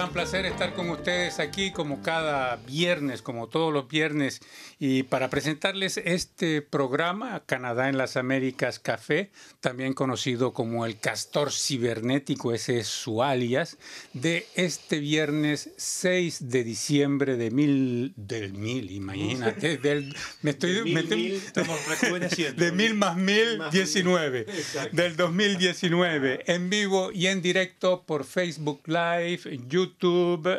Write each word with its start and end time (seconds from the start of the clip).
gran 0.00 0.14
placer 0.14 0.46
estar 0.46 0.72
con 0.72 0.88
ustedes 0.88 1.40
aquí 1.40 1.72
como 1.72 2.00
cada 2.00 2.56
viernes, 2.56 3.20
como 3.20 3.48
todos 3.48 3.70
los 3.70 3.86
viernes, 3.86 4.40
y 4.78 5.02
para 5.02 5.28
presentarles 5.28 5.98
este 5.98 6.62
programa, 6.62 7.42
Canadá 7.44 7.90
en 7.90 7.98
las 7.98 8.16
Américas 8.16 8.78
Café, 8.78 9.30
también 9.60 9.92
conocido 9.92 10.54
como 10.54 10.86
el 10.86 10.98
Castor 10.98 11.52
Cibernético, 11.52 12.54
ese 12.54 12.78
es 12.78 12.86
su 12.86 13.22
alias, 13.22 13.76
de 14.14 14.46
este 14.54 15.00
viernes 15.00 15.68
6 15.76 16.48
de 16.48 16.64
diciembre 16.64 17.36
de 17.36 17.50
mil, 17.50 18.14
del 18.16 18.54
mil, 18.54 18.90
imagínate, 18.92 19.76
del, 19.82 20.16
me 20.40 20.52
estoy, 20.52 20.76
de 20.76 20.84
mil, 20.84 20.94
me 20.94 21.00
estoy- 21.00 21.18
mil, 21.18 22.56
de 22.56 22.72
mil 22.72 22.94
más 22.94 23.18
mil, 23.18 23.58
Más 23.58 23.70
19, 23.70 24.46
Exacto. 24.48 24.96
del 24.96 25.16
2019, 25.16 26.44
en 26.46 26.70
vivo 26.70 27.12
y 27.12 27.26
en 27.26 27.42
directo 27.42 28.02
por 28.06 28.24
Facebook 28.24 28.80
Live, 28.86 29.40
YouTube, 29.68 29.89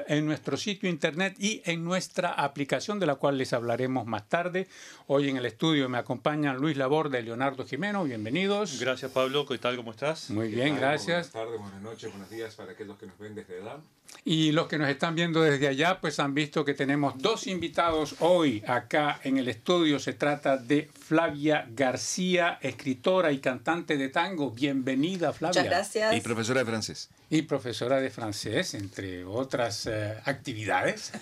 en 0.08 0.26
nuestro 0.26 0.58
sitio 0.58 0.90
internet 0.90 1.36
y 1.40 1.62
en 1.66 1.84
nuestra 1.84 2.32
aplicación 2.32 3.00
de 3.00 3.06
la 3.06 3.16
cual 3.16 3.38
les 3.38 3.54
hablaremos 3.54 4.06
más 4.06 4.28
tarde. 4.28 4.68
Hoy 5.08 5.30
en 5.30 5.38
el 5.38 5.46
estudio 5.46 5.88
me 5.90 5.98
acompañan 5.98 6.58
Luis 6.58 6.78
Laborde 6.78 7.20
y 7.20 7.24
Leonardo 7.24 7.66
Jimeno, 7.66 8.04
bienvenidos. 8.04 8.80
Gracias, 8.80 9.12
Pablo. 9.12 9.46
¿Qué 9.46 9.58
tal? 9.58 9.76
¿Cómo 9.78 9.92
estás? 9.92 10.30
Muy 10.30 10.50
¿Qué 10.50 10.56
bien, 10.56 10.70
tal? 10.70 10.80
gracias. 10.80 11.32
Buenas 11.32 11.50
tardes, 11.50 11.62
buenas 11.62 11.82
noches, 11.82 12.12
buenos 12.12 12.30
días 12.30 12.56
para 12.56 12.72
aquellos 12.74 12.98
que 12.98 13.06
nos 13.08 13.18
ven 13.18 13.36
desde 13.36 13.58
edad. 13.60 13.80
Y 14.24 14.52
los 14.52 14.68
que 14.68 14.78
nos 14.78 14.88
están 14.88 15.16
viendo 15.16 15.42
desde 15.42 15.68
allá, 15.68 16.00
pues 16.00 16.20
han 16.20 16.36
visto 16.36 16.64
que 16.64 16.76
tenemos 16.76 17.18
dos 17.18 17.48
invitados 17.48 18.16
hoy 18.20 18.64
acá 18.68 19.20
en 19.24 19.38
el 19.38 19.48
estudio. 19.48 19.98
Se 19.98 20.14
trata 20.14 20.58
de 20.58 20.88
Flavia 20.94 21.68
García, 21.72 22.60
escritora 22.62 23.32
y 23.32 23.40
cantante 23.40 23.98
de 23.98 24.10
tango. 24.10 24.52
Bienvenida, 24.52 25.34
Flavia. 25.34 25.62
Muchas 25.62 25.66
gracias. 25.66 26.16
Y 26.16 26.22
profesora 26.22 26.60
de 26.60 26.66
francés. 26.68 27.10
Y 27.32 27.42
profesora 27.42 28.00
de 28.00 28.12
francés, 28.12 28.76
entre 28.76 29.26
otras 29.26 29.88
eh, 29.88 30.14
actividades 30.26 31.14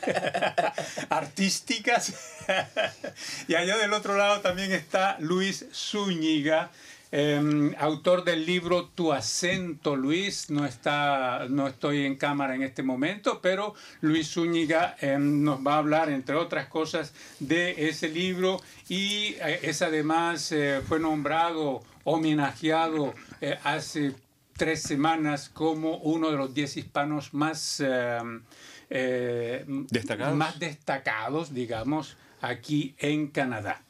artísticas. 1.09 2.13
y 3.47 3.55
allá 3.55 3.77
del 3.77 3.93
otro 3.93 4.17
lado 4.17 4.41
también 4.41 4.73
está 4.73 5.17
Luis 5.19 5.67
Zúñiga. 5.71 6.69
Eh, 7.11 7.73
autor 7.79 8.23
del 8.23 8.45
libro 8.45 8.85
Tu 8.93 9.11
acento, 9.11 9.95
Luis, 9.95 10.49
no 10.49 10.65
está, 10.65 11.47
no 11.49 11.67
estoy 11.67 12.05
en 12.05 12.15
cámara 12.15 12.53
en 12.55 12.61
este 12.63 12.83
momento, 12.83 13.39
pero 13.41 13.73
Luis 14.01 14.29
Zúñiga 14.33 14.95
eh, 15.01 15.17
nos 15.19 15.65
va 15.65 15.75
a 15.75 15.77
hablar, 15.79 16.09
entre 16.09 16.35
otras 16.35 16.67
cosas, 16.67 17.13
de 17.39 17.89
ese 17.89 18.09
libro 18.09 18.61
y 18.87 19.35
eh, 19.41 19.59
es 19.63 19.81
además 19.81 20.51
eh, 20.51 20.81
fue 20.87 20.99
nombrado, 20.99 21.81
homenajeado 22.03 23.13
eh, 23.41 23.57
hace 23.63 24.13
tres 24.55 24.81
semanas 24.83 25.49
como 25.49 25.97
uno 25.97 26.29
de 26.31 26.37
los 26.37 26.53
diez 26.53 26.77
hispanos 26.77 27.33
más, 27.33 27.81
eh, 27.81 29.65
Destacados. 29.89 30.35
más 30.35 30.59
destacados, 30.59 31.53
digamos, 31.53 32.17
aquí 32.41 32.95
en 32.99 33.27
Canadá. 33.27 33.81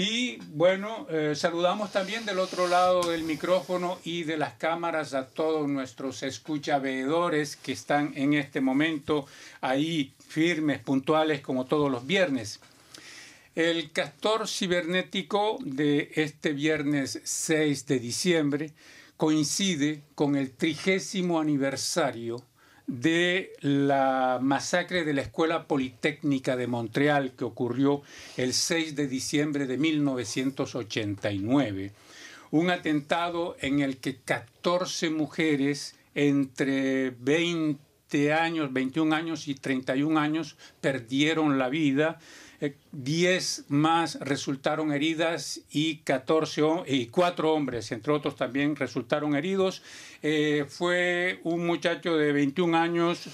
Y 0.00 0.36
bueno, 0.52 1.08
eh, 1.10 1.32
saludamos 1.34 1.90
también 1.90 2.24
del 2.24 2.38
otro 2.38 2.68
lado 2.68 3.10
del 3.10 3.24
micrófono 3.24 3.98
y 4.04 4.22
de 4.22 4.36
las 4.36 4.52
cámaras 4.52 5.12
a 5.12 5.26
todos 5.26 5.68
nuestros 5.68 6.22
escuchaveedores 6.22 7.56
que 7.56 7.72
están 7.72 8.12
en 8.14 8.34
este 8.34 8.60
momento 8.60 9.26
ahí 9.60 10.14
firmes, 10.28 10.78
puntuales, 10.78 11.40
como 11.40 11.66
todos 11.66 11.90
los 11.90 12.06
viernes. 12.06 12.60
El 13.56 13.90
castor 13.90 14.46
cibernético 14.46 15.58
de 15.62 16.12
este 16.14 16.52
viernes 16.52 17.20
6 17.24 17.86
de 17.86 17.98
diciembre 17.98 18.72
coincide 19.16 20.02
con 20.14 20.36
el 20.36 20.52
trigésimo 20.52 21.40
aniversario 21.40 22.44
de 22.88 23.52
la 23.60 24.40
masacre 24.42 25.04
de 25.04 25.12
la 25.12 25.20
Escuela 25.20 25.68
Politécnica 25.68 26.56
de 26.56 26.66
Montreal 26.66 27.34
que 27.36 27.44
ocurrió 27.44 28.02
el 28.36 28.52
6 28.54 28.96
de 28.96 29.06
diciembre 29.06 29.66
de 29.66 29.76
1989. 29.76 31.92
Un 32.50 32.70
atentado 32.70 33.56
en 33.60 33.80
el 33.80 33.98
que 33.98 34.16
14 34.16 35.10
mujeres 35.10 35.96
entre 36.14 37.10
20 37.10 38.32
años, 38.32 38.72
21 38.72 39.14
años 39.14 39.48
y 39.48 39.54
31 39.54 40.18
años 40.18 40.56
perdieron 40.80 41.58
la 41.58 41.68
vida. 41.68 42.18
Eh, 42.60 42.74
10 42.90 43.66
más 43.68 44.18
resultaron 44.20 44.92
heridas 44.92 45.60
y 45.70 45.98
14 45.98 46.62
hom- 46.62 46.84
y 46.88 47.06
4 47.06 47.52
hombres, 47.54 47.92
entre 47.92 48.12
otros 48.12 48.34
también 48.34 48.74
resultaron 48.74 49.36
heridos. 49.36 49.82
Eh, 50.22 50.64
fue 50.68 51.38
un 51.44 51.64
muchacho 51.64 52.16
de 52.16 52.32
21 52.32 52.74
años, 52.76 53.28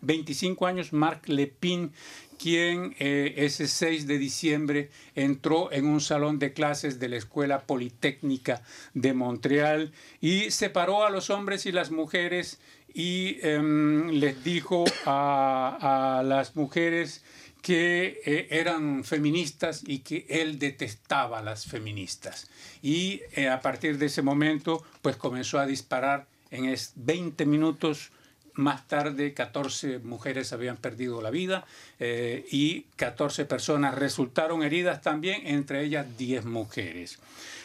25 0.00 0.66
años, 0.66 0.94
Marc 0.94 1.28
Lepin, 1.28 1.92
quien 2.38 2.94
eh, 2.98 3.34
ese 3.36 3.68
6 3.68 4.06
de 4.06 4.16
diciembre 4.16 4.88
entró 5.14 5.70
en 5.72 5.84
un 5.84 6.00
salón 6.00 6.38
de 6.38 6.54
clases 6.54 6.98
de 6.98 7.10
la 7.10 7.16
Escuela 7.18 7.60
Politécnica 7.66 8.62
de 8.94 9.12
Montreal 9.12 9.92
y 10.22 10.50
separó 10.50 11.04
a 11.04 11.10
los 11.10 11.28
hombres 11.28 11.66
y 11.66 11.72
las 11.72 11.90
mujeres 11.90 12.58
y 12.94 13.36
em, 13.42 14.08
les 14.08 14.42
dijo 14.42 14.84
a 15.04 16.22
las 16.24 16.56
mujeres 16.56 17.22
que 17.62 18.20
eh, 18.24 18.48
eran 18.50 19.04
feministas 19.04 19.82
y 19.86 19.98
que 20.00 20.26
él 20.28 20.58
detestaba 20.58 21.38
a 21.40 21.42
las 21.42 21.66
feministas. 21.66 22.48
Y 22.82 23.20
eh, 23.32 23.48
a 23.48 23.60
partir 23.60 23.98
de 23.98 24.06
ese 24.06 24.22
momento, 24.22 24.84
pues 25.02 25.16
comenzó 25.16 25.58
a 25.58 25.66
disparar 25.66 26.26
en 26.50 26.64
es- 26.66 26.92
20 26.96 27.44
minutos. 27.46 28.10
Más 28.54 28.88
tarde, 28.88 29.32
14 29.32 30.00
mujeres 30.00 30.52
habían 30.52 30.76
perdido 30.76 31.22
la 31.22 31.30
vida 31.30 31.64
eh, 32.00 32.44
y 32.50 32.82
14 32.96 33.44
personas 33.44 33.94
resultaron 33.94 34.62
heridas 34.64 35.00
también, 35.02 35.46
entre 35.46 35.84
ellas 35.84 36.06
10 36.18 36.44
mujeres. 36.46 37.20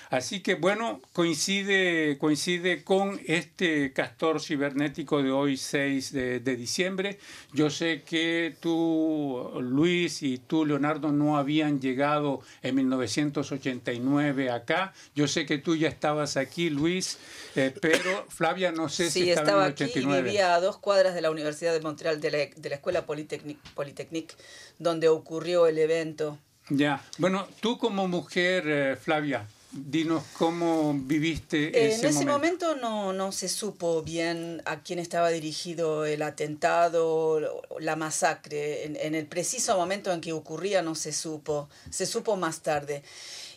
Así 0.10 0.42
que 0.42 0.56
bueno, 0.56 1.02
coincide, 1.14 2.18
coincide 2.18 2.84
con 2.84 3.20
este 3.26 3.94
castor 3.94 4.42
cibernético 4.42 5.22
de 5.24 5.32
hoy, 5.32 5.58
6 5.58 6.12
de, 6.12 6.40
de 6.40 6.56
diciembre. 6.56 7.20
Yo 7.54 7.70
sé 7.70 8.04
que 8.04 8.56
tú, 8.60 9.52
Luis, 9.62 10.22
y 10.24 10.38
tú, 10.38 10.66
Leonardo, 10.66 11.12
no 11.12 11.38
habían 11.38 11.80
llegado 11.80 12.42
en 12.62 12.76
1989 12.76 14.52
acá. 14.52 14.94
Yo 15.16 15.28
sé 15.28 15.46
que 15.46 15.58
tú 15.58 15.76
ya 15.76 15.88
estabas 15.88 16.38
aquí, 16.38 16.70
Luis, 16.70 17.18
eh, 17.56 17.74
pero 17.82 18.26
Flavia, 18.30 18.72
no 18.72 18.90
sé 18.90 19.10
si 19.10 19.30
estaba, 19.30 19.46
estaba 19.46 19.62
en 19.62 19.68
el 19.68 19.74
aquí 19.74 19.84
y 19.84 19.88
89. 19.88 20.22
vivía 20.24 20.56
a 20.56 20.60
dos 20.60 20.78
cuadras 20.78 21.16
de 21.16 21.22
la 21.22 21.32
Universidad 21.32 21.74
de 21.74 21.82
Montreal, 21.82 22.22
de 22.22 22.32
la, 22.32 22.38
de 22.38 22.70
la 22.70 22.76
Escuela 22.76 23.06
Politécnic, 23.06 23.58
Politécnic, 23.74 24.36
donde 24.80 25.08
ocurrió 25.08 25.68
el 25.68 25.78
evento. 25.78 26.38
Ya, 26.70 27.04
bueno, 27.20 27.48
tú 27.62 27.78
como 27.78 28.08
mujer, 28.08 28.64
eh, 28.68 28.96
Flavia, 28.96 29.46
dinos 29.76 30.24
cómo 30.38 30.94
viviste 30.96 31.68
Eh, 31.68 31.88
ese 31.90 32.02
en 32.02 32.06
ese 32.10 32.26
momento. 32.26 32.68
momento 32.68 32.76
no, 32.78 33.14
no 33.14 33.32
se 33.32 33.50
supo 33.50 34.02
bien 34.04 34.62
a 34.66 34.82
quién 34.82 35.00
estaba 35.00 35.30
dirigido 35.30 36.06
el 36.06 36.22
atentado, 36.22 37.64
la 37.80 37.96
masacre. 37.96 38.86
En, 38.86 38.96
en 38.96 39.16
el 39.16 39.28
preciso 39.28 39.78
momento 39.78 40.12
en 40.14 40.22
que 40.22 40.34
ocurría 40.34 40.82
no 40.82 40.96
se 40.96 41.12
supo, 41.12 41.70
se 41.90 42.06
supo 42.06 42.36
más 42.38 42.62
tarde. 42.62 43.04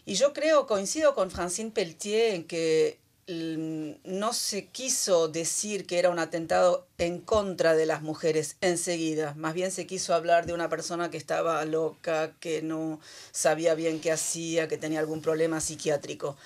Y 0.06 0.14
yo 0.14 0.32
creo, 0.32 0.66
coincido 0.66 1.14
con 1.14 1.30
Francine 1.30 1.70
Pelletier 1.70 2.34
en 2.34 2.44
que 2.44 2.98
no 3.28 4.32
se 4.32 4.68
quiso 4.68 5.28
decir 5.28 5.86
que 5.86 5.98
era 5.98 6.08
un 6.08 6.18
atentado 6.18 6.86
en 6.96 7.20
contra 7.20 7.74
de 7.74 7.84
las 7.84 8.00
mujeres 8.00 8.56
enseguida. 8.62 9.34
Más 9.36 9.52
bien 9.52 9.70
se 9.70 9.86
quiso 9.86 10.14
hablar 10.14 10.46
de 10.46 10.54
una 10.54 10.70
persona 10.70 11.10
que 11.10 11.18
estaba 11.18 11.62
loca, 11.66 12.32
que 12.40 12.62
no 12.62 13.00
sabía 13.30 13.74
bien 13.74 14.00
qué 14.00 14.12
hacía, 14.12 14.66
que 14.66 14.78
tenía 14.78 15.00
algún 15.00 15.20
problema 15.20 15.60
psiquiátrico. 15.60 16.36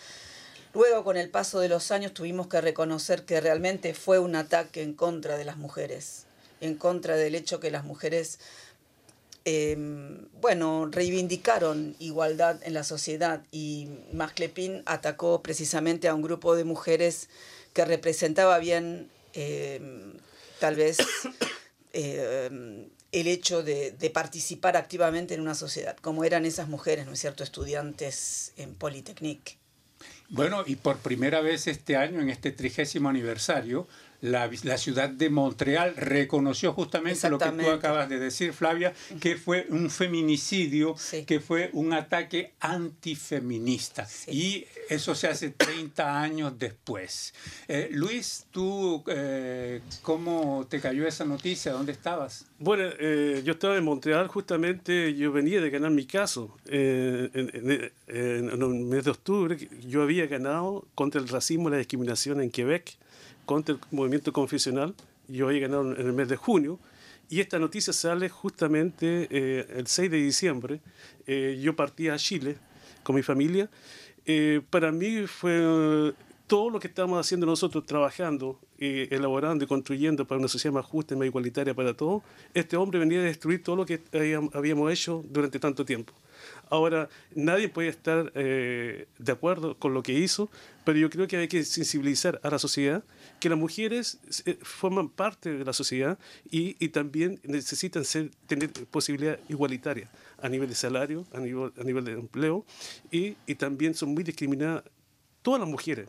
Luego, 0.74 1.04
con 1.04 1.16
el 1.16 1.30
paso 1.30 1.60
de 1.60 1.68
los 1.68 1.92
años, 1.92 2.14
tuvimos 2.14 2.48
que 2.48 2.60
reconocer 2.60 3.24
que 3.24 3.40
realmente 3.40 3.94
fue 3.94 4.18
un 4.18 4.34
ataque 4.34 4.82
en 4.82 4.94
contra 4.94 5.36
de 5.36 5.44
las 5.44 5.58
mujeres, 5.58 6.24
en 6.60 6.74
contra 6.74 7.14
del 7.14 7.36
hecho 7.36 7.60
que 7.60 7.70
las 7.70 7.84
mujeres, 7.84 8.40
eh, 9.44 9.76
bueno, 10.40 10.88
reivindicaron 10.90 11.96
igualdad 11.98 12.60
en 12.64 12.74
la 12.74 12.84
sociedad 12.84 13.42
y 13.50 13.88
Marclepin 14.12 14.82
atacó 14.86 15.42
precisamente 15.42 16.08
a 16.08 16.14
un 16.14 16.22
grupo 16.22 16.54
de 16.54 16.64
mujeres 16.64 17.28
que 17.72 17.84
representaba 17.84 18.58
bien, 18.58 19.08
eh, 19.34 19.80
tal 20.60 20.76
vez, 20.76 20.98
eh, 21.92 22.88
el 23.12 23.26
hecho 23.26 23.62
de, 23.62 23.92
de 23.92 24.10
participar 24.10 24.76
activamente 24.76 25.34
en 25.34 25.40
una 25.40 25.54
sociedad, 25.54 25.96
como 25.96 26.24
eran 26.24 26.46
esas 26.46 26.68
mujeres, 26.68 27.06
¿no 27.06 27.12
es 27.12 27.20
cierto?, 27.20 27.42
estudiantes 27.42 28.52
en 28.56 28.74
Polytechnique. 28.74 29.58
Bueno, 30.28 30.64
y 30.66 30.76
por 30.76 30.96
primera 30.98 31.40
vez 31.42 31.66
este 31.66 31.96
año, 31.96 32.20
en 32.20 32.30
este 32.30 32.52
trigésimo 32.52 33.10
aniversario, 33.10 33.86
la, 34.22 34.50
la 34.62 34.78
ciudad 34.78 35.10
de 35.10 35.28
Montreal 35.30 35.94
reconoció 35.96 36.72
justamente 36.72 37.28
lo 37.28 37.38
que 37.38 37.50
tú 37.50 37.68
acabas 37.70 38.08
de 38.08 38.18
decir, 38.18 38.52
Flavia, 38.54 38.94
que 39.20 39.36
fue 39.36 39.66
un 39.68 39.90
feminicidio, 39.90 40.94
Sí. 40.96 41.24
que 41.24 41.40
fue 41.40 41.68
un 41.74 41.92
ataque 41.92 42.54
antifeminista. 42.60 44.06
Sí. 44.06 44.30
Y 44.30 44.66
eso 44.88 45.14
se 45.14 45.28
hace 45.28 45.50
30 45.50 46.20
años 46.20 46.58
después. 46.58 47.34
Eh, 47.68 47.88
Luis, 47.92 48.46
¿tú 48.50 49.02
eh, 49.08 49.80
cómo 50.02 50.66
te 50.68 50.80
cayó 50.80 51.06
esa 51.06 51.24
noticia? 51.24 51.72
¿Dónde 51.72 51.92
estabas? 51.92 52.46
Bueno, 52.58 52.84
eh, 52.98 53.42
yo 53.44 53.52
estaba 53.52 53.76
en 53.76 53.84
Montreal, 53.84 54.28
justamente 54.28 55.14
yo 55.14 55.32
venía 55.32 55.60
de 55.60 55.70
ganar 55.70 55.90
mi 55.90 56.06
caso. 56.06 56.56
Eh, 56.66 57.28
en, 57.34 57.50
en- 57.54 57.92
en- 58.06 58.50
en 58.50 58.62
el 58.62 58.68
mes 58.84 59.04
de 59.04 59.10
octubre 59.10 59.56
yo 59.86 60.02
había 60.02 60.26
ganado 60.26 60.86
contra 60.94 61.20
el 61.20 61.28
racismo 61.28 61.68
y 61.68 61.72
la 61.72 61.78
discriminación 61.78 62.40
en 62.40 62.50
Quebec, 62.50 62.96
contra 63.46 63.74
el 63.74 63.80
movimiento 63.90 64.32
confesional. 64.32 64.94
Yo 65.28 65.48
había 65.48 65.60
ganado 65.60 65.94
en 65.94 66.06
el 66.06 66.12
mes 66.12 66.28
de 66.28 66.36
junio. 66.36 66.78
Y 67.28 67.40
esta 67.40 67.58
noticia 67.58 67.92
sale 67.92 68.28
justamente 68.28 69.26
eh, 69.30 69.66
el 69.76 69.86
6 69.86 70.10
de 70.10 70.16
diciembre. 70.18 70.80
Eh, 71.26 71.58
yo 71.62 71.74
partí 71.74 72.08
a 72.08 72.16
Chile 72.16 72.56
con 73.02 73.16
mi 73.16 73.22
familia. 73.22 73.70
Eh, 74.26 74.60
para 74.70 74.92
mí 74.92 75.26
fue 75.26 76.12
todo 76.46 76.68
lo 76.68 76.78
que 76.78 76.88
estamos 76.88 77.18
haciendo 77.18 77.46
nosotros, 77.46 77.86
trabajando, 77.86 78.60
eh, 78.78 79.08
elaborando 79.10 79.64
y 79.64 79.66
construyendo 79.66 80.26
para 80.26 80.38
una 80.38 80.48
sociedad 80.48 80.74
más 80.74 80.84
justa 80.84 81.14
y 81.14 81.16
más 81.16 81.26
igualitaria 81.26 81.72
para 81.72 81.94
todos, 81.94 82.22
este 82.52 82.76
hombre 82.76 82.98
venía 82.98 83.20
a 83.20 83.22
destruir 83.22 83.62
todo 83.62 83.76
lo 83.76 83.86
que 83.86 84.00
habíam- 84.12 84.50
habíamos 84.52 84.92
hecho 84.92 85.24
durante 85.30 85.58
tanto 85.58 85.84
tiempo. 85.86 86.12
Ahora, 86.68 87.08
nadie 87.34 87.68
puede 87.70 87.88
estar 87.88 88.30
eh, 88.34 89.06
de 89.18 89.32
acuerdo 89.32 89.76
con 89.78 89.94
lo 89.94 90.02
que 90.02 90.12
hizo, 90.12 90.50
pero 90.84 90.98
yo 90.98 91.10
creo 91.10 91.26
que 91.26 91.36
hay 91.36 91.48
que 91.48 91.64
sensibilizar 91.64 92.40
a 92.42 92.50
la 92.50 92.58
sociedad, 92.58 93.04
que 93.40 93.48
las 93.48 93.58
mujeres 93.58 94.18
eh, 94.46 94.58
forman 94.62 95.08
parte 95.08 95.52
de 95.52 95.64
la 95.64 95.72
sociedad 95.72 96.18
y, 96.50 96.76
y 96.84 96.88
también 96.88 97.40
necesitan 97.44 98.04
ser, 98.04 98.30
tener 98.46 98.70
posibilidad 98.70 99.38
igualitaria 99.48 100.10
a 100.40 100.48
nivel 100.48 100.68
de 100.68 100.74
salario, 100.74 101.26
a 101.32 101.40
nivel, 101.40 101.72
a 101.78 101.84
nivel 101.84 102.04
de 102.04 102.12
empleo, 102.12 102.64
y, 103.10 103.36
y 103.46 103.54
también 103.54 103.94
son 103.94 104.14
muy 104.14 104.24
discriminadas 104.24 104.84
todas 105.42 105.60
las 105.60 105.68
mujeres, 105.68 106.08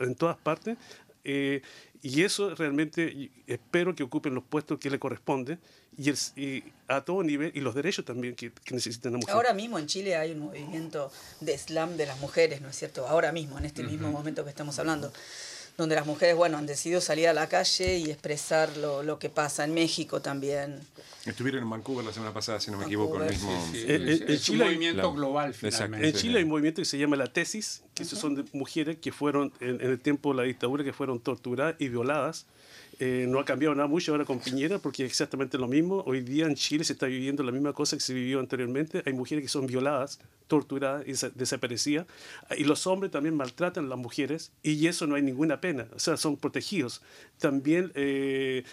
en 0.00 0.14
todas 0.14 0.36
partes, 0.36 0.76
eh, 1.24 1.62
y 2.08 2.22
eso 2.22 2.54
realmente 2.54 3.30
espero 3.46 3.94
que 3.94 4.02
ocupen 4.04 4.34
los 4.34 4.44
puestos 4.44 4.78
que 4.78 4.90
le 4.90 4.98
corresponden 4.98 5.58
y, 5.98 6.10
el- 6.10 6.18
y 6.36 6.62
a 6.88 7.00
todo 7.00 7.22
nivel 7.22 7.50
y 7.54 7.60
los 7.60 7.74
derechos 7.74 8.04
también 8.04 8.34
que, 8.36 8.52
que 8.52 8.74
necesitan 8.74 9.12
las 9.12 9.20
mujeres. 9.20 9.34
Ahora 9.34 9.52
mismo 9.54 9.78
en 9.78 9.86
Chile 9.86 10.14
hay 10.16 10.32
un 10.32 10.40
movimiento 10.40 11.10
de 11.40 11.56
slam 11.58 11.96
de 11.96 12.06
las 12.06 12.20
mujeres, 12.20 12.60
¿no 12.60 12.68
es 12.68 12.76
cierto? 12.76 13.08
Ahora 13.08 13.32
mismo, 13.32 13.58
en 13.58 13.64
este 13.64 13.82
mismo 13.82 14.10
momento 14.10 14.44
que 14.44 14.50
estamos 14.50 14.78
hablando, 14.78 15.12
donde 15.76 15.94
las 15.94 16.06
mujeres, 16.06 16.34
bueno, 16.36 16.56
han 16.58 16.66
decidido 16.66 17.00
salir 17.00 17.28
a 17.28 17.34
la 17.34 17.48
calle 17.48 17.98
y 17.98 18.10
expresar 18.10 18.76
lo, 18.78 19.02
lo 19.02 19.18
que 19.18 19.28
pasa 19.28 19.64
en 19.64 19.74
México 19.74 20.22
también. 20.22 20.80
Estuvieron 21.26 21.62
en 21.64 21.68
Vancouver 21.70 22.04
la 22.04 22.12
semana 22.12 22.32
pasada, 22.32 22.60
si 22.60 22.70
no 22.70 22.78
me 22.78 22.84
equivoco, 22.86 23.16
el 23.20 23.28
Vancouver, 23.30 23.56
mismo. 23.58 23.68
Sí, 23.72 23.78
Eh, 23.78 23.94
es, 23.96 24.00
eh, 24.00 24.12
es 24.12 24.20
en 24.22 24.30
un 24.30 24.38
Chile 24.38 24.64
hay- 24.64 24.70
movimiento 24.70 25.02
la- 25.10 25.14
global 25.16 25.54
finalmente. 25.54 26.08
En 26.08 26.14
Chile 26.14 26.38
hay 26.38 26.44
un 26.44 26.50
movimiento 26.50 26.80
que 26.80 26.86
se 26.86 26.98
llama 26.98 27.16
la 27.16 27.26
tesis, 27.26 27.82
que 27.94 28.04
esos 28.04 28.18
son 28.18 28.36
de 28.36 28.44
mujeres 28.52 28.96
que 29.00 29.12
fueron 29.12 29.52
en, 29.60 29.80
en 29.80 29.90
el 29.90 30.00
tiempo 30.00 30.30
de 30.30 30.36
la 30.36 30.42
dictadura, 30.44 30.84
que 30.84 30.92
fueron 30.92 31.20
torturadas 31.20 31.74
y 31.78 31.88
violadas. 31.88 32.46
Eh, 32.98 33.26
no 33.28 33.38
ha 33.40 33.44
cambiado 33.44 33.74
nada 33.74 33.86
mucho 33.88 34.12
ahora 34.12 34.24
con 34.24 34.38
Piñera, 34.40 34.78
porque 34.78 35.04
es 35.04 35.10
exactamente 35.10 35.58
lo 35.58 35.68
mismo. 35.68 36.02
Hoy 36.06 36.22
día 36.22 36.46
en 36.46 36.54
Chile 36.54 36.82
se 36.82 36.94
está 36.94 37.06
viviendo 37.06 37.42
la 37.42 37.52
misma 37.52 37.72
cosa 37.74 37.96
que 37.96 38.02
se 38.02 38.14
vivió 38.14 38.40
anteriormente. 38.40 39.02
Hay 39.04 39.12
mujeres 39.12 39.42
que 39.44 39.48
son 39.48 39.66
violadas, 39.66 40.18
torturadas 40.46 41.06
y 41.06 41.10
desa- 41.12 41.30
desaparecidas. 41.34 42.06
Y 42.56 42.64
los 42.64 42.86
hombres 42.86 43.12
también 43.12 43.34
maltratan 43.36 43.84
a 43.84 43.88
las 43.88 43.98
mujeres 43.98 44.50
y 44.62 44.86
eso 44.86 45.06
no 45.06 45.14
hay 45.14 45.22
ninguna 45.22 45.60
pena. 45.60 45.86
O 45.94 45.98
sea, 45.98 46.16
son 46.16 46.38
protegidos. 46.38 47.02
También 47.38 47.92
eh, 47.94 48.64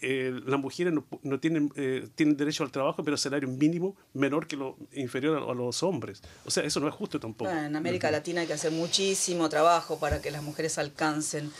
eh, 0.00 0.40
las 0.46 0.60
mujeres 0.60 0.92
no, 0.92 1.04
no 1.24 1.40
tienen, 1.40 1.72
eh, 1.74 2.06
tienen 2.14 2.36
derecho 2.36 2.62
al 2.62 2.70
trabajo, 2.70 3.02
pero 3.02 3.16
salario 3.16 3.48
mínimo 3.48 3.96
menor 4.14 4.46
que 4.46 4.56
lo 4.56 4.76
inferior 4.92 5.38
a, 5.42 5.50
a 5.50 5.54
los 5.54 5.82
hombres. 5.82 6.22
O 6.44 6.50
sea, 6.52 6.62
eso 6.62 6.78
no 6.78 6.86
es 6.86 6.94
justo 6.94 7.18
tampoco. 7.18 7.50
Bueno, 7.50 7.66
en 7.66 7.74
América 7.74 8.12
Latina 8.12 8.42
hay 8.42 8.46
que 8.46 8.52
hacer 8.52 8.70
muchísimo 8.70 9.48
trabajo 9.48 9.98
para 9.98 10.22
que 10.22 10.30
las 10.30 10.42
mujeres 10.44 10.78
alcancen 10.78 11.50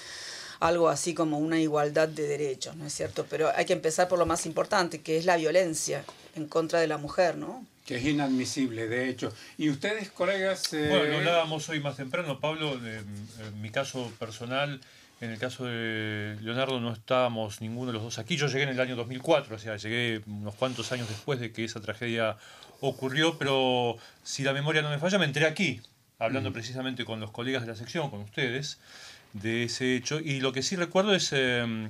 algo 0.62 0.88
así 0.88 1.12
como 1.12 1.38
una 1.38 1.58
igualdad 1.60 2.08
de 2.08 2.26
derechos, 2.26 2.76
¿no 2.76 2.86
es 2.86 2.92
cierto? 2.94 3.26
Pero 3.28 3.50
hay 3.54 3.64
que 3.64 3.72
empezar 3.72 4.08
por 4.08 4.18
lo 4.18 4.26
más 4.26 4.46
importante, 4.46 5.00
que 5.00 5.18
es 5.18 5.24
la 5.24 5.36
violencia 5.36 6.04
en 6.36 6.46
contra 6.46 6.78
de 6.80 6.86
la 6.86 6.98
mujer, 6.98 7.36
¿no? 7.36 7.66
Que 7.84 7.96
es 7.96 8.04
inadmisible, 8.04 8.86
de 8.86 9.08
hecho. 9.08 9.32
Y 9.58 9.70
ustedes, 9.70 10.10
colegas... 10.10 10.72
eh, 10.72 10.86
Bueno, 10.88 11.04
lo 11.06 11.16
hablábamos 11.18 11.68
hoy 11.68 11.80
más 11.80 11.96
temprano, 11.96 12.38
Pablo, 12.38 12.78
de, 12.78 12.98
en 12.98 13.60
mi 13.60 13.70
caso 13.70 14.12
personal, 14.20 14.80
en 15.20 15.30
el 15.30 15.38
caso 15.38 15.64
de 15.64 16.36
Leonardo 16.40 16.78
no 16.80 16.92
estábamos 16.92 17.60
ninguno 17.60 17.88
de 17.88 17.94
los 17.94 18.02
dos 18.04 18.18
aquí. 18.20 18.36
Yo 18.36 18.46
llegué 18.46 18.62
en 18.62 18.68
el 18.70 18.80
año 18.80 18.94
2004, 18.94 19.56
o 19.56 19.58
sea, 19.58 19.76
llegué 19.76 20.20
unos 20.26 20.54
cuantos 20.54 20.92
años 20.92 21.08
después 21.08 21.40
de 21.40 21.52
que 21.52 21.64
esa 21.64 21.80
tragedia 21.80 22.36
ocurrió, 22.80 23.36
pero 23.36 23.96
si 24.22 24.44
la 24.44 24.52
memoria 24.52 24.82
no 24.82 24.90
me 24.90 24.98
falla, 24.98 25.18
me 25.18 25.24
enteré 25.24 25.46
aquí, 25.46 25.80
hablando 26.20 26.52
precisamente 26.52 27.04
con 27.04 27.18
los 27.18 27.32
colegas 27.32 27.62
de 27.62 27.68
la 27.68 27.76
sección, 27.76 28.10
con 28.10 28.20
ustedes, 28.20 28.78
de 29.32 29.64
ese 29.64 29.96
hecho. 29.96 30.20
Y 30.20 30.40
lo 30.40 30.52
que 30.52 30.62
sí 30.62 30.76
recuerdo 30.76 31.14
es... 31.14 31.30
eh, 31.32 31.88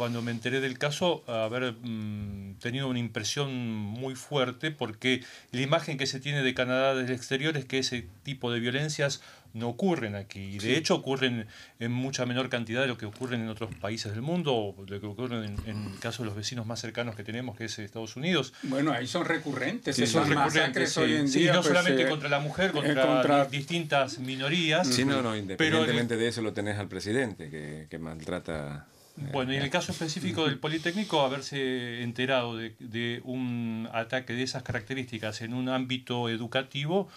cuando 0.00 0.22
me 0.22 0.30
enteré 0.30 0.62
del 0.62 0.78
caso, 0.78 1.22
haber 1.26 1.74
mm, 1.74 2.54
tenido 2.58 2.88
una 2.88 2.98
impresión 2.98 3.54
muy 3.54 4.14
fuerte 4.14 4.70
porque 4.70 5.22
la 5.52 5.60
imagen 5.60 5.98
que 5.98 6.06
se 6.06 6.20
tiene 6.20 6.42
de 6.42 6.54
Canadá 6.54 6.94
desde 6.94 7.12
el 7.12 7.18
exterior 7.18 7.54
es 7.58 7.66
que 7.66 7.80
ese 7.80 8.06
tipo 8.22 8.50
de 8.50 8.60
violencias 8.60 9.20
no 9.52 9.68
ocurren 9.68 10.14
aquí. 10.14 10.40
Y 10.40 10.58
de 10.58 10.76
hecho 10.76 10.94
ocurren 10.94 11.46
en 11.78 11.92
mucha 11.92 12.26
menor 12.26 12.48
cantidad 12.48 12.80
de 12.82 12.86
lo 12.88 12.96
que 12.98 13.06
ocurren 13.06 13.40
en 13.42 13.48
otros 13.48 13.74
países 13.74 14.12
del 14.12 14.22
mundo, 14.22 14.54
o 14.54 14.84
de 14.84 14.92
lo 14.92 15.00
que 15.00 15.06
ocurren 15.06 15.44
en, 15.44 15.56
en 15.68 15.84
el 15.92 15.98
caso 15.98 16.22
de 16.22 16.26
los 16.28 16.36
vecinos 16.36 16.66
más 16.66 16.80
cercanos 16.80 17.14
que 17.16 17.24
tenemos, 17.24 17.56
que 17.56 17.64
es 17.64 17.78
Estados 17.78 18.16
Unidos. 18.16 18.52
Bueno, 18.62 18.92
ahí 18.92 19.06
son 19.06 19.24
recurrentes. 19.24 19.96
Sí, 19.96 20.02
esas 20.04 20.12
son 20.24 20.28
recurrentes, 20.28 20.60
masacres 20.60 20.92
sí. 20.92 21.00
hoy 21.00 21.14
en 21.16 21.28
Sí, 21.28 21.38
día. 21.40 21.52
no 21.52 21.60
pues, 21.62 21.68
solamente 21.68 22.02
eh, 22.02 22.08
contra 22.08 22.28
la 22.28 22.40
mujer, 22.40 22.70
eh, 22.70 22.72
contra, 22.72 23.06
contra- 23.06 23.44
di- 23.46 23.58
distintas 23.58 24.18
minorías. 24.18 24.86
Sí, 24.86 25.04
no, 25.04 25.16
no, 25.16 25.30
Pero 25.30 25.36
independientemente 25.36 26.16
de 26.16 26.28
eso 26.28 26.42
lo 26.42 26.52
tenés 26.52 26.78
al 26.78 26.88
presidente 26.88 27.50
que, 27.50 27.86
que 27.90 27.98
maltrata. 27.98 28.86
eh, 29.18 29.28
Bueno, 29.32 29.52
y 29.52 29.56
en 29.56 29.62
el 29.62 29.70
caso 29.70 29.92
específico 29.92 30.46
del 30.46 30.58
Politécnico, 30.58 31.22
haberse 31.22 32.02
enterado 32.02 32.56
de, 32.56 32.74
de 32.78 33.20
un 33.24 33.88
ataque 33.92 34.32
de 34.32 34.42
esas 34.42 34.62
características 34.62 35.40
en 35.42 35.54
un 35.54 35.68
ámbito 35.68 36.28
educativo 36.28 37.08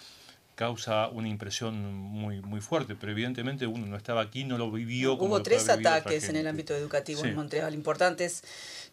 causa 0.54 1.08
una 1.08 1.28
impresión 1.28 1.74
muy, 1.94 2.40
muy 2.40 2.60
fuerte, 2.60 2.94
pero 2.94 3.10
evidentemente 3.12 3.66
uno 3.66 3.86
no 3.86 3.96
estaba 3.96 4.20
aquí, 4.20 4.44
no 4.44 4.56
lo 4.56 4.70
vivió. 4.70 5.18
como 5.18 5.34
Hubo 5.34 5.42
tres 5.42 5.68
ataques 5.68 6.28
en 6.28 6.36
el 6.36 6.46
ámbito 6.46 6.74
educativo 6.76 7.22
Sí. 7.22 7.28
en 7.28 7.34
Montreal, 7.34 7.74
importantes, 7.74 8.42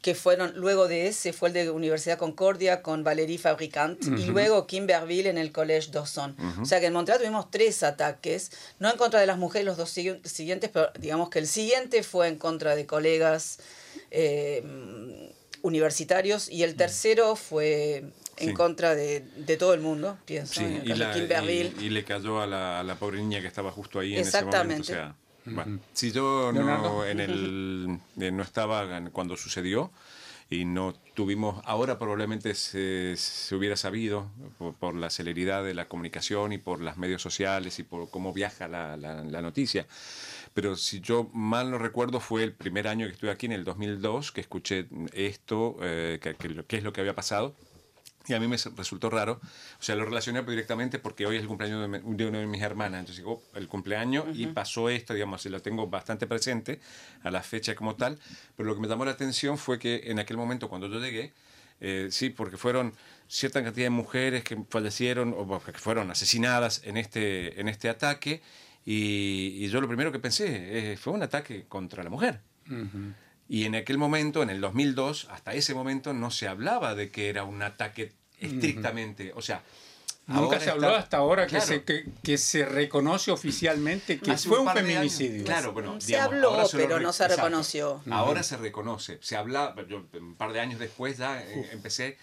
que 0.02 0.16
fueron, 0.16 0.54
luego 0.56 0.88
de 0.88 1.06
ese 1.08 1.32
fue 1.34 1.50
el 1.50 1.54
de 1.54 1.70
Universidad 1.70 2.18
Concordia 2.18 2.82
con 2.82 3.04
Valérie 3.04 3.38
Fabricant 3.38 4.04
y 4.04 4.26
luego 4.26 4.66
Kimberville 4.66 5.30
en 5.30 5.38
el 5.38 5.52
Collège 5.52 5.92
Dawson. 5.92 6.36
O 6.60 6.66
sea 6.66 6.80
que 6.80 6.88
en 6.88 6.94
Montreal 6.94 7.20
tuvimos 7.20 7.52
tres 7.52 7.84
ataques, 7.84 8.52
no 8.80 8.90
en 8.90 8.98
contra 8.98 9.20
de 9.20 9.28
las 9.28 9.38
mujeres 9.38 9.66
los 9.68 9.78
dos 9.78 9.96
sigui- 9.96 10.24
siguientes, 10.26 10.72
pero 10.74 10.90
digamos 11.00 11.30
que 11.30 11.38
el 11.38 11.46
siguiente 11.48 12.02
fue 12.02 12.28
en 12.28 12.38
contra 12.38 12.76
de 12.76 12.88
colegas 12.88 13.60
eh, 14.10 15.32
universitarios 15.62 16.50
y 16.50 16.64
el 16.64 16.76
tercero 16.76 17.36
fue 17.36 18.06
en 18.42 18.50
Sí. 18.50 18.54
contra 18.54 18.96
de, 18.96 19.22
de 19.38 19.58
todo 19.58 19.74
el 19.74 19.82
mundo, 19.82 20.18
pienso, 20.26 20.56
Sí, 20.56 20.64
en 20.66 20.74
el 20.78 20.86
y, 20.86 20.88
caso 20.90 21.00
la- 21.00 21.08
de 21.14 21.20
Kimberville. 21.20 21.74
y- 21.80 21.86
y 21.86 21.90
le 21.90 22.04
cayó 22.04 22.42
a 22.42 22.48
la, 22.48 22.80
a 22.80 22.84
la 22.84 22.96
pobre 22.96 23.20
niña 23.20 23.42
que 23.42 23.48
estaba 23.48 23.72
justo 23.72 24.00
ahí 24.00 24.14
en 24.16 24.22
ese 24.22 24.44
momento. 24.44 24.58
Exactamente. 24.58 24.92
O 24.92 24.96
sea, 24.96 25.16
bueno, 25.46 25.80
si 25.94 26.12
yo 26.12 26.52
Leonardo. 26.52 26.84
no, 26.84 27.06
en 27.06 27.20
el, 27.20 28.00
eh, 28.20 28.32
no 28.32 28.44
estaba 28.44 29.02
cuando 29.12 29.36
sucedió 29.38 29.92
y 30.50 30.66
no 30.66 30.94
tuvimos, 31.14 31.62
ahora 31.66 31.98
probablemente 31.98 32.54
se, 32.56 33.16
se 33.16 33.56
hubiera 33.56 33.76
sabido 33.78 34.30
por, 34.58 34.74
por 34.76 34.96
la 34.96 35.10
celeridad 35.10 35.64
de 35.64 35.74
la 35.74 35.88
comunicación 35.88 36.52
y 36.52 36.58
por 36.58 36.82
los 36.82 36.98
medios 36.98 37.22
sociales 37.22 37.80
y 37.80 37.84
por 37.84 38.10
cómo 38.10 38.34
viaja 38.34 38.68
la, 38.68 38.98
la- 38.98 39.24
la 39.24 39.42
noticia. 39.42 39.88
Pero 40.54 40.76
si 40.76 41.00
yo 41.00 41.30
mal 41.34 41.72
no 41.72 41.78
recuerdo, 41.78 42.20
fue 42.20 42.44
el 42.44 42.52
primer 42.54 42.88
año 42.90 43.08
que 43.08 43.14
estuve 43.14 43.32
aquí, 43.32 43.46
en 43.46 43.54
el 43.54 43.64
2002, 43.64 44.34
que 44.34 44.42
escuché 44.42 44.88
esto, 45.14 45.78
eh, 45.82 46.20
que, 46.22 46.36
que 46.36 46.50
lo- 46.50 46.66
qué 46.68 46.76
es 46.78 46.84
lo 46.84 46.92
que 46.92 47.00
había 47.00 47.16
pasado. 47.16 47.56
Y 48.28 48.34
a 48.34 48.40
mí 48.40 48.48
me 48.48 48.58
resultó 48.76 49.10
raro. 49.10 49.40
O 49.80 49.84
sea, 49.84 49.96
lo 49.96 50.06
relacioné 50.06 50.44
directamente 50.44 51.00
porque 51.00 51.26
hoy 51.26 51.38
es 51.38 51.42
el 51.42 51.48
cumpleaños 51.48 51.92
de, 51.92 52.02
de 52.04 52.26
una 52.28 52.40
de 52.40 52.48
mis 52.48 52.62
hermanas. 52.62 53.00
Entonces 53.00 53.18
digo, 53.18 53.42
el 53.56 53.68
cumpleaños 53.68 54.26
y 54.34 54.48
pasó 54.48 54.90
esto, 54.90 55.14
digamos, 55.14 55.46
y 55.46 55.50
lo 55.50 55.62
tengo 55.62 55.88
bastante 55.88 56.28
presente 56.28 56.80
a 57.24 57.32
la 57.32 57.42
fecha 57.42 57.74
como 57.76 57.96
tal. 57.96 58.20
Pero 58.56 58.70
lo 58.70 58.76
que 58.76 58.82
me 58.82 58.88
llamó 58.88 59.06
la 59.06 59.12
atención 59.12 59.58
fue 59.58 59.80
que 59.80 60.04
en 60.06 60.20
aquel 60.20 60.38
momento, 60.38 60.70
cuando 60.70 60.88
yo 60.88 61.00
llegué, 61.00 61.34
eh, 61.80 62.10
sí, 62.12 62.30
porque 62.30 62.58
fueron 62.58 62.94
cierta 63.28 63.64
cantidad 63.64 63.88
de 63.88 63.90
mujeres 63.90 64.44
que 64.44 64.64
fallecieron 64.70 65.34
o 65.36 65.62
que 65.64 65.74
fueron 65.74 66.12
asesinadas 66.12 66.82
en 66.86 66.98
este, 66.98 67.60
en 67.60 67.68
este 67.68 67.90
ataque. 67.90 68.42
Y, 68.86 69.58
y 69.66 69.68
yo 69.70 69.82
lo 69.82 69.88
primero 69.88 70.12
que 70.12 70.20
pensé 70.20 70.92
eh, 70.94 70.98
fue 70.98 71.14
un 71.14 71.24
ataque 71.24 71.66
contra 71.68 72.04
la 72.04 72.10
mujer. 72.10 72.42
Y 73.52 73.66
en 73.66 73.76
aquel 73.76 73.98
momento, 73.98 74.44
en 74.44 74.50
el 74.50 74.62
2002, 74.62 75.28
hasta 75.30 75.54
ese 75.54 75.74
momento 75.74 76.14
no 76.14 76.32
se 76.32 76.48
hablaba 76.48 76.96
de 76.96 77.12
que 77.12 77.28
era 77.28 77.44
un 77.44 77.62
ataque 77.62 78.14
estrictamente, 78.40 79.34
o 79.36 79.42
sea, 79.42 79.62
Nunca 80.26 80.58
se 80.62 80.70
habló 80.70 80.96
hasta 80.96 81.18
ahora 81.18 81.48
que, 81.48 81.60
se, 81.60 81.84
que, 81.84 82.38
se 82.38 82.64
reconoce 82.64 83.30
oficialmente 83.30 84.20
que 84.20 84.38
fue 84.38 84.60
un, 84.60 84.72
feminicidio. 84.72 85.44
Claro, 85.44 85.74
bueno, 85.74 86.00
se 86.00 86.18
habló, 86.18 86.66
pero 86.72 87.02
no 87.02 87.12
se 87.12 87.28
reconoció. 87.28 88.02
Ahora 88.10 88.42
se 88.42 88.56
reconoce. 88.56 89.20
Se 89.22 89.36
habla, 89.36 89.76
yo 89.90 90.06
un 90.14 90.36
par 90.36 90.54
de 90.54 90.62
años 90.62 90.80
después 90.80 91.18
ya 91.18 91.44
eh, 91.44 91.68
empecé 91.74 92.18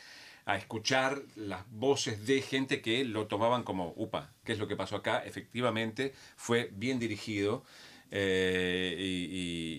a 0.47 0.57
escuchar 0.57 1.21
las 1.37 1.61
voces 1.71 2.25
de 2.25 2.41
gente 2.41 2.81
que 2.81 3.05
lo 3.05 3.27
tomaban 3.27 3.65
como, 3.65 3.93
upa, 3.97 4.31
¿qué 4.45 4.53
es 4.53 4.59
lo 4.59 4.67
que 4.67 4.77
pasó 4.77 4.97
acá? 4.97 5.23
Efectivamente, 5.27 6.15
fue 6.37 6.71
bien 6.73 6.99
dirigido. 6.99 7.65
Eh, 8.11 8.95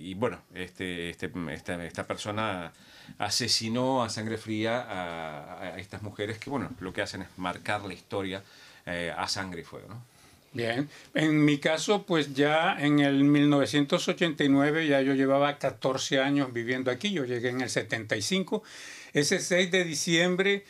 y, 0.03 0.13
bueno, 0.13 0.41
este, 0.53 1.09
este, 1.09 1.31
esta, 1.51 1.83
esta, 1.83 2.05
persona 2.05 2.71
asesinó 3.17 4.03
a 4.03 4.09
sangre 4.09 4.37
fría 4.37 4.85
a, 4.87 5.79
estas 5.79 6.03
mujeres 6.03 6.37
que, 6.37 6.49
bueno, 6.49 6.69
lo 6.79 6.93
que 6.93 7.01
hacen 7.01 7.23
es 7.23 7.27
marcar 7.37 7.85
la 7.85 7.93
historia 7.93 8.43
eh, 8.85 9.13
a 9.15 9.27
sangre 9.27 9.61
y 9.61 9.63
fuego, 9.63 9.87
¿no? 9.89 10.03
Bien, 10.51 10.89
en 11.13 11.45
mi 11.45 11.59
caso, 11.59 12.07
pues 12.07 12.33
ya 12.33 12.75
en 12.79 12.99
el 12.99 13.23
1989 13.23 14.87
ya 14.87 14.99
yo 15.01 15.13
llevaba 15.13 15.59
14 15.59 16.19
años 16.19 16.51
viviendo 16.51 16.89
aquí, 16.89 17.11
yo 17.11 17.23
llegué 17.23 17.49
en 17.49 17.61
el 17.61 17.69
75. 17.69 18.63
Ese 19.13 19.39
6 19.39 19.69
de 19.69 19.83
diciembre 19.83 20.63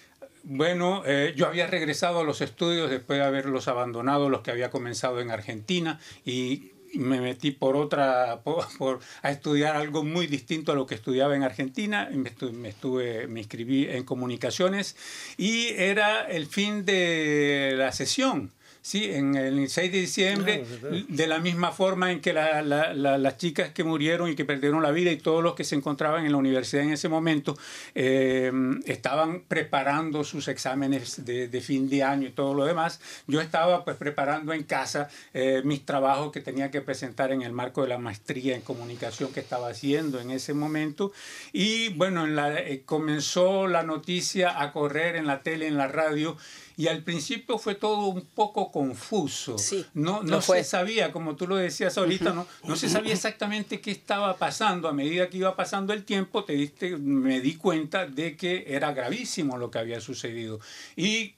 bueno, 0.44 1.04
eh, 1.06 1.34
yo 1.36 1.48
había 1.48 1.68
regresado 1.68 2.20
a 2.20 2.24
los 2.24 2.42
estudios 2.42 2.89
después 2.89 3.20
de 3.20 3.25
haberlos 3.25 3.68
abandonado, 3.68 4.30
los 4.30 4.42
que 4.42 4.51
había 4.51 4.70
comenzado 4.70 5.20
en 5.20 5.32
Argentina, 5.32 6.00
y 6.25 6.72
me 6.96 7.22
metí 7.22 7.51
por 7.51 7.75
otra, 7.75 8.41
por, 8.43 9.00
a 9.22 9.31
estudiar 9.31 9.75
algo 9.75 10.03
muy 10.03 10.27
distinto 10.27 10.72
a 10.72 10.75
lo 10.75 10.86
que 10.86 10.96
estudiaba 10.96 11.36
en 11.36 11.43
Argentina. 11.43 12.10
Me 12.12 12.29
estuve, 12.29 12.51
me, 12.51 12.69
estuve, 12.69 13.27
me 13.27 13.39
inscribí 13.39 13.88
en 13.88 14.03
comunicaciones 14.03 14.96
y 15.38 15.67
era 15.69 16.22
el 16.22 16.48
fin 16.48 16.86
de 16.86 17.74
la 17.75 17.91
sesión. 17.91 18.51
Sí, 18.81 19.12
en 19.12 19.36
el 19.36 19.67
6 19.67 19.91
de 19.91 20.00
diciembre, 20.00 20.63
de 21.09 21.27
la 21.27 21.39
misma 21.39 21.71
forma 21.71 22.12
en 22.12 22.21
que 22.21 22.31
las 22.31 23.38
chicas 23.38 23.71
que 23.71 23.83
murieron 23.83 24.29
y 24.29 24.36
que 24.36 24.45
perdieron 24.45 24.81
la 24.81 24.91
vida 24.91 25.12
y 25.12 25.17
todos 25.17 25.43
los 25.43 25.53
que 25.53 25.65
se 25.65 25.75
encontraban 25.75 26.25
en 26.25 26.31
la 26.31 26.38
universidad 26.38 26.83
en 26.83 26.93
ese 26.93 27.09
momento 27.09 27.57
eh, 27.93 28.51
estaban 28.86 29.41
preparando 29.41 30.24
sus 30.24 30.48
exámenes 30.48 31.25
de, 31.25 31.62
fin 31.62 31.89
de 31.89 32.03
año 32.03 32.27
y 32.27 32.31
todo 32.31 32.53
lo 32.53 32.65
demás. 32.65 33.01
Yo 33.27 33.41
estaba 33.41 33.83
pues 33.83 33.98
preparando 33.98 34.53
en 34.53 34.63
casa 34.63 35.09
eh, 35.33 35.62
mis 35.65 35.86
trabajos 35.86 36.31
que 36.31 36.39
tenía 36.39 36.71
que 36.71 36.81
presentar 36.81 37.33
en 37.33 37.41
el 37.41 37.51
marco 37.51 37.81
de 37.81 37.89
la 37.89 37.98
maestría 37.98 38.55
en 38.55 38.62
comunicación 38.62 39.33
que 39.33 39.41
estaba 39.41 39.69
haciendo 39.69 40.21
en 40.21 40.31
ese 40.31 40.53
momento. 40.53 41.12
Y 41.51 41.89
bueno, 41.89 42.25
en 42.25 42.39
eh, 42.39 42.83
comenzó 42.86 43.67
la 43.67 43.83
noticia 43.83 44.62
a 44.62 44.71
correr 44.71 45.17
en 45.17 45.27
la 45.27 45.41
tele, 45.43 45.67
en 45.67 45.77
la 45.77 45.88
radio 45.88 46.38
y 46.79 46.88
al 46.88 47.03
principio 47.03 47.57
fue 47.57 47.75
todo 47.75 48.07
un 48.07 48.21
poco 48.21 48.71
confuso. 48.71 49.57
no 49.93 50.24
no 50.24 50.41
se 50.41 50.63
sabía, 50.63 51.12
como 51.12 51.36
tú 51.36 51.45
lo 51.45 51.57
decías 51.57 51.98
ahorita, 51.98 52.31
no, 52.31 52.48
no 52.63 52.77
se 52.77 52.88
sabía 52.88 53.12
exactamente 53.12 53.81
qué 53.81 53.91
estaba 53.91 54.38
pasando. 54.38 54.88
A 54.88 54.93
medida 54.93 55.27
que 55.27 55.39
iba 55.39 55.57
pasando 55.57 55.91
el 55.91 56.05
tiempo, 56.05 56.45
te 56.45 56.53
diste, 56.53 56.95
me 56.95 57.41
di 57.41 57.55
cuenta 57.55 58.07
de 58.07 58.38
que 58.38 58.63
era 58.65 58.93
gravísimo 58.93 59.57
lo 59.57 59.69
que 59.69 59.77
había 59.77 60.00
sucedido. 60.00 60.62
Y 60.95 61.17
eh, 61.19 61.36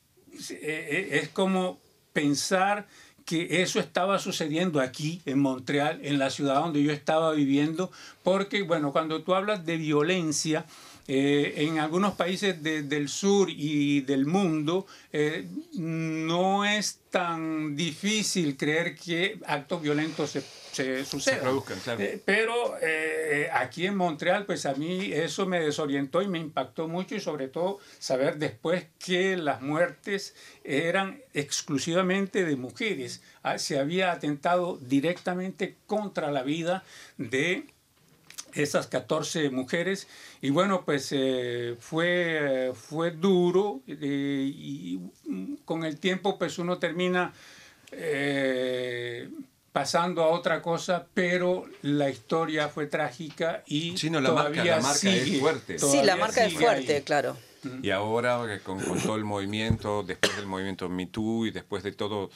eh, 0.60 1.10
es 1.24 1.30
como 1.30 1.80
pensar 2.14 2.88
que 3.26 3.64
eso 3.64 3.80
estaba 3.80 4.20
sucediendo 4.20 4.80
aquí 4.80 5.24
en 5.26 5.40
Montreal, 5.40 6.02
en 6.04 6.20
la 6.20 6.30
ciudad 6.30 6.56
donde 6.56 6.84
yo 6.84 6.92
estaba 6.92 7.32
viviendo, 7.32 7.92
porque, 8.22 8.62
bueno, 8.62 8.92
cuando 8.92 9.24
tú 9.24 9.34
hablas 9.34 9.66
de 9.66 9.78
violencia, 9.78 10.68
eh, 11.08 11.54
en 11.58 11.80
algunos 11.80 12.14
países 12.14 12.62
del 12.62 13.10
sur 13.10 13.50
y 13.50 14.02
del 14.02 14.26
mundo 14.26 14.86
eh, 15.12 15.48
no 15.74 16.64
es 16.64 17.00
tan 17.10 17.76
difícil 17.76 18.56
creer 18.56 18.96
que 18.96 19.40
actos 19.46 19.82
violentos 19.82 20.30
se, 20.32 20.42
se 20.72 21.04
sucedan. 21.04 21.62
Eh, 22.00 22.22
pero 22.24 22.76
aquí 23.54 23.86
en 23.88 23.98
Montreal, 23.98 24.46
pues 24.46 24.66
a 24.66 24.74
mí 24.74 25.12
eso 25.12 25.46
me 25.46 25.60
desorientó 25.60 26.22
y 26.22 26.28
me 26.28 26.40
impactó 26.40 26.88
mucho 26.88 27.16
y 27.16 27.20
sobre 27.20 27.48
todo 27.48 27.80
saber 28.00 28.38
después 28.38 28.86
que 29.04 29.36
las 29.36 29.62
muertes 29.62 30.36
eran 30.64 31.22
exclusivamente 31.34 32.46
de 32.46 32.56
mujeres. 32.56 33.22
Ah, 33.44 33.58
se 33.58 33.80
había 33.80 34.12
atentado 34.12 34.78
directamente 34.82 35.76
contra 35.88 36.32
la 36.32 36.44
vida 36.44 36.84
de 37.18 37.66
esas 38.54 38.88
14 38.88 39.50
mujeres. 39.50 40.08
Y 40.42 40.50
bueno, 40.50 40.84
pues 40.86 41.10
eh, 41.12 41.76
fue, 41.80 42.72
fue 42.76 43.12
duro 43.12 43.82
eh, 43.88 44.52
y 44.54 45.00
con 45.66 45.84
el 45.84 46.00
tiempo 46.00 46.38
pues 46.38 46.60
uno 46.60 46.78
termina 46.78 47.34
eh, 47.92 49.30
pasando 49.72 50.24
a 50.24 50.28
otra 50.28 50.62
cosa, 50.62 51.08
pero 51.14 51.66
la 51.82 52.10
historia 52.10 52.68
fue 52.70 52.88
trágica 52.88 53.64
y 53.68 53.98
sí, 53.98 54.10
la 54.10 54.24
todavía 54.24 54.64
marca, 54.64 54.76
la 54.76 54.82
marca 54.82 55.10
es 55.10 55.40
fuerte. 55.40 55.80
Sí, 55.80 56.02
la 56.04 56.16
marca 56.16 56.46
es 56.46 56.54
fuerte, 56.54 57.04
claro. 57.04 57.38
Y 57.84 57.92
ahora 57.92 58.60
con, 58.64 58.80
con 58.80 59.00
todo 59.00 59.16
el 59.16 59.24
movimiento, 59.24 60.04
después 60.04 60.36
del 60.36 60.48
movimiento 60.48 60.90
Me 60.90 61.06
Too 61.06 61.46
y 61.46 61.52
después 61.52 61.84
de 61.84 61.92
todo 61.92 62.32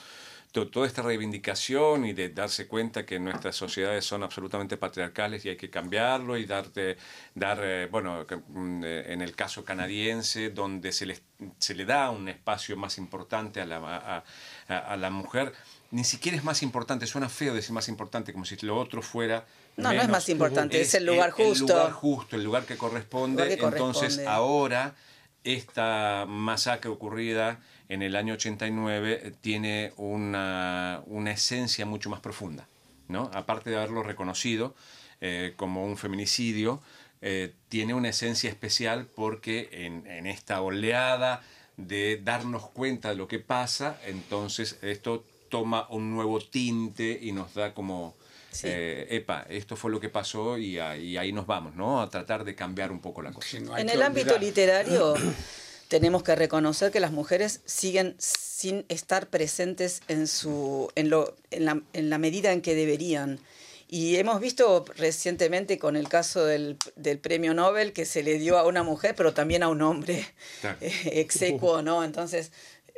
toda 0.55 0.88
esta 0.88 1.01
reivindicación 1.01 2.05
y 2.05 2.13
de 2.13 2.29
darse 2.29 2.65
cuenta 2.65 3.05
que 3.05 3.19
nuestras 3.19 3.57
sociedades 3.57 4.05
son 4.05 4.24
absolutamente 4.24 4.77
patriarcales 4.77 5.43
y 5.43 5.50
hay 5.50 5.57
que 5.57 5.69
cambiarlo 5.69 6.38
y 6.38 6.45
darte, 6.45 6.95
dar, 7.33 7.59
eh, 7.62 7.88
bueno, 7.91 8.25
mm, 8.47 8.83
eh, 8.85 9.13
en 9.13 9.21
el 9.21 9.35
caso 9.35 9.65
canadiense, 9.65 10.51
donde 10.51 10.93
se 10.93 11.05
le, 11.07 11.19
se 11.57 11.75
le 11.75 11.83
da 11.83 12.09
un 12.09 12.29
espacio 12.29 12.77
más 12.77 12.97
importante 12.97 13.59
a 13.59 13.65
la, 13.65 14.24
a, 14.69 14.95
la 14.95 15.09
mujer, 15.09 15.51
ni 15.91 16.05
siquiera 16.05 16.38
es 16.38 16.43
más 16.45 16.63
importante, 16.63 17.05
suena 17.05 17.27
feo 17.27 17.53
decir 17.53 17.74
más 17.74 17.89
importante, 17.89 18.31
como 18.31 18.45
si 18.45 18.55
lo 18.62 18.77
otro 18.77 19.01
fuera... 19.01 19.45
No, 19.75 19.91
no 19.91 20.01
es 20.01 20.07
más 20.07 20.29
importante, 20.29 20.79
es, 20.79 20.93
el 20.93 21.05
lugar 21.05 21.31
justo. 21.31 21.65
El 21.65 21.79
lugar 21.79 21.91
justo, 21.91 22.35
el 22.38 22.43
lugar 22.45 22.65
que 22.65 22.77
corresponde. 22.77 23.53
Entonces, 23.55 24.19
ahora, 24.25 24.95
esta 25.43 26.25
masacre 26.25 26.89
ocurrida 26.89 27.59
en 27.89 28.01
el 28.01 28.15
año 28.15 28.34
89 28.34 29.20
eh, 29.22 29.32
tiene 29.42 29.94
una, 29.98 31.04
esencia 31.27 31.86
mucho 31.86 32.10
más 32.10 32.20
profunda. 32.20 32.68
¿no? 33.08 33.30
Aparte 33.34 33.70
de 33.70 33.77
haberlo 33.77 34.04
reconocido 34.04 34.75
eh, 35.22 35.54
como 35.56 35.86
un 35.86 35.98
feminicidio, 35.98 36.82
eh, 37.22 37.54
tiene 37.70 37.94
una 37.94 38.10
esencia 38.10 38.50
especial 38.50 39.08
porque 39.15 39.70
en, 39.72 40.27
esta 40.27 40.62
oleada 40.62 41.42
de 41.77 42.20
darnos 42.24 42.70
cuenta 42.70 43.10
de 43.10 43.15
lo 43.15 43.27
que 43.27 43.39
pasa, 43.39 44.00
entonces 44.06 44.77
esto 44.82 45.24
toma 45.50 45.88
un 45.89 46.12
nuevo 46.12 46.39
tinte 46.39 47.18
y 47.22 47.32
nos 47.32 47.54
da 47.54 47.74
como, 47.74 48.15
epa, 48.63 49.46
esto 49.50 49.75
fue 49.75 49.92
lo 49.92 50.00
que 50.00 50.10
pasó 50.10 50.58
y, 50.58 50.80
ahí 50.80 51.32
nos 51.32 51.46
vamos, 51.46 51.75
¿no? 51.75 52.01
A 52.01 52.10
tratar 52.10 52.44
de 52.44 52.56
cambiar 52.56 52.92
un 52.92 53.00
poco 53.00 53.22
la 53.22 53.32
cosa. 53.32 53.58
en 53.58 53.89
el 53.89 54.01
ámbito 54.01 54.38
literario 54.38 55.15
tenemos 55.88 56.24
que 56.24 56.36
reconocer 56.36 56.92
que 56.92 57.00
las 57.00 57.12
mujeres 57.12 57.62
siguen 57.65 58.15
sin 58.18 58.86
estar 58.89 59.27
presentes 59.27 60.01
en, 60.08 60.27
su, 60.27 60.92
en, 60.96 61.10
lo, 61.10 61.36
en, 61.51 61.65
la, 61.65 61.82
en 61.94 62.10
la 62.10 62.18
medida 62.18 62.51
en 62.51 62.62
que 62.62 62.75
deberían. 62.75 63.39
Y 63.88 64.15
hemos 64.15 64.42
visto 64.42 64.84
recientemente 64.98 65.77
con 65.77 65.96
el 65.96 66.10
caso 66.10 66.44
del, 66.44 66.77
del, 66.96 67.20
premio 67.20 67.54
Nobel 67.54 67.94
que 67.94 68.06
se 68.06 68.24
le 68.24 68.39
dio 68.39 68.58
a 68.58 68.65
una 68.65 68.82
mujer, 68.82 69.13
pero 69.15 69.34
también 69.34 69.62
a 69.62 69.70
un 69.70 69.82
hombre 69.84 70.25
execuo, 70.82 71.84
¿no? 71.84 72.04
Entonces, 72.04 72.51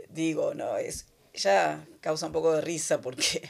digo, 0.10 0.54
no, 0.54 0.78
es 0.78 1.06
ya 1.34 1.86
causa 2.02 2.26
un 2.26 2.32
poco 2.32 2.54
de 2.54 2.62
risa 2.62 3.02
porque 3.02 3.50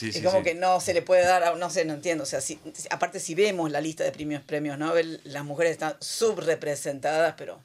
es 0.00 0.22
como 0.22 0.42
que 0.42 0.54
no 0.54 0.80
se 0.80 0.94
le 0.94 1.02
puede 1.02 1.26
dar, 1.26 1.56
no 1.56 1.70
sé, 1.70 1.84
no 1.84 1.94
entiendo. 1.94 2.24
O 2.24 2.26
sea, 2.26 2.40
si, 2.40 2.60
aparte 2.90 3.18
si 3.18 3.34
vemos 3.34 3.70
la 3.70 3.80
lista 3.80 4.04
de 4.04 4.12
premios, 4.12 4.42
premios 4.42 4.78
Nobel, 4.78 5.20
las 5.24 5.44
mujeres 5.44 5.72
están 5.72 5.96
subrepresentadas, 6.00 7.34
pero 7.36 7.60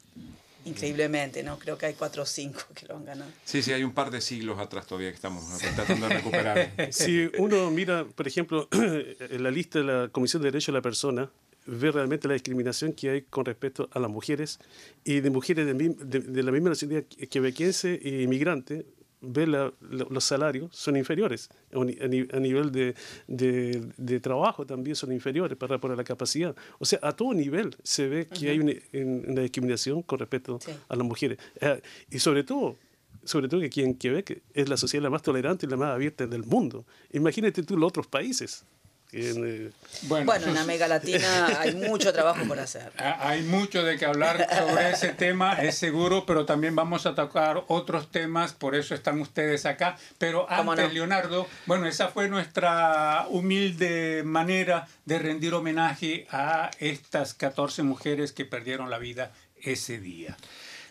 increíblemente, 0.65 1.43
¿no? 1.43 1.57
Creo 1.57 1.77
que 1.77 1.88
hay 1.88 1.93
cuatro 1.93 2.24
o 2.24 2.25
cinco 2.25 2.62
que 2.74 2.86
lo 2.88 2.98
han 2.98 3.05
ganado. 3.05 3.31
Sí, 3.43 3.62
sí, 3.62 3.72
hay 3.72 3.84
un 3.84 3.93
par 3.93 4.12
de 4.12 4.22
siglos 4.22 4.60
atrás 4.60 4.86
todavía 4.86 5.10
que 5.10 5.15
estamos 5.15 5.43
tratando 5.75 6.07
de 6.07 6.15
recuperar. 6.15 6.72
Si 6.91 7.29
uno 7.38 7.72
mira, 7.72 8.05
por 8.05 8.27
ejemplo, 8.27 8.67
en 8.72 9.43
la 9.43 9.51
lista 9.51 9.79
de 9.79 9.86
la 9.86 10.10
Comisión 10.10 10.41
de 10.41 10.48
Derechos 10.51 10.67
de 10.67 10.79
la 10.79 10.81
Persona, 10.81 11.29
ve 11.65 11.91
realmente 11.91 12.27
la 12.27 12.34
discriminación 12.34 12.93
que 12.93 13.10
hay 13.10 13.22
con 13.24 13.45
respecto 13.45 13.89
a 13.91 14.00
las 14.00 14.10
mujeres 14.10 14.60
y 15.03 15.19
de 15.22 15.29
mujeres 15.29 15.65
de, 15.65 16.19
de 16.19 16.43
la 16.43 16.51
misma 16.51 16.69
nacionalidad 16.69 17.07
quebequense 17.29 18.00
e 18.03 18.22
inmigrante, 18.22 18.86
ve 19.22 19.48
los 19.48 20.24
salarios 20.24 20.75
son 20.75 20.98
inferiores, 20.98 21.50
a, 21.74 22.39
nivel 22.39 22.72
de, 22.72 22.95
de, 23.27 24.19
trabajo 24.19 24.65
también 24.65 24.95
son 24.95 25.12
inferiores 25.12 25.57
para, 25.57 25.79
para 25.79 25.95
la 25.95 26.03
capacidad. 26.03 26.55
O 26.79 26.86
sea, 26.86 27.00
a 27.01 27.12
todo 27.12 27.34
nivel 27.34 27.75
se 27.84 28.07
ve 28.07 28.27
que 28.27 28.50
hay 28.50 28.60
una, 28.60 29.41
discriminación 29.41 30.01
con 30.01 30.19
respecto 30.19 30.60
a 30.88 30.95
las 30.95 31.05
mujeres. 31.05 31.38
Eh, 31.62 31.81
y 32.12 32.19
sobre 32.19 32.43
todo, 32.43 32.77
sobre 33.24 33.48
todo 33.48 33.60
que 33.62 33.67
aquí 33.67 33.81
en 33.81 33.95
Quebec 33.95 34.41
es 34.53 34.69
la 34.69 34.77
sociedad 34.77 35.03
la 35.03 35.10
más 35.10 35.22
tolerante 35.22 35.65
y 35.65 35.69
la 35.69 35.77
más 35.77 35.93
abierta 35.93 36.27
del 36.27 36.43
mundo. 36.43 36.86
Imagínate 37.12 37.63
tú 37.63 37.77
los 37.77 37.88
otros 37.88 38.07
países. 38.07 38.65
En, 39.12 39.74
bueno, 40.03 40.33
en 40.35 40.57
América 40.57 40.88
Latina 40.88 41.59
hay 41.59 41.74
mucho 41.74 42.12
trabajo 42.12 42.43
por 42.45 42.59
hacer. 42.59 42.91
Hay 43.19 43.43
mucho 43.43 43.83
de 43.83 43.97
que 43.97 44.05
hablar 44.05 44.45
sobre 44.53 44.91
ese 44.91 45.09
tema, 45.13 45.53
es 45.53 45.77
seguro, 45.77 46.25
pero 46.25 46.45
también 46.45 46.75
vamos 46.75 47.05
a 47.05 47.15
tocar 47.15 47.63
otros 47.67 48.12
temas, 48.12 48.53
por 48.53 48.75
eso 48.75 48.93
están 48.93 49.21
ustedes 49.21 49.65
acá. 49.65 49.97
Pero 50.17 50.50
antes, 50.50 50.93
Leonardo, 50.93 51.47
bueno, 51.65 51.88
esa 51.88 52.09
fue 52.09 52.27
nuestra 52.27 53.25
humilde 53.29 54.24
manera 54.25 54.88
de 55.05 55.19
rendir 55.19 55.53
homenaje 55.53 56.27
a 56.29 56.71
estas 56.79 57.33
14 57.33 57.83
mujeres 57.83 58.33
que 58.33 58.43
perdieron 58.43 58.89
la 58.89 58.97
vida 58.97 59.31
ese 59.62 60.00
día. 60.00 60.35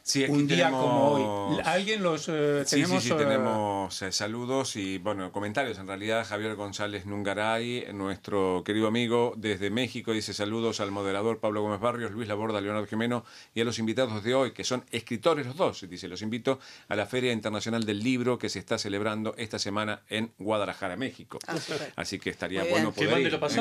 Sí, 0.07 0.23
un 0.29 0.47
día 0.47 0.71
como 0.71 1.13
hoy. 1.13 1.61
¿Alguien 1.65 2.03
los 2.03 2.29
eh, 2.29 2.63
tenemos? 2.69 3.03
Sí, 3.03 3.09
sí, 3.09 3.15
tenemos 3.17 4.03
eh, 4.03 4.13
saludos 4.13 4.77
y 4.77 4.99
bueno, 4.99 5.33
comentarios. 5.33 5.79
En 5.79 5.87
realidad, 5.87 6.27
Javier 6.29 6.57
González 6.57 7.07
Nungaray, 7.07 7.87
nuestro 7.95 8.63
querido 8.67 8.87
amigo 8.87 9.33
desde 9.39 9.71
México, 9.71 10.13
dice 10.13 10.35
saludos 10.35 10.81
al 10.81 10.91
moderador 10.91 11.41
Pablo 11.41 11.63
Gómez 11.63 11.81
Barrios, 11.81 12.11
Luis 12.11 12.29
Laborda, 12.29 12.61
Leonardo 12.61 12.87
Jimeno 12.87 13.25
y 13.55 13.63
a 13.63 13.65
los 13.65 13.79
invitados 13.79 14.23
de 14.23 14.35
hoy, 14.35 14.53
que 14.53 14.63
son 14.63 14.85
escritores 14.91 15.47
los 15.47 15.57
dos. 15.57 15.89
Dice, 15.89 16.07
los 16.07 16.21
invito 16.21 16.59
a 16.89 16.97
la 16.97 17.07
Feria 17.07 17.33
Internacional 17.33 17.85
del 17.87 18.01
Libro 18.01 18.39
que 18.39 18.51
se 18.51 18.59
está 18.59 18.77
celebrando 18.77 19.35
esta 19.39 19.59
semana 19.59 20.03
en 20.11 20.35
Guadalajara, 20.39 20.97
México. 20.97 21.39
Ah, 21.47 21.57
Así 21.97 22.19
que 22.19 22.29
estaría 22.29 22.63
bueno 22.65 22.93
poder 22.93 23.21
ir. 23.21 23.31
¿Qué 23.31 23.39
más 23.39 23.55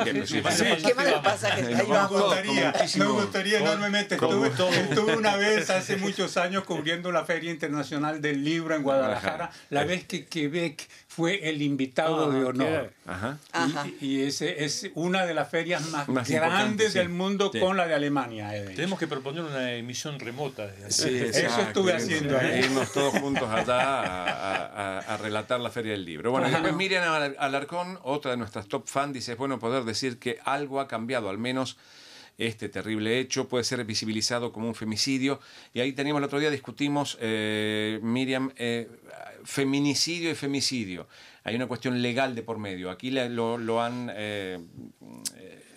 pasajes? 1.24 1.78
Me 1.78 1.84
gustaría, 1.86 2.74
me 2.98 3.06
gustaría 3.06 3.60
enormemente. 3.60 4.16
Estuve 4.16 5.16
una 5.16 5.38
vez 5.38 5.70
hace 5.70 5.96
muchos 5.96 6.33
años 6.38 6.64
cubriendo 6.64 7.12
la 7.12 7.26
Feria 7.26 7.52
Internacional 7.52 8.22
del 8.22 8.44
Libro 8.44 8.76
en 8.76 8.84
Guadalajara, 8.84 9.52
la 9.70 9.84
vez 9.84 10.06
que 10.06 10.26
Quebec 10.26 10.88
fue 11.08 11.48
el 11.48 11.62
invitado 11.62 12.32
de 12.32 12.42
ah, 12.42 12.48
honor. 12.48 12.94
Ajá. 13.06 13.38
Y, 14.02 14.22
ese 14.22 14.64
es 14.64 14.90
una 14.96 15.26
de 15.26 15.34
las 15.34 15.50
ferias 15.50 15.88
más, 15.90 16.08
grandes 16.28 16.94
del 16.94 17.10
mundo 17.10 17.52
con 17.60 17.78
la 17.78 17.88
de 17.88 17.94
Alemania. 17.94 18.52
Tenemos 18.76 18.98
que 18.98 19.08
proponer 19.08 19.44
una 19.44 19.74
emisión 19.74 20.20
remota. 20.20 20.70
Sí, 20.90 21.18
Eso 21.18 21.62
estuve 21.62 21.94
haciendo. 21.94 22.38
Irnos 22.42 22.92
todos 22.92 23.14
juntos 23.20 23.50
allá 23.50 25.02
a, 25.02 25.18
relatar 25.18 25.60
la 25.60 25.70
Feria 25.70 25.92
del 25.92 26.06
Libro. 26.06 26.32
Bueno, 26.32 26.50
después 26.50 26.74
Miriam 26.74 27.04
Alarcón, 27.38 28.00
otra 28.04 28.32
de 28.32 28.38
nuestras 28.38 28.68
top 28.68 28.88
fans, 28.88 29.14
dice, 29.14 29.34
es 29.34 29.38
bueno 29.38 29.60
poder 29.60 29.84
decir 29.84 30.20
que 30.20 30.40
algo 30.44 30.80
ha 30.80 30.88
cambiado, 30.88 31.30
al 31.30 31.38
menos 31.38 31.78
este 32.38 32.70
terrible 32.70 33.20
hecho 33.20 33.48
puede 33.48 33.64
ser 33.64 33.84
visibilizado 33.86 34.52
como 34.52 34.68
un 34.68 34.76
femicidio. 34.76 35.40
Y 35.74 35.80
ahí 35.80 35.94
teníamos 35.94 36.20
el 36.20 36.26
otro 36.26 36.40
día, 36.40 36.50
discutimos, 36.50 37.18
eh, 37.22 38.00
Miriam, 38.02 38.52
eh, 38.56 38.90
feminicidio 39.44 40.32
y 40.32 40.36
femicidio. 40.36 41.08
Hay 41.44 41.56
una 41.56 41.68
cuestión 41.68 42.02
legal 42.02 42.36
de 42.36 42.44
por 42.44 42.58
medio. 42.58 42.90
Aquí 42.90 43.12
lo, 43.12 43.82
han... 43.82 44.12
Eh, 44.14 44.60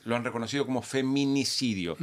lo 0.04 0.14
han 0.14 0.22
reconocido 0.22 0.64
como 0.64 0.82
feminicidio. 0.82 1.96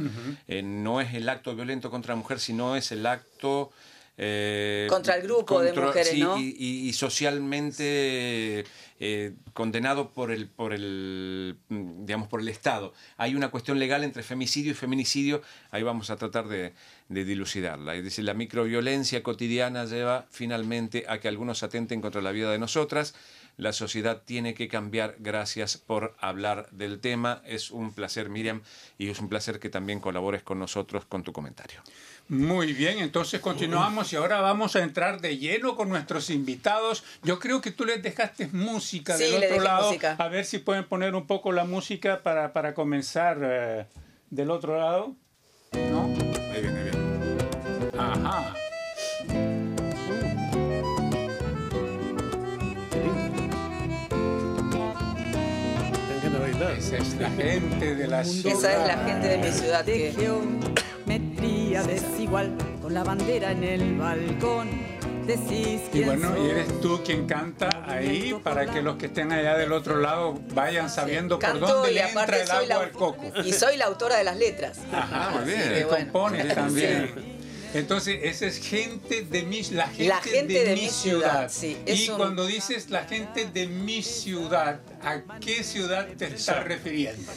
no 0.62 1.00
es 1.00 1.14
el 1.14 1.28
acto 1.28 1.54
violento 1.56 1.90
contra 1.90 2.14
la 2.14 2.20
mujer, 2.20 2.38
sino 2.38 2.76
es 2.76 2.92
el 2.92 3.06
acto 3.06 3.72
eh, 4.16 4.86
contra 4.88 5.16
el 5.16 5.22
grupo 5.22 5.60
de 5.60 5.72
mujeres, 5.72 6.16
¿no? 6.18 6.38
Y, 6.38 6.92
socialmente 6.92 8.64
eh, 9.00 9.32
condenado 9.52 10.12
por 10.12 10.30
el, 10.30 10.48
por 10.48 10.72
el, 10.72 11.56
digamos, 11.68 12.28
por 12.28 12.40
el 12.40 12.48
Estado. 12.48 12.92
Hay 13.16 13.34
una 13.34 13.50
cuestión 13.50 13.78
legal 13.78 14.04
entre 14.04 14.22
femicidio 14.22 14.70
y 14.70 14.74
feminicidio, 14.74 15.42
ahí 15.72 15.82
vamos 15.82 16.10
a 16.10 16.16
tratar 16.16 16.46
de, 16.46 16.74
de 17.08 17.24
dilucidarla. 17.24 17.96
Es 17.96 18.04
decir, 18.04 18.24
la 18.24 18.34
microviolencia 18.34 19.22
cotidiana 19.22 19.84
lleva 19.84 20.26
finalmente 20.30 21.04
a 21.08 21.18
que 21.18 21.26
algunos 21.26 21.62
atenten 21.64 22.00
contra 22.00 22.22
la 22.22 22.30
vida 22.30 22.52
de 22.52 22.58
nosotras. 22.58 23.14
La 23.56 23.72
sociedad 23.72 24.22
tiene 24.24 24.54
que 24.54 24.68
cambiar. 24.68 25.16
Gracias 25.18 25.76
por 25.76 26.16
hablar 26.20 26.68
del 26.70 27.00
tema. 27.00 27.42
Es 27.44 27.70
un 27.70 27.92
placer, 27.92 28.28
Miriam, 28.28 28.62
y 28.98 29.10
es 29.10 29.20
un 29.20 29.28
placer 29.28 29.60
que 29.60 29.70
también 29.70 30.00
colabores 30.00 30.42
con 30.42 30.58
nosotros 30.58 31.04
con 31.04 31.22
tu 31.22 31.32
comentario. 31.32 31.80
Muy 32.28 32.72
bien, 32.72 33.00
entonces 33.00 33.40
continuamos 33.40 34.12
y 34.14 34.16
ahora 34.16 34.40
vamos 34.40 34.76
a 34.76 34.82
entrar 34.82 35.20
de 35.20 35.36
lleno 35.36 35.76
con 35.76 35.90
nuestros 35.90 36.30
invitados. 36.30 37.04
Yo 37.22 37.38
creo 37.38 37.60
que 37.60 37.70
tú 37.70 37.84
les 37.84 38.02
dejaste 38.02 38.46
música 38.48 39.16
del 39.18 39.44
otro 39.44 39.60
lado. 39.60 39.92
A 40.18 40.28
ver 40.28 40.46
si 40.46 40.58
pueden 40.58 40.84
poner 40.84 41.14
un 41.14 41.26
poco 41.26 41.52
la 41.52 41.64
música 41.64 42.22
para, 42.22 42.54
para 42.54 42.72
comenzar 42.72 43.38
eh, 43.42 43.86
del 44.30 44.50
otro 44.50 44.78
lado. 44.78 45.14
La 57.24 57.30
gente 57.30 57.94
de 57.94 58.06
la 58.06 58.24
ciudad. 58.24 58.58
Esa 58.58 58.72
es 58.72 58.86
la 58.86 59.04
gente 59.04 59.28
de 59.28 59.38
mi 59.38 59.50
ciudad 59.50 59.84
que 59.84 60.12
desigual 61.82 62.52
con 62.82 62.94
la 62.94 63.02
bandera 63.02 63.52
en 63.52 63.64
el 63.64 63.98
balcón. 63.98 64.68
Decís 65.26 65.80
y 65.94 66.02
bueno, 66.02 66.36
y 66.36 66.50
eres 66.50 66.82
tú 66.82 67.00
quien 67.02 67.26
canta 67.26 67.82
ahí 67.86 68.38
para 68.44 68.66
que 68.66 68.82
los 68.82 68.96
que 68.96 69.06
estén 69.06 69.32
allá 69.32 69.56
del 69.56 69.72
otro 69.72 69.96
lado 69.98 70.38
vayan 70.52 70.90
sabiendo 70.90 71.38
por 71.38 71.60
dónde 71.60 71.92
le 71.92 72.02
entra 72.02 72.42
el 72.42 72.50
agua 72.50 72.84
al 72.84 72.90
coco. 72.90 73.32
Y 73.42 73.52
soy 73.54 73.78
la 73.78 73.86
autora 73.86 74.18
de 74.18 74.24
las 74.24 74.36
letras. 74.36 74.80
Ajá, 74.92 75.30
muy 75.30 75.44
bien. 75.46 75.86
compones 75.88 76.54
también. 76.54 77.33
Entonces, 77.74 78.20
esa 78.22 78.46
es 78.46 78.58
gente 78.58 79.22
de 79.22 79.42
mi, 79.42 79.62
la 79.64 79.88
gente, 79.88 80.64
de, 80.64 80.74
mi 80.76 80.88
ciudad. 80.88 81.50
y 81.86 82.06
cuando 82.08 82.46
dices 82.46 82.88
la 82.88 83.04
gente 83.04 83.46
de 83.46 83.66
mi 83.66 84.00
ciudad, 84.02 84.80
¿a 85.02 85.22
qué 85.40 85.64
ciudad 85.64 86.06
te 86.16 86.26
estás 86.26 86.64
refiriendo? 86.64 87.32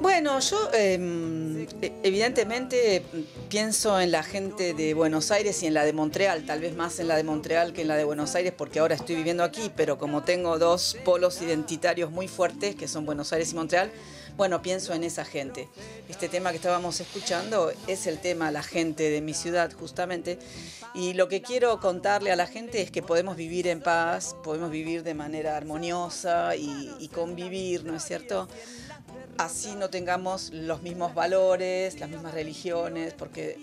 Bueno, 0.00 0.38
yo 0.38 0.70
em, 0.72 1.62
e, 1.82 1.92
evidentemente 2.02 3.02
pienso 3.48 4.00
en 4.00 4.12
la 4.12 4.22
gente 4.22 4.72
de 4.72 4.94
Buenos 4.94 5.30
Aires 5.32 5.62
y 5.62 5.66
en 5.66 5.74
la 5.74 5.84
de 5.84 5.92
Montreal, 5.92 6.46
tal 6.46 6.60
vez 6.60 6.74
más 6.74 7.00
en 7.00 7.08
la 7.08 7.16
de 7.16 7.24
Montreal 7.24 7.72
que 7.72 7.82
en 7.82 7.88
la 7.88 7.96
de 7.96 8.04
Buenos 8.04 8.34
Aires 8.36 8.52
porque 8.56 8.78
ahora 8.78 8.94
estoy 8.94 9.16
viviendo 9.16 9.42
aquí, 9.42 9.72
pero 9.76 9.98
como 9.98 10.22
tengo 10.22 10.58
dos 10.58 10.96
polos 11.04 11.42
identitarios 11.42 12.12
muy 12.12 12.28
fuertes, 12.28 12.76
que 12.76 12.86
son 12.86 13.06
Buenos 13.06 13.32
Aires 13.32 13.52
y 13.52 13.56
Montreal, 13.56 13.90
bueno, 14.38 14.62
pienso 14.62 14.94
en 14.94 15.02
esa 15.02 15.24
gente. 15.24 15.68
Este 16.08 16.28
tema 16.28 16.50
que 16.50 16.56
estábamos 16.56 17.00
escuchando 17.00 17.72
es 17.88 18.06
el 18.06 18.20
tema 18.20 18.50
la 18.50 18.62
gente 18.62 19.10
de 19.10 19.20
mi 19.20 19.34
ciudad, 19.34 19.72
justamente. 19.72 20.38
Y 20.94 21.12
lo 21.14 21.28
que 21.28 21.42
quiero 21.42 21.80
contarle 21.80 22.30
a 22.30 22.36
la 22.36 22.46
gente 22.46 22.80
es 22.80 22.90
que 22.90 23.02
podemos 23.02 23.36
vivir 23.36 23.66
en 23.66 23.82
paz, 23.82 24.36
podemos 24.44 24.70
vivir 24.70 25.02
de 25.02 25.12
manera 25.12 25.56
armoniosa 25.56 26.54
y, 26.54 26.94
y 27.00 27.08
convivir, 27.08 27.84
¿no 27.84 27.96
es 27.96 28.04
cierto? 28.04 28.48
así 29.38 29.74
no 29.76 29.88
tengamos 29.88 30.50
los 30.52 30.82
mismos 30.82 31.14
valores, 31.14 31.98
las 32.00 32.08
mismas 32.08 32.34
religiones, 32.34 33.14
porque 33.14 33.58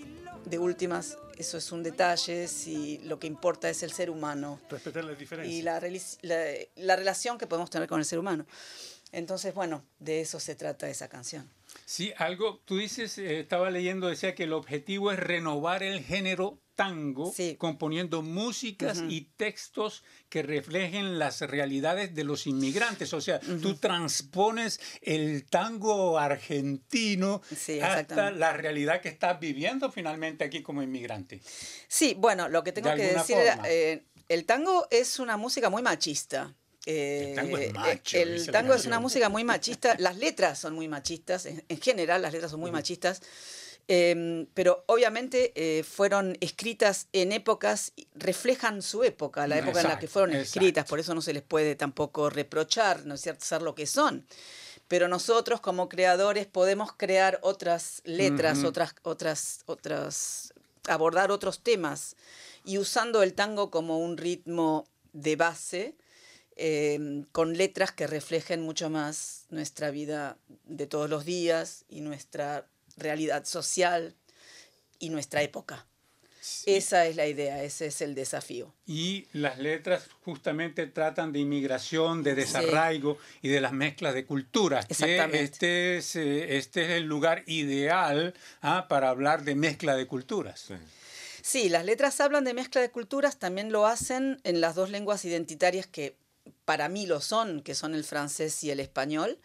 de 0.46 0.58
últimas 0.58 1.18
eso 1.38 1.58
es 1.58 1.70
un 1.70 1.82
detalle, 1.82 2.48
si 2.48 2.98
lo 3.04 3.18
que 3.18 3.26
importa 3.26 3.68
es 3.68 3.82
el 3.82 3.92
ser 3.92 4.08
humano. 4.08 4.58
Respetar 4.70 5.04
las 5.04 5.18
diferencias. 5.18 5.54
Y 5.54 5.62
la, 5.62 5.80
la, 6.76 6.96
relación 6.96 7.36
que 7.36 7.46
podemos 7.46 7.68
tener 7.68 7.88
con 7.88 7.98
el 7.98 8.06
ser 8.06 8.18
humano. 8.18 8.46
Entonces, 9.12 9.54
bueno, 9.54 9.84
de 9.98 10.20
eso 10.20 10.40
se 10.40 10.54
trata 10.54 10.88
esa 10.88 11.08
canción. 11.08 11.48
Sí, 11.84 12.12
algo, 12.18 12.60
tú 12.64 12.78
dices, 12.78 13.18
eh, 13.18 13.40
estaba 13.40 13.70
leyendo, 13.70 14.08
decía 14.08 14.34
que 14.34 14.44
el 14.44 14.52
objetivo 14.52 15.12
es 15.12 15.18
renovar 15.18 15.82
el 15.82 16.02
género 16.02 16.60
tango, 16.76 17.32
componiendo 17.58 18.22
músicas 18.22 19.02
y 19.08 19.22
textos 19.36 20.04
que 20.28 20.42
reflejen 20.42 21.18
las 21.18 21.40
realidades 21.40 22.14
de 22.14 22.22
los 22.22 22.46
inmigrantes. 22.46 23.12
O 23.14 23.20
sea, 23.20 23.40
tú 23.40 23.76
transpones 23.76 24.78
el 25.00 25.46
tango 25.46 26.18
argentino 26.18 27.40
hasta 27.82 28.30
la 28.30 28.52
realidad 28.52 29.00
que 29.00 29.08
estás 29.08 29.40
viviendo 29.40 29.90
finalmente 29.90 30.44
aquí 30.44 30.62
como 30.62 30.82
inmigrante. 30.82 31.40
Sí, 31.88 32.14
bueno, 32.18 32.48
lo 32.48 32.62
que 32.62 32.72
tengo 32.72 32.94
que 32.94 33.14
decir, 33.14 33.38
eh, 33.64 34.04
el 34.28 34.44
tango 34.44 34.86
es 34.90 35.18
una 35.18 35.38
música 35.38 35.70
muy 35.70 35.82
machista. 35.82 36.54
El 36.86 37.34
tango 37.34 37.58
es, 37.58 37.74
eh, 38.14 38.22
el 38.22 38.50
tango 38.50 38.72
es 38.72 38.86
una 38.86 39.00
música 39.00 39.28
muy 39.28 39.42
machista, 39.42 39.96
las 39.98 40.16
letras 40.16 40.58
son 40.60 40.74
muy 40.74 40.86
machistas, 40.86 41.46
en, 41.46 41.80
general 41.80 42.22
las 42.22 42.32
letras 42.32 42.52
son 42.52 42.60
muy 42.60 42.70
machistas. 42.70 43.20
Em, 43.88 44.46
pero 44.52 44.82
obviamente 44.86 45.52
eh, 45.54 45.84
fueron 45.84 46.36
escritas 46.40 47.06
en 47.12 47.30
épocas, 47.30 47.92
reflejan 48.14 48.82
su 48.82 49.04
época, 49.04 49.46
la 49.46 49.58
época 49.58 49.80
en 49.80 49.88
la 49.88 49.98
que 49.98 50.08
fueron 50.08 50.34
escritas, 50.34 50.86
por 50.86 50.98
eso 50.98 51.14
no 51.14 51.22
se 51.22 51.32
les 51.32 51.42
puede 51.42 51.76
tampoco 51.76 52.28
reprochar, 52.28 53.06
¿no 53.06 53.14
es 53.14 53.20
cierto?, 53.20 53.44
ser 53.44 53.62
lo 53.62 53.74
que 53.76 53.86
son. 53.86 54.26
Pero 54.88 55.08
nosotros 55.08 55.60
como 55.60 55.88
creadores 55.88 56.46
podemos 56.46 56.92
crear 56.92 57.38
otras 57.42 58.00
letras, 58.04 58.64
otras, 58.64 58.94
otras, 59.02 59.60
otras, 59.66 60.52
abordar 60.88 61.32
otros 61.32 61.60
temas. 61.60 62.16
Y 62.64 62.78
usando 62.78 63.22
el 63.22 63.34
tango 63.34 63.70
como 63.70 63.98
un 63.98 64.16
ritmo 64.16 64.86
de 65.12 65.36
base, 65.36 65.94
em, 66.56 67.24
con 67.32 67.56
letras 67.56 67.92
que 67.92 68.06
reflejen 68.06 68.62
mucho 68.62 68.90
más 68.90 69.46
nuestra 69.50 69.90
vida 69.90 70.38
de 70.64 70.86
todos 70.86 71.08
los 71.08 71.24
días 71.24 71.84
y 71.88 72.00
nuestra 72.00 72.66
realidad 72.96 73.44
social 73.44 74.14
y 74.98 75.10
nuestra 75.10 75.42
época. 75.42 75.86
Esa 76.64 77.06
es 77.06 77.16
la 77.16 77.26
idea, 77.26 77.62
ese 77.62 77.86
es 77.86 78.00
el 78.00 78.14
desafío. 78.14 78.72
Y 78.86 79.26
las 79.32 79.58
letras 79.58 80.08
justamente 80.24 80.86
tratan 80.86 81.32
de 81.32 81.40
inmigración, 81.40 82.22
de 82.22 82.36
desarraigo 82.36 83.18
y 83.42 83.48
de 83.48 83.60
las 83.60 83.72
mezclas 83.72 84.14
de 84.14 84.24
culturas. 84.24 84.86
Exactamente. 84.88 85.42
este, 85.42 85.96
es, 85.96 86.16
eh, 86.16 86.56
este 86.56 86.84
es 86.84 86.90
el 86.90 87.04
lugar 87.04 87.42
ideal 87.46 88.34
ah, 88.62 88.86
para 88.88 89.08
hablar 89.08 89.42
de 89.44 89.56
mezcla 89.56 89.96
de 89.96 90.06
culturas. 90.06 90.60
Sí. 90.60 90.74
Sí, 91.42 91.68
las 91.68 91.84
letras 91.84 92.20
hablan 92.20 92.42
de 92.42 92.54
mezcla 92.54 92.80
de 92.80 92.90
culturas, 92.90 93.38
también 93.38 93.70
lo 93.70 93.86
hacen 93.86 94.40
en 94.42 94.60
las 94.60 94.74
dos 94.74 94.90
lenguas 94.90 95.24
identitarias 95.24 95.86
que 95.86 96.16
para 96.64 96.88
mí 96.88 97.06
lo 97.06 97.20
son, 97.20 97.62
que 97.62 97.74
son 97.74 97.94
el 97.94 98.04
francés 98.04 98.62
y 98.64 98.70
el 98.70 98.80
español. 98.80 99.38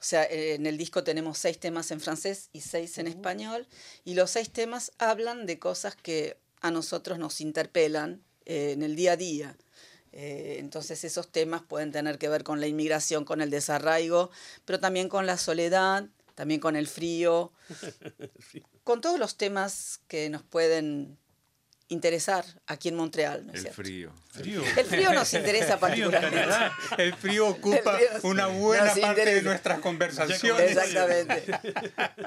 O 0.00 0.04
sea, 0.06 0.24
eh, 0.24 0.54
en 0.54 0.66
el 0.66 0.76
disco 0.76 1.04
tenemos 1.04 1.38
seis 1.38 1.58
temas 1.58 1.90
en 1.90 2.00
francés 2.00 2.50
y 2.52 2.60
seis 2.60 2.98
en 2.98 3.06
español, 3.06 3.66
y 4.04 4.14
los 4.14 4.30
seis 4.30 4.50
temas 4.50 4.92
hablan 4.98 5.46
de 5.46 5.58
cosas 5.58 5.96
que 5.96 6.36
a 6.60 6.70
nosotros 6.70 7.18
nos 7.18 7.40
interpelan 7.40 8.22
eh, 8.44 8.72
en 8.72 8.82
el 8.82 8.96
día 8.96 9.12
a 9.12 9.16
día. 9.16 9.56
Eh, 10.12 10.58
entonces 10.60 11.02
esos 11.04 11.32
temas 11.32 11.62
pueden 11.62 11.90
tener 11.90 12.18
que 12.18 12.28
ver 12.28 12.44
con 12.44 12.60
la 12.60 12.66
inmigración, 12.66 13.24
con 13.24 13.40
el 13.40 13.50
desarraigo, 13.50 14.30
pero 14.64 14.78
también 14.78 15.08
con 15.08 15.26
la 15.26 15.36
soledad, 15.36 16.08
también 16.34 16.60
con 16.60 16.76
el 16.76 16.86
frío, 16.86 17.52
con 18.84 19.00
todos 19.00 19.18
los 19.18 19.36
temas 19.36 20.00
que 20.06 20.28
nos 20.30 20.42
pueden 20.42 21.18
interesar 21.94 22.44
aquí 22.66 22.88
en 22.90 22.96
Montreal. 22.96 23.46
¿no 23.46 23.52
es 23.52 23.56
El 23.56 23.62
cierto? 23.62 23.82
frío. 23.82 24.12
Frío. 24.30 24.62
El 24.76 24.84
frío 24.86 25.12
nos 25.12 25.32
interesa 25.32 25.78
particularmente. 25.78 26.44
El 26.98 27.14
frío 27.14 27.46
ocupa 27.48 27.98
El 27.98 28.08
frío 28.18 28.30
una 28.30 28.46
buena 28.48 28.92
parte 28.94 29.24
de 29.24 29.42
nuestras 29.42 29.78
conversaciones. 29.78 30.70
Exactamente. 30.76 31.44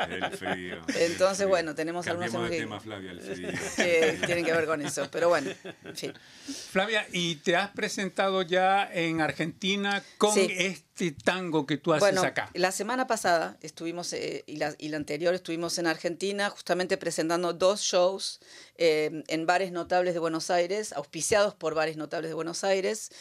El 0.10 0.32
frío. 0.38 0.82
Entonces, 0.88 1.00
El 1.00 1.16
frío. 1.36 1.48
bueno, 1.50 1.76
tenemos 1.76 2.08
algunos 2.08 2.32
Cambiemos 2.32 2.50
de 2.50 2.58
temas 2.60 2.84
tema, 2.84 2.96
Flavia, 2.96 3.12
el 3.12 3.20
frío. 3.22 3.52
que 3.76 4.20
tienen 4.26 4.46
que 4.46 4.54
ver 4.54 4.66
con 4.66 4.82
eso. 4.86 5.08
Pero 5.12 5.30
bueno, 5.30 5.52
en 5.84 5.96
fin. 5.96 6.14
Flavia, 6.72 7.06
¿y 7.12 7.36
te 7.36 7.56
has 7.56 7.70
presentado 7.72 8.42
ya 8.42 8.90
en 8.92 9.20
Argentina 9.22 10.02
con 10.18 10.34
Sí. 10.34 10.48
este 10.58 10.87
tango 11.24 11.66
que 11.66 11.78
tú 11.78 11.94
haces 11.94 12.02
Bueno, 12.02 12.22
acá? 12.22 12.50
la 12.54 12.72
semana 12.72 13.08
pasada 13.08 13.58
estuvimos, 13.62 14.12
eh, 14.14 14.44
y, 14.48 14.58
la, 14.58 14.76
y 14.78 14.90
la 14.90 14.98
anterior 14.98 15.34
estuvimos 15.34 15.78
en 15.78 15.88
Argentina, 15.88 16.50
justamente 16.50 16.98
presentando 16.98 17.54
dos 17.54 17.82
shows 17.82 18.40
eh, 18.78 19.24
en 19.28 19.46
bares 19.46 19.72
notables 19.72 20.14
de 20.14 20.20
Buenos 20.20 20.50
Aires, 20.50 20.94
auspiciados 20.94 21.56
por 21.56 21.76
bares 21.76 21.98
notables 21.98 22.30
de 22.30 22.36
Buenos 22.36 22.64
Aires, 22.64 23.12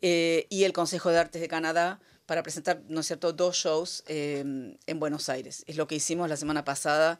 eh, 0.00 0.46
y 0.50 0.64
el 0.64 0.72
Consejo 0.72 1.10
de 1.10 1.18
Artes 1.18 1.40
de 1.40 1.48
Canadá, 1.48 2.00
para 2.26 2.42
presentar, 2.42 2.82
¿no 2.88 3.00
es 3.00 3.06
cierto?, 3.06 3.32
dos 3.32 3.56
shows 3.56 4.02
eh, 4.08 4.42
en 4.86 5.00
Buenos 5.00 5.28
Aires. 5.28 5.64
Es 5.66 5.76
lo 5.76 5.86
que 5.86 5.94
hicimos 5.94 6.28
la 6.28 6.36
semana 6.36 6.64
pasada. 6.64 7.18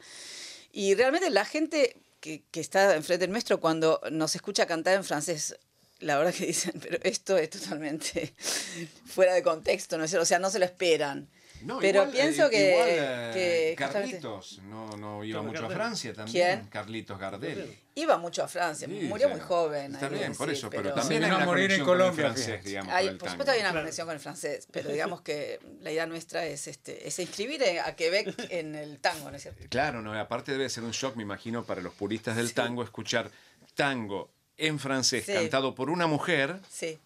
Y 0.73 0.95
realmente 0.95 1.29
la 1.29 1.45
gente 1.45 1.95
que, 2.19 2.43
que 2.51 2.59
está 2.59 2.93
enfrente 2.95 3.27
nuestro, 3.27 3.59
cuando 3.61 4.01
nos 4.11 4.35
escucha 4.35 4.65
cantar 4.65 4.95
en 4.95 5.05
francés, 5.05 5.57
la 5.99 6.17
verdad 6.17 6.33
que 6.33 6.45
dicen, 6.47 6.73
pero 6.81 6.97
esto 7.03 7.37
es 7.37 7.49
totalmente 7.49 8.33
fuera 9.05 9.33
de 9.33 9.43
contexto, 9.43 9.97
¿no 9.97 10.03
es 10.03 10.09
cierto? 10.11 10.23
O 10.23 10.25
sea, 10.27 10.39
no 10.39 10.49
se 10.49 10.59
lo 10.59 10.65
esperan. 10.65 11.27
No, 11.63 11.79
pero 11.79 12.01
igual, 12.03 12.11
pienso 12.11 12.45
eh, 12.45 12.49
que, 12.51 12.69
igual, 12.69 12.87
eh, 12.87 13.31
que 13.33 13.83
justamente 13.83 14.11
Carlitos, 14.19 14.59
no, 14.65 14.95
no 14.95 15.23
iba 15.23 15.39
Carlos 15.39 15.53
mucho 15.55 15.65
a. 15.65 15.69
Francia 15.75 16.13
también. 16.13 16.59
¿Quién? 16.59 16.67
Carlitos 16.69 17.17
Gardel. 17.17 17.75
iba 17.95 18.15
mucho 18.19 18.43
a 18.43 18.47
Francia, 18.47 18.87
Sí, 18.87 18.93
murió 19.07 19.27
muy 19.29 19.39
joven. 19.39 19.95
Está 19.95 20.07
bien, 20.07 20.35
por 20.35 20.51
eso, 20.51 20.69
pero, 20.69 20.93
también 20.93 21.23
hay 21.23 21.31
una 21.31 21.45
morir 21.45 21.71
en 21.71 21.83
conexión 21.83 21.85
con 21.87 21.95
el 21.95 22.01
Colombia, 22.03 22.25
francés, 22.25 22.63
digamos, 22.63 22.93
Hay, 22.93 23.07
por 23.07 23.17
tango. 23.17 23.31
supuesto 23.31 23.51
hay 23.53 23.59
una 23.61 23.69
Claro. 23.69 23.81
conexión 23.85 24.05
con 24.05 24.13
el 24.13 24.19
francés, 24.21 24.67
pero 24.71 24.91
digamos 24.91 25.21
que 25.21 25.59
la 25.81 25.91
idea 25.91 26.05
nuestra 26.05 26.45
es, 26.45 26.67
este, 26.67 27.07
es 27.07 27.17
inscribir 27.17 27.63
a 27.83 27.95
Quebec 27.95 28.35
en 28.51 28.75
el 28.75 28.99
tango, 28.99 29.31
¿no 29.31 29.37
es 29.37 29.41
cierto? 29.41 29.63
Claro, 29.67 30.03
no, 30.03 30.13
aparte 30.13 30.51
debe 30.51 30.69
ser 30.69 30.83
un 30.83 30.91
shock, 30.91 31.15
me 31.15 31.23
imagino, 31.23 31.63
para 31.65 31.81
los 31.81 31.95
puristas 31.95 32.35
del 32.35 32.53
tango 32.53 32.83
escuchar 32.83 33.31
tango 33.73 34.29
en 34.57 34.79
francés 34.79 35.25
Sí. 35.25 35.33
cantado 35.33 35.75
por 35.75 35.89
una 35.89 36.07
mujer 36.07 36.59
Sí, 36.69 36.97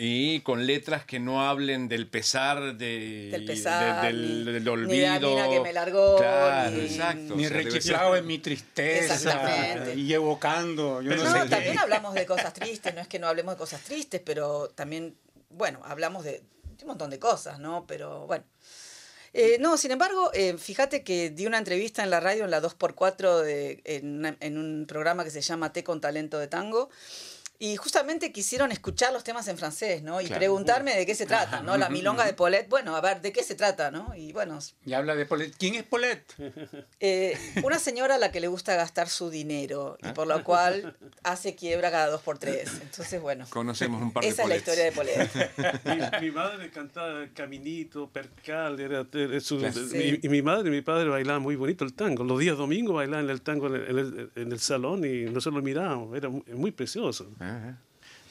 y 0.00 0.40
con 0.40 0.66
letras 0.66 1.04
que 1.04 1.18
no 1.18 1.46
hablen 1.48 1.88
del 1.88 2.06
pesar, 2.06 2.76
de, 2.76 3.28
del 3.32 3.44
pesar, 3.44 4.00
de- 4.02 4.06
del, 4.06 4.44
ni, 4.44 4.44
del 4.44 4.46
ni 4.46 4.52
de 4.52 4.60
la 4.60 4.70
olvido. 4.72 5.30
mina 5.34 5.48
que 5.48 5.60
me 5.60 5.72
largó, 5.72 6.16
Claro, 6.18 6.70
ni- 6.70 6.80
exacto. 6.84 7.34
Ni 7.36 7.46
o 7.46 7.80
sea, 7.80 8.16
en 8.16 8.26
mi 8.26 8.38
tristeza 8.38 9.14
Exactamente. 9.14 9.94
y 9.96 10.12
evocando, 10.14 11.02
yo 11.02 11.16
no, 11.16 11.24
No, 11.24 11.32
sé 11.32 11.42
qué. 11.44 11.48
también 11.48 11.78
hablamos 11.78 12.14
de 12.14 12.26
cosas 12.26 12.52
tristes, 12.52 12.94
no 12.94 13.00
es 13.00 13.08
que 13.08 13.18
no 13.18 13.26
hablemos 13.26 13.54
de 13.54 13.58
cosas 13.58 13.80
tristes, 13.82 14.20
pero 14.24 14.68
también, 14.68 15.16
bueno, 15.50 15.80
hablamos 15.84 16.22
de, 16.24 16.32
de 16.32 16.84
un 16.84 16.88
montón 16.88 17.10
de 17.10 17.18
cosas, 17.18 17.58
¿no? 17.58 17.84
Pero 17.88 18.26
bueno. 18.26 18.44
Eh, 19.40 19.58
no, 19.60 19.76
sin 19.78 19.92
embargo, 19.92 20.32
eh, 20.34 20.58
fíjate 20.58 21.04
que 21.04 21.30
di 21.30 21.46
una 21.46 21.58
entrevista 21.58 22.02
en 22.02 22.10
la 22.10 22.18
radio, 22.18 22.44
en 22.44 22.50
la 22.50 22.60
2x4, 22.60 23.40
de, 23.40 23.80
en, 23.84 24.18
una- 24.18 24.36
en 24.40 24.58
un 24.58 24.84
programa 24.88 25.22
que 25.22 25.30
se 25.30 25.42
llama 25.42 25.72
Té 25.72 25.84
con 25.84 26.00
Talento 26.00 26.40
de 26.40 26.48
Tango. 26.48 26.90
Y 27.60 27.74
justamente 27.76 28.30
quisieron 28.30 28.70
escuchar 28.70 29.12
los 29.12 29.24
temas 29.24 29.48
en 29.48 29.58
francés, 29.58 30.02
¿no? 30.04 30.20
Y 30.20 30.26
Claro. 30.26 30.38
preguntarme 30.38 30.94
de 30.94 31.04
qué 31.04 31.16
se 31.16 31.26
trata, 31.26 31.60
¿no? 31.60 31.76
La 31.76 31.88
milonga 31.88 32.24
de 32.24 32.32
Paulette, 32.32 32.68
bueno, 32.68 32.94
a 32.94 33.00
ver, 33.00 33.20
¿de 33.20 33.32
qué 33.32 33.42
se 33.42 33.56
trata, 33.56 33.90
no? 33.90 34.14
Y 34.14 34.32
bueno, 34.32 34.60
Y 34.86 34.92
habla 34.92 35.16
de 35.16 35.26
Paulette. 35.26 35.56
¿Quién 35.58 35.74
es 35.74 35.82
Paulette? 35.82 36.32
eh, 37.00 37.36
una 37.64 37.80
señora 37.80 38.14
a 38.14 38.18
la 38.18 38.30
que 38.30 38.38
le 38.38 38.46
gusta 38.46 38.76
gastar 38.76 39.08
su 39.08 39.28
dinero 39.28 39.98
y 40.08 40.12
por 40.12 40.28
lo 40.28 40.44
cual 40.44 40.96
hace 41.24 41.56
quiebra 41.56 41.90
cada 41.90 42.06
dos 42.10 42.22
por 42.22 42.38
tres. 42.38 42.70
Entonces, 42.80 43.20
bueno, 43.20 43.44
Conocemos 43.50 44.00
un 44.02 44.12
par 44.12 44.22
de 44.22 44.28
esa 44.30 44.42
es 44.44 44.48
la 44.48 44.56
historia 44.56 44.84
de 44.84 44.92
Paulette. 44.92 45.50
Mi, 46.20 46.28
mi 46.28 46.30
madre 46.30 46.70
cantaba 46.70 47.26
Caminito, 47.34 48.08
Percal, 48.08 48.78
era, 48.78 49.04
era 49.12 49.40
su- 49.40 49.58
y, 49.96 50.20
y 50.24 50.28
mi 50.28 50.42
madre 50.42 50.68
y 50.68 50.70
mi 50.70 50.82
padre 50.82 51.08
bailaban 51.08 51.42
muy 51.42 51.56
bonito 51.56 51.84
el 51.84 51.92
tango. 51.94 52.22
Los 52.22 52.38
días 52.38 52.56
domingos 52.56 52.94
bailaban 52.94 53.28
el 53.28 53.42
tango 53.42 53.66
en 53.66 53.74
el, 53.74 53.82
en 53.90 53.98
el- 53.98 54.30
en 54.36 54.52
el 54.52 54.60
salón 54.60 55.04
y 55.04 55.22
nosotros 55.24 55.54
lo 55.54 55.62
mirábamos, 55.62 56.16
era 56.16 56.28
muy, 56.28 56.44
muy 56.54 56.70
precioso. 56.70 57.26
Ajá. 57.56 57.78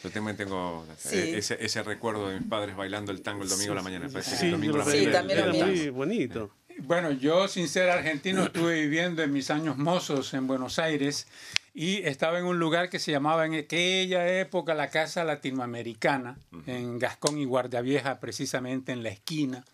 Yo 0.03 0.10
también 0.12 0.38
tengo 0.38 0.86
Sí. 0.97 1.17
eh, 1.17 1.38
ese, 1.39 1.58
ese 1.60 1.82
recuerdo 1.84 2.30
de 2.30 2.39
mis 2.39 2.47
padres 2.47 2.75
bailando 2.75 3.12
el 3.12 3.21
tango 3.21 3.43
el 3.43 3.49
domingo 3.49 3.71
a 3.73 3.75
la 3.75 3.82
mañana. 3.82 4.08
Parece 4.12 4.32
que 4.32 4.38
Sí, 4.38 4.45
el 4.45 4.51
domingo 4.51 4.77
la 4.77 4.86
mañana 4.86 5.34
era 5.34 5.49
era 5.53 5.65
muy 5.65 5.89
bonito. 5.89 6.51
Bueno, 6.80 7.10
yo 7.12 7.47
sin 7.47 7.67
ser 7.67 7.89
argentino 7.89 8.43
estuve 8.43 8.80
viviendo 8.82 9.23
en 9.23 9.34
mis 9.34 9.49
años 9.49 9.77
mozos 9.77 10.34
en 10.36 10.45
Buenos 10.45 10.77
Aires 10.77 11.27
y 11.73 11.97
estaba 12.03 12.38
en 12.38 12.45
un 12.45 12.60
lugar 12.60 12.89
que 12.89 12.99
se 12.99 13.12
llamaba 13.12 13.47
en 13.47 13.56
aquella 13.56 14.27
época 14.39 14.75
la 14.75 14.89
Casa 14.89 15.23
Latinoamericana, 15.23 16.38
en 16.67 16.99
Gascón 16.99 17.39
y 17.39 17.45
Guardiavieja, 17.45 18.19
precisamente 18.19 18.91
en 18.91 19.01
la 19.01 19.10
esquina. 19.10 19.65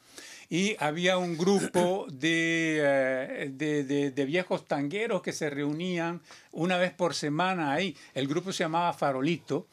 Y 0.53 0.75
había 0.77 1.17
un 1.17 1.35
grupo 1.35 2.05
de, 2.11 2.77
eh, 2.79 3.49
de, 3.51 3.83
de- 3.83 4.11
de 4.11 4.25
viejos 4.25 4.67
tangueros 4.67 5.23
que 5.23 5.33
se 5.33 5.49
reunían 5.49 6.21
una 6.51 6.77
vez 6.77 6.91
por 6.93 7.15
semana 7.15 7.73
ahí. 7.73 7.97
El 8.13 8.27
grupo 8.27 8.51
se 8.53 8.63
llamaba 8.63 8.93
Farolito 8.93 9.67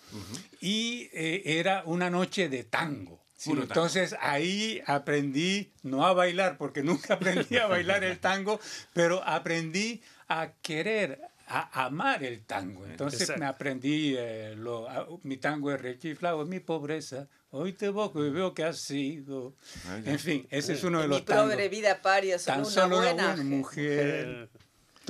y 0.63 1.11
eh, 1.13 1.43
era 1.59 1.83
una 1.85 2.09
noche 2.09 2.49
de 2.49 2.65
tango. 2.65 3.21
Sí, 3.37 3.51
Puro 3.51 3.63
tango. 3.63 3.73
entonces 3.75 4.17
ahí 4.21 4.81
aprendí, 4.87 5.71
no 5.83 6.07
a 6.07 6.15
bailar, 6.15 6.57
porque 6.57 6.83
nunca 6.91 7.15
aprendí 7.15 7.59
a 7.59 7.67
bailar 7.67 8.03
el 8.03 8.19
tango, 8.19 8.59
pero 8.95 9.23
aprendí 9.23 10.01
a 10.29 10.53
querer, 10.63 11.21
a 11.53 11.85
amar 11.87 12.23
el 12.23 12.45
tango. 12.45 12.87
Entonces 12.87 13.23
Exacto. 13.23 13.41
me 13.41 13.47
aprendí, 13.47 14.15
eh, 14.17 14.55
lo- 14.57 14.89
a- 14.89 15.07
mi 15.25 15.37
tango 15.37 15.73
es 15.73 15.81
rechiflado, 15.81 16.47
mi 16.47 16.61
pobreza, 16.61 17.29
hoy 17.51 17.73
te 17.73 17.87
evoco 17.87 18.25
y 18.25 18.31
veo 18.31 18.55
que 18.55 18.63
has 18.65 18.79
sido. 18.79 19.55
Ya. 20.05 20.13
En 20.13 20.19
fin, 20.21 20.47
ese 20.51 20.75
es 20.75 20.85
uno 20.85 21.01
de 21.01 21.09
Mi 21.09 21.15
los 21.15 21.25
tangos. 21.25 21.51
pobre 21.53 21.69
vida 21.69 22.01
paria, 22.03 22.39
solo 22.39 22.53
Tan 22.55 22.61
una 22.65 22.71
solo 22.71 22.99
una 22.99 23.07
buena. 23.13 23.27
buena 23.35 23.45
mujer. 23.45 24.49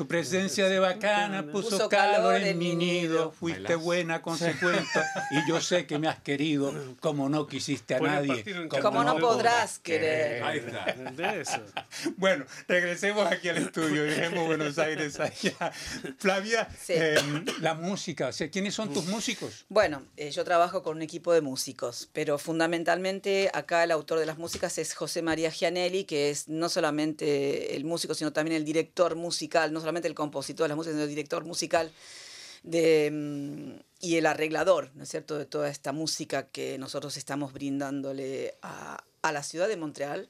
Tu 0.01 0.09
presencia 0.09 0.67
de 0.67 0.79
bacana 0.79 1.43
puso, 1.53 1.69
Puso 1.69 1.89
calor 1.91 2.37
en 2.37 2.57
mi 2.57 2.75
nido. 2.75 3.33
Fuiste 3.33 3.61
Bailás. 3.65 3.83
buena, 3.85 4.23
consecuente. 4.23 4.89
y 5.31 5.47
yo 5.47 5.61
sé 5.61 5.85
que 5.85 5.99
me 5.99 6.09
has 6.09 6.19
querido 6.21 6.73
como 7.01 7.29
no 7.29 7.47
quisiste 7.47 7.97
a 7.97 8.01
nadie. 8.01 8.43
como 8.71 8.83
Como 8.83 9.05
no 9.05 9.19
podrás 9.19 9.79
querer. 9.79 10.43
Ahí 10.43 10.59
está. 10.61 10.85
de 10.95 11.43
eso. 11.43 11.61
Bueno, 12.17 12.47
regresemos 12.67 13.27
aquí 13.31 13.51
al 13.51 13.59
estudio, 13.59 14.05
dejemos 14.05 14.47
Buenos 14.47 14.79
Aires 14.79 15.21
allá. 15.21 15.71
Flavia, 16.17 16.67
Sí. 16.83 16.95
eh, 16.97 17.17
la 17.61 17.75
música, 17.75 18.29
o 18.29 18.33
sea, 18.33 18.51
¿quiénes 18.51 18.75
son 18.75 18.91
tus 18.95 19.05
músicos? 19.05 19.67
Bueno, 19.69 20.03
eh, 20.17 20.31
yo 20.31 20.45
trabajo 20.45 20.83
con 20.83 20.97
un 20.97 21.03
equipo 21.03 21.31
de 21.35 21.43
músicos, 21.43 22.09
pero 22.15 22.39
fundamentalmente 22.39 23.51
acá 23.53 23.85
el 23.85 23.91
autor 23.91 24.19
de 24.19 24.25
las 24.25 24.39
músicas 24.39 24.79
es 24.79 24.95
José 24.95 25.21
María 25.21 25.51
Gianelli, 25.51 26.05
que 26.05 26.31
es 26.31 26.49
no 26.49 26.71
solamente 26.71 27.77
el 27.77 27.85
músico, 27.85 28.15
sino 28.15 28.33
también 28.33 28.57
el 28.57 28.65
director 28.65 29.15
musical, 29.15 29.75
no 29.75 29.81
solamente 29.81 29.90
el 29.97 30.15
compositor 30.15 30.65
de 30.65 30.69
las 30.69 30.77
músicas, 30.77 30.95
sino 30.95 31.05
el 31.05 31.11
director 31.11 31.45
musical 31.45 31.93
de, 32.63 33.11
mm, 33.13 33.81
y 34.01 34.17
el 34.17 34.27
arreglador, 34.27 34.91
¿no 34.95 35.03
es 35.03 35.09
cierto?, 35.09 35.39
de 35.39 35.47
toda 35.47 35.69
esta 35.69 35.93
música 35.93 36.49
que 36.49 36.79
nosotros 36.79 37.17
estamos 37.17 37.53
brindándole 37.53 38.55
a, 38.63 39.05
a 39.23 39.33
la 39.33 39.43
ciudad 39.43 39.69
de 39.69 39.77
Montreal. 39.77 40.29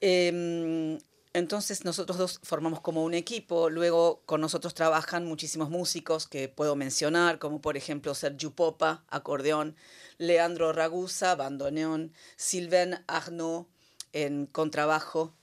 Em, 0.00 0.98
entonces 1.32 1.84
nosotros 1.84 2.16
dos 2.16 2.40
formamos 2.42 2.80
como 2.80 3.02
un 3.02 3.14
equipo, 3.14 3.68
luego 3.68 4.22
con 4.24 4.40
nosotros 4.40 4.74
trabajan 4.74 5.24
muchísimos 5.26 5.68
músicos 5.68 6.28
que 6.28 6.48
puedo 6.48 6.76
mencionar, 6.76 7.38
como 7.38 7.60
por 7.60 7.76
ejemplo 7.76 8.14
Sergio 8.14 8.52
Popa, 8.52 9.04
acordeón, 9.08 9.74
Leandro 10.18 10.72
Ragusa, 10.72 11.34
bandoneón, 11.34 12.12
Sylvain 12.36 13.02
Arnaud 13.08 13.66
en 14.12 14.46
contrabajo, 14.46 15.34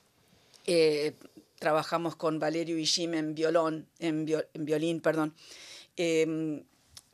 eh, 0.65 1.13
trabajamos 1.61 2.15
con 2.15 2.39
Valerio 2.39 2.75
Ishim 2.77 3.13
en 3.13 3.35
violón, 3.35 3.87
en, 3.99 4.25
vio- 4.25 4.45
en 4.55 4.65
violín, 4.65 4.99
perdón. 4.99 5.33
em, 5.95 6.63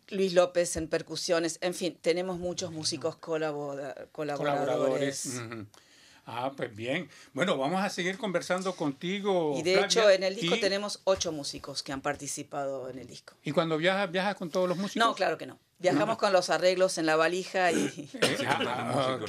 Luis 0.10 0.31
López 0.33 0.77
en 0.77 0.88
percusiones, 0.88 1.57
en 1.62 1.73
fin, 1.73 1.97
tenemos 2.01 2.39
muchos 2.39 2.71
músicos 2.71 3.17
colaboradores. 3.17 4.07
colaboradores. 4.13 5.41
Ah, 6.25 6.51
pues 6.55 6.73
bien. 6.75 7.10
Bueno, 7.33 7.57
vamos 7.57 7.81
a 7.83 7.89
seguir 7.89 8.17
conversando 8.17 8.73
contigo. 8.75 9.55
Y 9.57 9.63
de 9.63 9.81
hecho, 9.81 10.10
en 10.10 10.23
el 10.23 10.36
disco 10.36 10.57
tenemos 10.60 11.01
ocho 11.03 11.31
músicos 11.33 11.83
que 11.83 11.91
han 11.91 12.01
participado 12.01 12.89
en 12.89 12.99
el 12.99 13.07
disco. 13.07 13.33
¿Y 13.43 13.51
cuando 13.51 13.77
viajas, 13.77 14.10
viajas 14.12 14.36
con 14.36 14.49
todos 14.49 14.67
los 14.69 14.77
músicos? 14.77 15.05
No, 15.07 15.13
claro 15.13 15.38
que 15.38 15.45
no. 15.45 15.60
Viajamos 15.79 16.17
con 16.17 16.31
los 16.33 16.49
arreglos 16.49 16.97
en 16.97 17.05
la 17.05 17.15
valija 17.17 17.71
y... 17.73 18.10
Ah, 18.47 19.19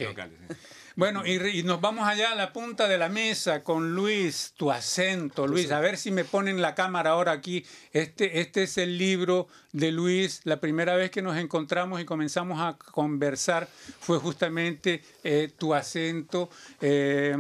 bueno, 0.99 1.25
y, 1.25 1.63
nos 1.63 1.81
vamos 1.81 2.09
allá 2.09 2.33
a 2.33 2.35
la 2.35 2.53
punta 2.53 2.89
de 2.89 2.99
la 2.99 3.09
mesa 3.09 3.63
con 3.63 3.95
Luis, 3.95 4.53
tu 4.57 4.73
acento, 4.73 5.47
Luis. 5.47 5.71
A 5.71 5.79
ver 5.79 5.97
si 5.97 6.11
me 6.11 6.25
ponen 6.25 6.61
la 6.61 6.75
cámara 6.75 7.11
ahora 7.11 7.31
aquí. 7.31 7.65
Este, 7.93 8.41
este 8.41 8.65
es 8.65 8.79
el 8.79 8.99
libro 8.99 9.47
de 9.71 9.93
Luis. 9.93 10.41
La 10.43 10.59
primera 10.59 10.97
vez 10.97 11.13
que 11.13 11.23
nos 11.23 11.37
encontramos 11.37 12.01
y 12.01 12.05
comenzamos 12.05 12.61
a 12.61 12.77
conversar 12.77 13.69
fue 14.01 14.19
justamente 14.19 15.01
eh, 15.23 15.53
tu 15.57 15.73
acento. 15.73 16.51
Eh, 16.81 17.33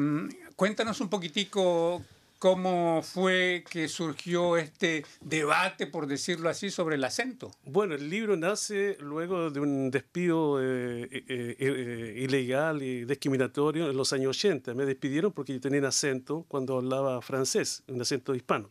cuéntanos 0.55 1.01
un 1.01 1.09
poquitico 1.09 2.05
¿Cómo 2.39 3.03
fue 3.03 3.65
que 3.69 3.89
surgió 3.89 4.57
este 4.57 5.05
debate, 5.21 5.89
por 5.89 6.07
decirlo 6.07 6.49
así, 6.49 6.71
sobre 6.71 6.95
el 6.95 7.03
acento? 7.03 7.51
Bueno, 7.65 7.97
el 7.97 8.09
libro 8.09 8.37
nace 8.37 8.97
luego 9.01 9.51
de 9.51 9.59
un 9.59 9.91
despido 9.91 10.63
eh, 10.63 11.09
eh, 11.11 11.57
eh, 11.59 12.15
ilegal 12.17 12.81
y 12.81 13.05
discriminatorio 13.05 13.91
en 13.91 13.97
los 13.97 14.13
años 14.13 14.37
80. 14.37 14.75
Me 14.75 14.85
despidieron 14.85 15.33
porque 15.33 15.55
yo 15.55 15.61
tenía 15.61 15.81
un 15.81 15.87
acento 15.87 16.45
cuando 16.47 16.77
hablaba 16.77 17.21
francés, 17.23 17.83
un 17.89 18.01
acento 18.01 18.33
hispano. 18.37 18.71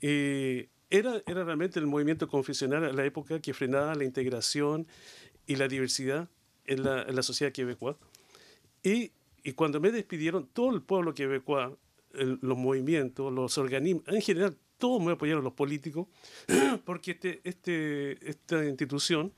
Era, 0.00 1.22
era 1.26 1.44
realmente 1.44 1.80
el 1.80 1.88
movimiento 1.88 2.28
confesional 2.28 2.84
en 2.84 2.94
la 2.94 3.04
época 3.04 3.40
que 3.40 3.52
frenaba 3.52 3.96
la 3.96 4.04
integración 4.04 4.86
y 5.44 5.56
la 5.56 5.66
diversidad 5.66 6.28
en 6.66 6.84
la, 6.84 7.02
en 7.02 7.16
la 7.16 7.24
sociedad 7.24 7.52
quebecoa. 7.52 7.96
Y, 8.84 9.10
y 9.42 9.52
cuando 9.54 9.80
me 9.80 9.90
despidieron, 9.90 10.46
todo 10.46 10.72
el 10.72 10.82
pueblo 10.82 11.14
quebecoa 11.14 11.76
los 12.12 12.58
movimientos, 12.58 13.32
los 13.32 13.56
organismos, 13.58 14.04
en 14.08 14.20
general, 14.20 14.56
todos 14.78 15.02
me 15.02 15.12
apoyaron 15.12 15.44
los 15.44 15.52
políticos, 15.52 16.08
porque 16.84 17.12
este, 17.12 17.40
este, 17.44 18.28
esta 18.28 18.64
institución 18.64 19.32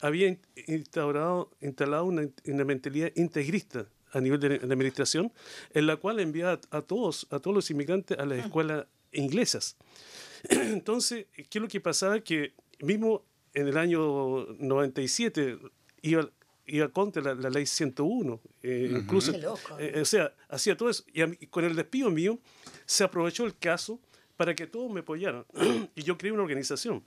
había 0.00 0.36
instaurado, 0.66 1.50
instalado 1.60 2.04
una, 2.04 2.28
una 2.46 2.64
mentalidad 2.64 3.10
integrista 3.16 3.86
a 4.12 4.20
nivel 4.20 4.38
de 4.38 4.58
la 4.58 4.74
administración, 4.74 5.32
en 5.72 5.86
la 5.86 5.96
cual 5.96 6.20
enviaba 6.20 6.60
a 6.70 6.82
todos, 6.82 7.26
a 7.30 7.38
todos 7.38 7.54
los 7.54 7.70
inmigrantes 7.70 8.18
a 8.18 8.26
las 8.26 8.38
ah. 8.38 8.42
escuelas 8.42 8.86
inglesas. 9.12 9.76
Entonces, 10.48 11.26
¿qué 11.34 11.58
es 11.58 11.62
lo 11.62 11.68
que 11.68 11.80
pasaba? 11.80 12.20
Que 12.20 12.52
mismo 12.80 13.24
en 13.54 13.68
el 13.68 13.78
año 13.78 14.46
97 14.58 15.58
iba 16.02 16.28
iba 16.66 16.88
contra 16.88 17.22
la, 17.22 17.34
la 17.34 17.50
ley 17.50 17.66
101. 17.66 18.40
Eh, 18.62 18.92
incluso, 18.92 19.32
eh, 19.78 20.00
o 20.00 20.04
sea, 20.04 20.34
hacía 20.48 20.76
todo 20.76 20.90
eso. 20.90 21.04
Y, 21.12 21.46
con 21.46 21.64
el 21.64 21.74
despido 21.74 22.10
mío 22.10 22.38
se 22.86 23.04
aprovechó 23.04 23.44
el 23.44 23.56
caso 23.56 24.00
para 24.36 24.54
que 24.54 24.66
todos 24.66 24.90
me 24.90 25.00
apoyaran. 25.00 25.44
y 25.94 26.02
yo 26.02 26.16
creé 26.16 26.32
una 26.32 26.42
organización. 26.42 27.04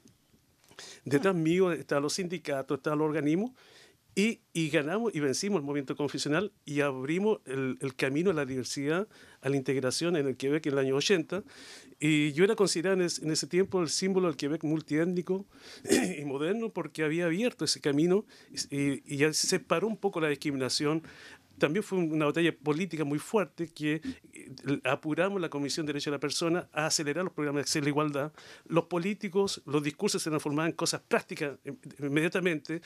Detrás 1.06 1.36
mío 1.36 1.72
estaban 1.72 2.04
los 2.04 2.14
sindicatos, 2.14 2.78
estaban 2.78 3.00
los 3.00 3.08
organismos, 3.08 3.52
y, 4.18 4.40
y, 4.54 4.70
ganamos 4.70 5.14
y 5.14 5.20
vencimos 5.20 5.60
el 5.60 5.66
movimiento 5.66 5.98
confesional 5.98 6.54
y 6.64 6.80
abrimos 6.80 7.40
el, 7.46 7.78
el, 7.82 7.96
camino 7.96 8.32
a 8.32 8.34
la 8.34 8.46
diversidad, 8.46 9.10
a 9.46 9.50
la 9.50 9.56
integración 9.58 10.18
en 10.18 10.26
el 10.28 10.36
Quebec 10.36 10.66
en 10.66 10.74
el 10.74 10.80
año 10.80 10.96
80. 10.96 11.44
Y 12.00 12.34
yo 12.34 12.44
era 12.44 12.56
considerado 12.56 13.00
en, 13.00 13.32
ese 13.32 13.48
tiempo 13.48 13.80
el 13.82 13.90
símbolo 13.90 14.28
del 14.28 14.36
Quebec 14.36 14.64
multiétnico 14.64 15.46
y 16.20 16.26
moderno 16.26 16.70
porque 16.70 17.04
había 17.04 17.26
abierto 17.26 17.64
ese 17.64 17.80
camino 17.80 18.26
y, 18.72 19.02
y 19.06 19.18
ya 19.18 19.32
se 19.34 19.60
paró 19.60 19.88
un 19.88 19.98
poco 19.98 20.20
la 20.20 20.30
discriminación, 20.30 21.04
también 21.58 21.84
fue 21.84 22.00
una 22.00 22.26
batalla 22.26 22.56
política 22.56 23.04
muy 23.04 23.20
fuerte 23.20 23.70
que 23.70 24.02
eh, 24.34 24.80
apuramos 24.84 25.42
la 25.42 25.50
Comisión 25.50 25.86
de 25.86 25.94
Derechos 25.94 26.12
de 26.12 26.12
la 26.12 26.20
Persona 26.20 26.70
a 26.74 26.88
acelerar 26.88 27.24
los 27.24 27.34
programas 27.34 27.60
de 27.60 27.62
acceso 27.62 27.80
a 27.80 27.84
la 27.84 27.90
igualdad. 27.90 28.34
Los 28.68 28.86
políticos, 28.86 29.62
los 29.66 29.84
discursos 29.84 30.22
se 30.22 30.30
transformaban 30.30 30.72
en 30.72 30.76
cosas 30.76 31.02
prácticas 31.02 31.58
eh, 31.64 31.74
inmediatamente. 32.00 32.82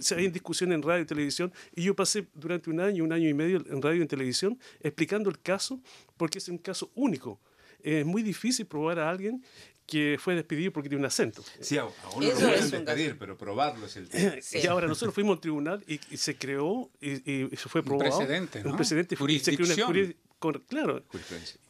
Se 0.00 0.14
había 0.14 0.30
discusión 0.30 0.72
en 0.72 0.82
radio 0.82 1.02
y 1.02 1.06
televisión 1.06 1.52
y 1.74 1.82
yo 1.82 1.94
pasé 1.94 2.28
durante 2.34 2.70
un 2.70 2.80
año, 2.80 3.04
un 3.04 3.12
año 3.12 3.28
y 3.28 3.34
medio 3.34 3.64
en 3.68 3.82
radio 3.82 3.98
y 3.98 4.02
en 4.02 4.08
televisión 4.08 4.58
explicando 4.80 5.30
el 5.30 5.40
caso 5.40 5.80
porque 6.16 6.38
es 6.38 6.48
un 6.48 6.58
caso 6.58 6.90
único 6.94 7.40
es 7.80 8.04
muy 8.04 8.22
difícil 8.22 8.66
probar 8.66 8.98
a 8.98 9.08
alguien 9.08 9.42
que 9.88 10.18
fue 10.20 10.34
despedido 10.34 10.70
porque 10.70 10.90
tiene 10.90 11.00
un 11.00 11.06
acento. 11.06 11.42
Sí, 11.60 11.78
a, 11.78 11.86
uno 11.86 11.94
lo 12.14 12.34
pueden 12.34 12.70
despedir, 12.70 13.18
pero 13.18 13.38
probarlo 13.38 13.86
es 13.86 13.96
el 13.96 14.08
tema. 14.08 14.34
Y 14.52 14.66
ahora 14.66 14.86
nosotros 14.86 15.14
fuimos 15.14 15.36
al 15.36 15.40
tribunal 15.40 15.82
y, 15.86 15.98
se 16.16 16.36
creó 16.36 16.90
y, 17.00 17.48
se 17.56 17.68
fue 17.68 17.82
probado. 17.82 18.12
Un 18.12 18.18
precedente, 18.18 18.62
¿no? 18.62 18.70
Un 18.70 18.76
precedente. 18.76 19.16
Jurisdicción. 19.16 19.94
Se 19.94 20.16
con, 20.38 20.52
claro. 20.68 21.02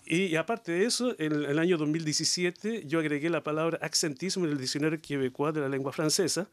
Y, 0.05 0.35
aparte 0.35 0.73
de 0.73 0.85
eso, 0.85 1.15
en 1.19 1.33
el 1.33 1.59
año 1.61 1.79
2017 1.79 2.83
yo 2.87 2.99
agregué 2.99 3.31
la 3.31 3.43
palabra 3.45 3.79
accentismo 3.81 4.45
en 4.45 4.51
el 4.51 4.59
diccionario 4.59 5.01
quebecois 5.01 5.55
de 5.55 5.61
la 5.61 5.69
lengua 5.69 5.93
francesa 5.93 6.51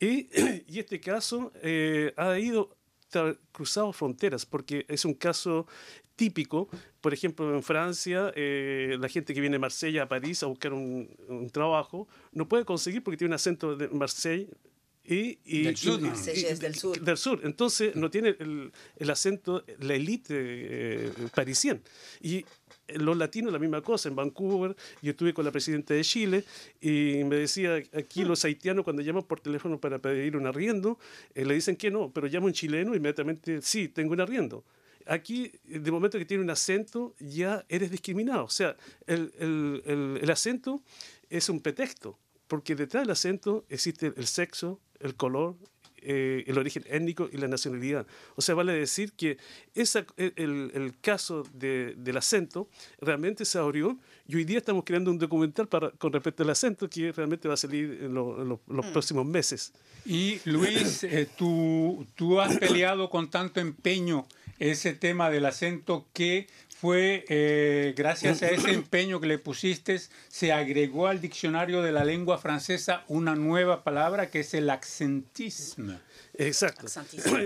y, 0.00 0.28
y 0.66 0.80
este 0.80 1.00
caso 1.00 1.52
eh, 1.62 2.12
ha 2.16 2.36
ido 2.38 2.76
cruzado 3.52 3.92
fronteras, 3.92 4.44
porque 4.44 4.84
es 4.88 5.04
un 5.04 5.14
caso 5.14 5.66
típico. 6.16 6.68
Por 7.00 7.12
ejemplo, 7.12 7.54
en 7.54 7.62
Francia, 7.62 8.32
eh, 8.34 8.96
la 8.98 9.08
gente 9.08 9.34
que 9.34 9.40
viene 9.40 9.54
de 9.54 9.60
Marsella 9.60 10.04
a 10.04 10.08
París 10.08 10.42
a 10.42 10.46
buscar 10.46 10.72
un, 10.72 11.08
un, 11.28 11.50
trabajo 11.50 12.08
no 12.32 12.48
puede 12.48 12.64
conseguir 12.64 13.02
porque 13.02 13.18
tiene 13.18 13.30
un 13.30 13.34
acento 13.34 13.76
de 13.76 13.88
Marsella. 13.88 14.46
Y, 15.06 15.38
y, 15.44 15.64
del 15.64 15.76
sur, 15.76 16.00
es 16.02 16.60
del 16.60 16.74
sur. 16.74 16.98
Del 16.98 17.18
sur. 17.18 17.40
Entonces 17.44 17.94
no 17.94 18.10
tiene 18.10 18.36
el, 18.38 18.72
el 18.96 19.10
acento, 19.10 19.62
la 19.80 19.94
élite 19.94 20.34
eh, 20.34 21.12
parisien. 21.34 21.82
Y 22.22 22.46
los 22.88 23.14
latinos 23.14 23.52
la 23.52 23.58
misma 23.58 23.82
cosa. 23.82 24.08
En 24.08 24.16
Vancouver 24.16 24.74
yo 25.02 25.10
estuve 25.10 25.34
con 25.34 25.44
la 25.44 25.52
presidenta 25.52 25.92
de 25.92 26.02
Chile 26.02 26.44
y 26.80 27.22
me 27.24 27.36
decía, 27.36 27.82
aquí 27.92 28.24
los 28.24 28.46
haitianos 28.46 28.84
cuando 28.84 29.02
llaman 29.02 29.24
por 29.24 29.40
teléfono 29.40 29.78
para 29.78 29.98
pedir 29.98 30.38
un 30.38 30.46
arriendo, 30.46 30.98
eh, 31.34 31.44
le 31.44 31.52
dicen 31.52 31.76
que 31.76 31.90
no, 31.90 32.10
pero 32.10 32.26
llamo 32.26 32.48
en 32.48 32.54
chileno 32.54 32.94
inmediatamente, 32.94 33.60
sí, 33.60 33.88
tengo 33.88 34.14
un 34.14 34.22
arriendo 34.22 34.64
aquí, 35.06 35.52
de 35.64 35.90
momento 35.90 36.18
que 36.18 36.24
tiene 36.24 36.42
un 36.42 36.50
acento, 36.50 37.14
ya 37.18 37.64
eres 37.68 37.90
discriminado. 37.90 38.44
O 38.44 38.50
sea, 38.50 38.76
el, 39.06 39.32
el, 39.38 40.18
el, 40.22 40.30
acento 40.30 40.82
es 41.30 41.48
un 41.48 41.60
pretexto, 41.60 42.18
porque 42.48 42.74
detrás 42.74 43.04
del 43.04 43.10
acento 43.10 43.64
existe 43.68 44.12
el 44.16 44.26
sexo, 44.26 44.80
el 45.00 45.14
color, 45.14 45.56
eh, 46.06 46.44
el 46.46 46.58
origen 46.58 46.84
étnico 46.86 47.30
y 47.32 47.38
la 47.38 47.48
nacionalidad. 47.48 48.06
O 48.36 48.42
sea, 48.42 48.54
vale 48.54 48.74
decir 48.74 49.12
que 49.12 49.38
esa, 49.74 50.04
el, 50.18 50.70
el 50.74 50.92
caso 51.00 51.44
de, 51.54 51.94
del 51.96 52.18
acento 52.18 52.68
realmente 53.00 53.46
se 53.46 53.56
abrió 53.56 53.98
y 54.28 54.36
hoy 54.36 54.44
día 54.44 54.58
estamos 54.58 54.84
creando 54.84 55.10
un 55.10 55.18
documental 55.18 55.66
para, 55.66 55.90
con 55.92 56.12
respecto 56.12 56.42
al 56.42 56.50
acento 56.50 56.90
que 56.90 57.10
realmente 57.10 57.48
va 57.48 57.54
a 57.54 57.56
salir 57.56 58.00
en, 58.02 58.12
los 58.12 58.60
mm. 58.66 58.92
próximos 58.92 59.24
meses. 59.24 59.72
Y 60.04 60.40
Luis, 60.44 61.04
eh, 61.04 61.26
tú, 61.38 62.06
tú 62.14 62.38
has 62.38 62.58
peleado 62.58 63.08
con 63.08 63.30
tanto 63.30 63.60
empeño 63.60 64.26
ese 64.58 64.92
tema 64.92 65.30
del 65.30 65.46
acento 65.46 66.06
que 66.12 66.46
fue, 66.84 67.24
eh, 67.28 67.94
gracias 67.96 68.42
a 68.42 68.48
ese 68.48 68.70
empeño 68.74 69.18
que 69.18 69.26
le 69.26 69.38
pusiste, 69.38 69.98
se 70.28 70.52
agregó 70.52 71.06
al 71.06 71.20
diccionario 71.20 71.80
de 71.80 71.92
la 71.92 72.04
lengua 72.04 72.36
francesa 72.36 73.04
una 73.08 73.34
nueva 73.34 73.84
palabra 73.84 74.28
que 74.30 74.40
es 74.40 74.52
el 74.52 74.68
accentismo. 74.68 75.98
Exacto. 76.34 76.86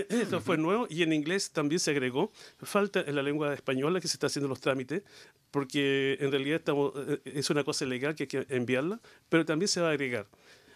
Esto 0.09 0.41
fue 0.41 0.57
nuevo 0.57 0.87
y 0.89 1.03
en 1.03 1.13
inglés 1.13 1.51
también 1.51 1.79
se 1.79 1.91
agregó. 1.91 2.33
Falta 2.61 2.99
en 2.99 3.15
la 3.15 3.23
lengua 3.23 3.53
española 3.53 4.01
que 4.01 4.09
se 4.09 4.17
está 4.17 4.27
haciendo 4.27 4.49
los 4.49 4.59
trámites, 4.59 5.03
porque 5.51 6.17
en 6.19 6.31
realidad 6.31 6.57
estamos, 6.57 6.91
eh, 7.07 7.21
es 7.23 7.49
una 7.49 7.63
cosa 7.63 7.85
legal 7.85 8.15
que 8.15 8.23
hay 8.23 8.27
que 8.27 8.45
enviarla, 8.49 8.99
pero 9.29 9.45
también 9.45 9.69
se 9.69 9.79
va 9.79 9.87
a 9.87 9.91
agregar. 9.91 10.27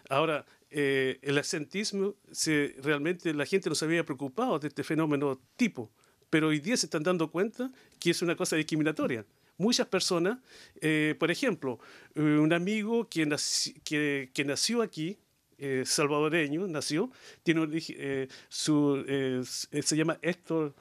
Ahora, 0.08 0.46
eh, 0.70 1.18
el 1.22 1.36
accentismo, 1.36 2.14
se, 2.32 2.76
realmente 2.82 3.34
la 3.34 3.44
gente 3.44 3.68
no 3.68 3.74
se 3.74 3.84
había 3.84 4.04
preocupado 4.04 4.58
de 4.58 4.68
este 4.68 4.84
fenómeno 4.84 5.38
tipo 5.56 5.90
pero 6.34 6.48
hoy 6.48 6.58
día 6.58 6.76
se 6.76 6.86
están 6.86 7.04
dando 7.04 7.30
cuenta 7.30 7.70
que 8.00 8.10
es 8.10 8.20
una 8.20 8.34
cosa 8.34 8.56
discriminatoria. 8.56 9.24
Muchas 9.56 9.86
personas, 9.86 10.40
eh, 10.80 11.14
por 11.16 11.30
ejemplo, 11.30 11.78
eh, 12.16 12.22
un 12.22 12.52
amigo 12.52 13.08
que, 13.08 13.24
nació 13.24 14.82
aquí, 14.82 15.16
eh, 15.58 15.84
salvadoreño, 15.86 16.66
nació, 16.66 17.12
tiene 17.44 18.28
su, 18.48 19.04
se 19.44 19.96
llama 19.96 20.18
Héctor 20.22 20.74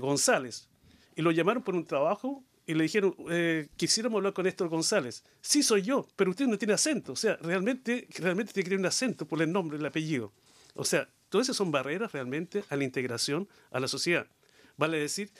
González, 0.00 0.68
y 1.14 1.22
lo 1.22 1.30
llamaron 1.30 1.62
por 1.62 1.76
un 1.76 1.84
trabajo 1.84 2.42
y 2.66 2.74
le 2.74 2.82
dijeron, 2.82 3.14
quisiéramos 3.76 4.18
hablar 4.18 4.32
con 4.32 4.48
Héctor 4.48 4.68
González. 4.68 5.22
Sí, 5.40 5.62
soy 5.62 5.82
yo, 5.82 6.08
pero 6.16 6.30
usted 6.30 6.48
no 6.48 6.58
tiene 6.58 6.74
acento. 6.74 7.12
O 7.12 7.16
sea, 7.16 7.36
realmente, 7.36 8.08
realmente 8.18 8.52
tiene 8.52 8.64
que 8.64 8.70
tener 8.70 8.80
un 8.80 8.86
acento 8.86 9.28
por 9.28 9.40
el 9.40 9.52
nombre, 9.52 9.78
el 9.78 9.86
apellido. 9.86 10.32
O 10.74 10.84
sea, 10.84 11.08
todas 11.28 11.46
esas 11.46 11.56
son 11.56 11.70
barreras 11.70 12.10
realmente 12.10 12.64
a 12.68 12.74
la 12.74 12.82
integración 12.82 13.48
a 13.70 13.78
la 13.78 13.86
sociedad. 13.86 14.26
Vale 14.78 14.98
decir 14.98 15.30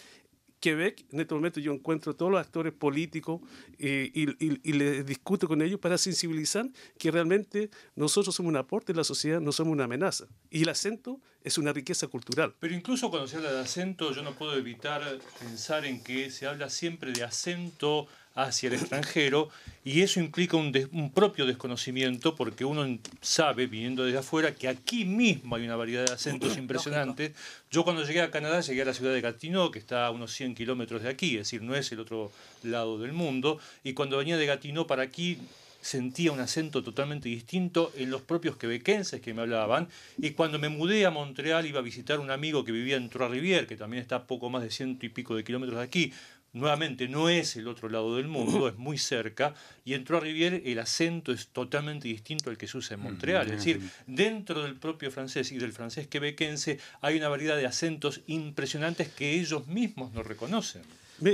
Quebec, 0.61 1.07
en 1.12 1.20
este 1.20 1.35
momento 1.35 1.61
yo 1.61 1.72
encuentro 1.72 2.12
a 2.12 2.16
todos 2.16 2.33
los 2.33 2.40
actores 2.40 2.72
políticos 2.72 3.40
eh, 3.79 4.11
y, 4.12 4.68
y, 4.68 4.72
les 4.72 5.07
discuto 5.07 5.46
con 5.46 5.62
ellos 5.62 5.79
para 5.79 5.96
sensibilizar 5.98 6.68
que 6.98 7.11
realmente 7.11 7.70
nosotros 7.94 8.35
somos 8.35 8.51
un 8.51 8.57
aporte 8.57 8.92
en 8.92 8.98
la 8.98 9.05
sociedad, 9.05 9.40
no 9.40 9.53
somos 9.53 9.72
una 9.72 9.85
amenaza. 9.85 10.27
Y 10.51 10.62
el 10.62 10.68
acento 10.68 11.20
es 11.44 11.59
una 11.59 11.72
riqueza 11.72 12.09
cultural. 12.09 12.55
Pero 12.59 12.74
incluso 12.74 13.09
cuando 13.11 13.29
se 13.29 13.37
habla 13.37 13.53
de 13.53 13.61
acento, 13.61 14.12
yo 14.12 14.22
no 14.22 14.35
puedo 14.35 14.57
evitar 14.57 15.03
pensar 15.38 15.85
en 15.85 16.03
que 16.03 16.31
se 16.31 16.46
habla 16.46 16.70
siempre 16.70 17.12
de 17.12 17.22
acento 17.22 18.09
hacia 18.38 18.68
el 18.68 18.74
extranjero 18.74 19.48
y 19.85 20.03
eso 20.03 20.20
implica 20.20 20.57
un, 20.57 21.11
propio 21.12 21.44
desconocimiento 21.44 22.37
porque 22.37 22.64
uno 22.64 22.87
sabe, 23.20 23.66
viniendo 23.66 24.05
desde 24.05 24.18
afuera, 24.18 24.55
que 24.55 24.68
aquí 24.68 25.05
mismo 25.05 25.57
hay 25.57 25.64
una 25.64 25.74
variedad 25.74 26.07
de 26.07 26.12
acentos 26.12 26.57
impresionantes. 26.57 27.33
Yo 27.70 27.83
cuando 27.83 28.05
llegué 28.05 28.22
a 28.22 28.31
Canadá 28.31 28.61
llegué 28.61 28.83
a 28.83 28.85
la 28.85 28.94
ciudad 28.94 29.12
de 29.12 29.20
Gatineau, 29.20 29.72
que 29.72 29.81
está 29.81 30.07
a 30.07 30.11
unos 30.12 30.33
100 30.33 30.55
kilómetros 30.55 31.03
de 31.03 31.09
aquí, 31.09 31.33
es 31.33 31.48
decir, 31.48 31.62
no 31.62 31.74
es 31.74 31.90
el 31.90 31.98
otro 31.98 32.31
lado 32.62 32.98
del 32.98 33.12
mundo, 33.12 33.59
y 33.83 33.94
cuando 33.94 34.18
venía 34.18 34.37
de 34.37 34.46
Gatineau 34.46 34.87
para 34.87 35.03
aquí 35.03 35.38
sentía 35.81 36.33
un 36.33 36.40
acento 36.40 36.83
totalmente 36.83 37.29
distinto 37.29 37.92
en 37.96 38.11
los 38.11 38.22
propios 38.22 38.57
quebequenses 38.57 39.20
que 39.20 39.33
me 39.33 39.42
hablaban. 39.42 39.88
Y 40.18 40.31
cuando 40.31 40.59
me 40.59 40.68
mudé 40.68 41.07
a 41.07 41.11
Montreal 41.11 41.66
iba 41.66 41.79
a 41.79 41.83
visitar 41.83 42.20
un 42.20 42.31
amigo 42.31 42.64
que 42.64 42.72
vivía 42.72 42.96
en 42.96 43.09
Trois-Rivières, 43.09 43.66
que 43.66 43.77
también 43.77 44.03
está 44.03 44.16
a 44.16 44.27
poco 44.27 44.51
más 44.51 44.62
de 44.62 44.70
ciento 44.70 45.07
y 45.07 45.09
pico 45.09 45.35
de 45.35 45.44
kilómetros 45.44 45.79
de 45.79 45.85
aquí. 45.85 46.12
Nuevamente, 46.55 47.09
no 47.09 47.29
es 47.29 47.57
el 47.57 47.69
otro 47.69 47.89
lado 47.89 48.17
del 48.17 48.27
mundo, 48.27 48.69
es 48.69 48.77
muy 48.77 48.97
cerca. 48.97 49.55
Y 49.85 49.95
en 49.95 50.05
Trois-Rivières 50.05 50.63
el 50.65 50.79
acento 50.79 51.33
es 51.33 51.49
totalmente 51.49 52.09
distinto 52.09 52.49
al 52.49 52.57
que 52.57 52.67
se 52.67 52.79
usa 52.79 52.95
en 52.95 53.03
Montreal. 53.03 53.47
Es 53.47 53.57
decir, 53.57 53.81
dentro 54.07 54.63
del 54.63 54.75
propio 54.77 55.11
francés 55.11 55.53
y 55.53 55.59
del 55.59 55.73
francés 55.73 56.07
quebequense 56.07 56.79
hay 57.03 57.19
una 57.19 57.29
variedad 57.29 57.57
de 57.57 57.67
acentos 57.67 58.23
impresionantes 58.27 59.09
que 59.09 59.35
ellos 59.35 59.67
mismos 59.67 60.13
no 60.13 60.23
reconocen. 60.23 60.83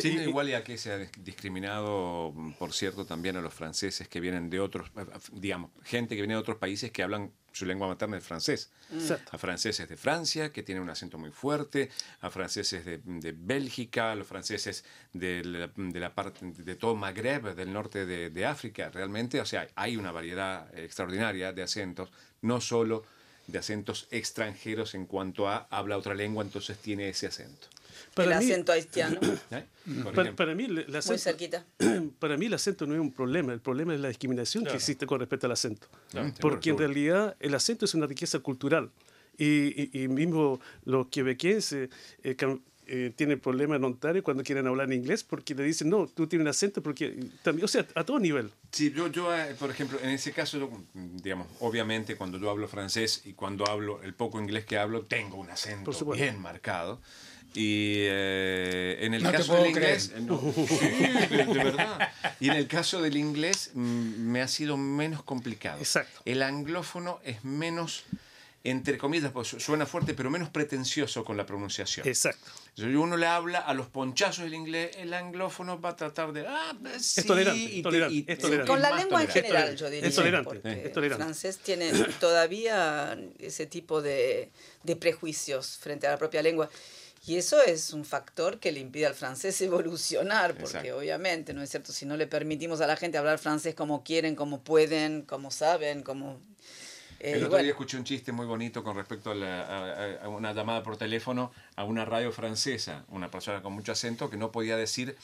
Sí, 0.00 0.08
igual 0.08 0.48
ya 0.48 0.64
que 0.64 0.78
se 0.78 0.92
ha 0.92 0.98
discriminado, 1.18 2.34
por 2.58 2.72
cierto, 2.72 3.04
también 3.04 3.36
a 3.36 3.40
los 3.40 3.52
franceses 3.52 4.08
que 4.08 4.20
vienen 4.20 4.48
de 4.48 4.60
otros, 4.60 4.90
digamos, 5.32 5.70
gente 5.82 6.14
que 6.14 6.22
viene 6.22 6.34
de 6.34 6.40
otros 6.40 6.56
países 6.56 6.90
que 6.90 7.02
hablan 7.02 7.32
su 7.52 7.66
lengua 7.66 7.86
materna 7.86 8.16
el 8.16 8.22
francés. 8.22 8.70
Exacto. 8.92 9.30
A 9.32 9.38
franceses 9.38 9.88
de 9.88 9.96
Francia, 9.96 10.52
que 10.52 10.62
tienen 10.62 10.82
un 10.82 10.90
acento 10.90 11.18
muy 11.18 11.30
fuerte, 11.30 11.90
a 12.20 12.30
franceses 12.30 12.84
de, 12.84 12.98
de 13.04 13.32
Bélgica, 13.32 14.12
a 14.12 14.14
los 14.14 14.26
franceses 14.26 14.84
de 15.12 15.44
la, 15.44 15.70
de 15.76 16.00
la, 16.00 16.14
parte 16.14 16.40
de 16.44 16.74
todo 16.74 16.96
Magreb, 16.96 17.54
del 17.54 17.72
norte 17.72 18.06
de, 18.06 18.30
de, 18.30 18.46
África. 18.46 18.90
Realmente, 18.90 19.40
o 19.40 19.46
sea, 19.46 19.68
hay 19.76 19.96
una 19.96 20.10
variedad 20.10 20.76
extraordinaria 20.76 21.52
de 21.52 21.62
acentos, 21.62 22.10
no 22.42 22.60
solo 22.60 23.04
de 23.46 23.58
acentos 23.58 24.08
extranjeros 24.10 24.94
en 24.94 25.06
cuanto 25.06 25.48
a 25.48 25.68
habla 25.70 25.98
otra 25.98 26.14
lengua, 26.14 26.42
entonces 26.42 26.78
tiene 26.78 27.08
ese 27.08 27.26
acento. 27.26 27.68
Para 28.14 28.38
el 28.38 28.44
mí, 28.44 28.50
acento 28.52 28.72
haitiano. 28.72 29.20
¿Eh? 29.50 29.64
Para, 30.14 30.34
para, 30.34 30.54
mí, 30.54 30.64
el 30.64 30.78
acento, 30.96 31.12
Muy 31.12 31.18
cerquita. 31.18 31.64
Para 32.18 32.36
mí 32.36 32.46
el 32.46 32.54
acento 32.54 32.86
no 32.86 32.94
es 32.94 33.00
un 33.00 33.12
problema, 33.12 33.52
el 33.52 33.60
problema 33.60 33.94
es 33.94 34.00
la 34.00 34.08
discriminación 34.08 34.64
Claro. 34.64 34.72
que 34.72 34.78
existe 34.78 35.06
con 35.06 35.20
respecto 35.20 35.46
al 35.46 35.52
acento. 35.52 35.86
Claro, 36.10 36.32
Porque 36.40 36.70
en 36.70 36.76
seguro. 36.76 36.86
realidad 36.86 37.36
el 37.40 37.54
acento 37.54 37.84
es 37.84 37.94
una 37.94 38.06
riqueza 38.06 38.38
cultural. 38.38 38.90
Y, 39.36 39.90
y, 39.98 40.04
y 40.04 40.08
mismo 40.08 40.60
los 40.84 41.08
quebequenses 41.08 41.90
eh, 42.22 42.36
que, 42.36 42.60
eh, 42.86 43.12
tienen 43.16 43.40
problemas 43.40 43.78
en 43.78 43.84
Ontario 43.84 44.22
cuando 44.22 44.42
quieren 44.42 44.66
hablar 44.66 44.92
en 44.92 44.98
inglés 45.00 45.24
porque 45.24 45.54
le 45.54 45.62
dicen, 45.64 45.88
no, 45.88 46.06
tú 46.06 46.26
tienes 46.26 46.44
un 46.44 46.48
acento, 46.50 46.82
porque 46.82 47.18
también, 47.42 47.64
o 47.64 47.68
sea, 47.68 47.86
a 47.94 48.04
todo 48.04 48.18
nivel. 48.18 48.50
Sí, 48.72 48.92
yo, 48.94 49.08
yo, 49.08 49.34
eh, 49.34 49.54
por 49.58 49.70
ejemplo, 49.70 49.98
en 50.02 50.10
ese 50.10 50.32
caso, 50.32 50.58
yo, 50.58 50.70
digamos, 50.92 51.46
obviamente 51.60 52.14
cuando 52.16 52.38
yo 52.38 52.50
hablo 52.50 52.68
francés 52.68 53.22
y 53.24 53.32
cuando 53.32 53.66
hablo 53.68 54.02
el 54.02 54.12
poco 54.14 54.38
inglés 54.38 54.66
que 54.66 54.76
hablo, 54.76 55.02
tengo 55.02 55.38
un 55.38 55.48
acento 55.50 55.92
bien 56.12 56.38
marcado. 56.40 57.00
Y 57.56 57.98
eh, 57.98 58.98
en 59.02 59.14
el 59.14 59.22
No 59.22 59.30
caso 59.32 59.54
del 59.54 59.66
inglés, 59.68 60.08
creer. 60.08 60.22
no, 60.24 60.40
sí, 60.68 60.88
de, 61.36 61.44
de 61.44 61.44
verdad. 61.64 62.08
Y 62.40 62.48
en 62.48 62.56
el 62.56 62.66
caso 62.66 63.00
del 63.00 63.16
inglés 63.16 63.70
mm, 63.74 63.80
me 63.80 64.42
ha 64.42 64.48
sido 64.48 64.76
menos 64.76 65.22
complicado. 65.22 65.78
Exacto. 65.78 66.20
El 66.24 66.42
anglófono 66.42 67.20
es 67.24 67.44
menos, 67.44 68.04
entre 68.64 68.98
comillas, 68.98 69.30
pues 69.30 69.48
suena 69.58 69.86
fuerte, 69.86 70.14
pero 70.14 70.30
menos 70.30 70.48
pretencioso 70.48 71.24
con 71.24 71.36
la 71.36 71.46
pronunciación. 71.46 72.08
Exacto. 72.08 72.50
Si 72.76 72.82
uno 72.82 73.16
le 73.16 73.26
habla 73.26 73.60
a 73.60 73.72
los 73.72 73.86
ponchazos 73.86 74.42
del 74.42 74.54
inglés, 74.54 74.96
el 74.96 75.14
anglófono 75.14 75.80
va 75.80 75.90
a 75.90 75.96
tratar 75.96 76.32
de. 76.32 76.44
Ah, 76.48 76.76
sí, 76.98 77.22
tolerante, 77.22 77.60
y 77.62 77.76
te- 77.76 77.82
tolerante, 77.84 78.14
y- 78.16 78.24
es 78.26 78.38
tolerante. 78.40 78.68
Con 78.68 78.82
la 78.82 78.90
lengua 78.96 79.20
en 79.22 79.28
tolerante. 79.28 79.42
general, 79.42 79.76
yo 79.76 79.90
diría. 79.90 80.08
Es 80.08 80.14
tolerante, 80.16 80.44
porque 80.44 80.86
es 80.86 80.92
tolerante. 80.92 81.22
El 81.22 81.28
francés 81.28 81.58
tiene 81.58 81.92
todavía 82.18 83.16
ese 83.38 83.66
tipo 83.66 84.02
de, 84.02 84.50
de 84.82 84.96
prejuicios 84.96 85.78
frente 85.80 86.08
a 86.08 86.10
la 86.10 86.18
propia 86.18 86.42
lengua. 86.42 86.68
Y 87.26 87.36
eso 87.36 87.62
es 87.62 87.92
un 87.92 88.04
factor 88.04 88.58
que 88.60 88.70
le 88.72 88.80
impide 88.80 89.06
al 89.06 89.14
francés 89.14 89.60
evolucionar, 89.62 90.54
porque 90.54 90.62
Exacto. 90.62 90.98
obviamente, 90.98 91.54
¿no 91.54 91.62
es 91.62 91.70
cierto? 91.70 91.92
Si 91.92 92.06
no 92.06 92.16
le 92.16 92.26
permitimos 92.26 92.80
a 92.80 92.86
la 92.86 92.96
gente 92.96 93.18
hablar 93.18 93.38
francés 93.38 93.74
como 93.74 94.02
quieren, 94.04 94.34
como 94.36 94.62
pueden, 94.62 95.22
como 95.22 95.50
saben, 95.50 96.02
como... 96.02 96.38
eh, 97.20 97.34
El 97.34 97.44
otro 97.44 97.50
bueno, 97.50 97.62
día 97.62 97.70
escuché 97.72 97.96
un 97.96 98.04
chiste 98.04 98.30
muy 98.32 98.46
bonito 98.46 98.84
con 98.84 98.96
respecto 98.96 99.30
a, 99.30 99.34
la- 99.34 99.62
a- 99.62 100.24
a 100.24 100.28
una 100.28 100.52
llamada 100.52 100.82
por 100.82 100.96
teléfono 100.96 101.52
a 101.76 101.84
una 101.84 102.04
radio 102.04 102.30
francesa, 102.32 103.04
una 103.08 103.30
persona 103.30 103.62
con 103.62 103.72
mucho 103.72 103.92
acento 103.92 104.30
que 104.30 104.36
no 104.36 104.52
podía 104.52 104.76
decir 104.76 105.16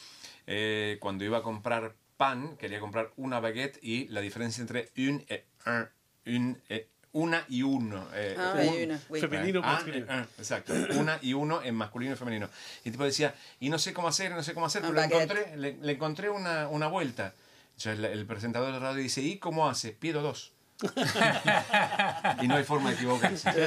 eh, 0.46 0.96
cuando 1.00 1.24
iba 1.24 1.38
a 1.38 1.42
comprar 1.42 1.94
pan, 2.16 2.56
quería 2.56 2.80
comprar 2.80 3.12
una 3.16 3.40
baguette 3.40 3.78
y 3.82 4.08
la 4.08 4.20
diferencia 4.20 4.60
entre 4.62 4.90
un 4.96 5.24
et 5.28 5.44
un, 5.66 5.88
un 6.26 6.62
et- 6.68 6.88
una 7.12 7.44
y 7.48 7.62
uno. 7.62 8.06
eh, 8.14 8.36
Ah, 8.38 8.52
un- 8.54 8.60
hay 8.60 8.84
una. 8.84 8.98
Femenino, 8.98 9.60
Ah, 9.64 9.72
masculino. 9.74 10.06
eh, 10.06 10.20
eh, 10.20 10.24
exacto. 10.38 10.72
Una 10.96 11.18
y 11.22 11.32
uno 11.34 11.62
en 11.62 11.74
masculino 11.74 12.12
y 12.14 12.16
femenino. 12.16 12.48
Y 12.84 12.88
el 12.88 12.92
tipo 12.92 13.04
decía, 13.04 13.34
y 13.58 13.68
no 13.68 13.78
sé 13.78 13.92
cómo 13.92 14.08
hacer, 14.08 14.30
no 14.32 14.42
sé 14.42 14.54
cómo 14.54 14.66
hacer, 14.66 14.82
Un 14.84 14.90
pero 14.94 15.00
le 15.00 15.06
encontré, 15.14 15.56
le, 15.56 15.76
le 15.80 15.92
encontré 15.92 16.30
una, 16.30 16.68
una 16.68 16.86
vuelta. 16.86 17.34
Entonces 17.76 17.98
el, 17.98 18.04
el 18.04 18.26
presentador 18.26 18.68
de 18.68 18.72
la 18.74 18.78
radio 18.78 19.02
dice, 19.02 19.22
¿y 19.22 19.38
cómo 19.38 19.68
hace? 19.68 19.90
Pido 19.92 20.22
dos. 20.22 20.52
y 22.42 22.48
no 22.48 22.56
hay 22.56 22.64
forma 22.64 22.90
de 22.90 22.96
equivocarse. 22.96 23.50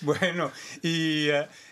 Bueno, 0.00 0.50
y 0.82 1.28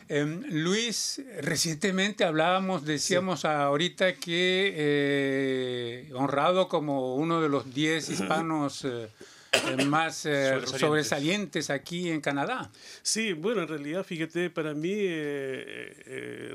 eh, 0.08 0.18
em, 0.20 0.42
Luis, 0.50 1.22
recientemente 1.42 2.24
hablábamos, 2.24 2.84
decíamos 2.84 3.44
ahorita 3.44 4.14
que 4.14 4.72
eh, 4.76 6.10
honrado 6.14 6.68
como 6.68 7.16
uno 7.16 7.40
de 7.40 7.48
los 7.48 7.72
10 7.72 8.10
hispanos 8.10 8.84
eh, 8.84 9.08
eh, 9.52 9.84
más 9.86 10.16
Sobresalientes. 10.18 10.80
sobresalientes 10.80 11.70
aquí 11.70 12.10
en 12.10 12.20
Canadá. 12.20 12.70
Sí, 13.02 13.32
bueno, 13.32 13.62
en 13.62 13.68
realidad, 13.68 14.04
fíjate, 14.04 14.50
para 14.50 14.74
mí 14.74 14.94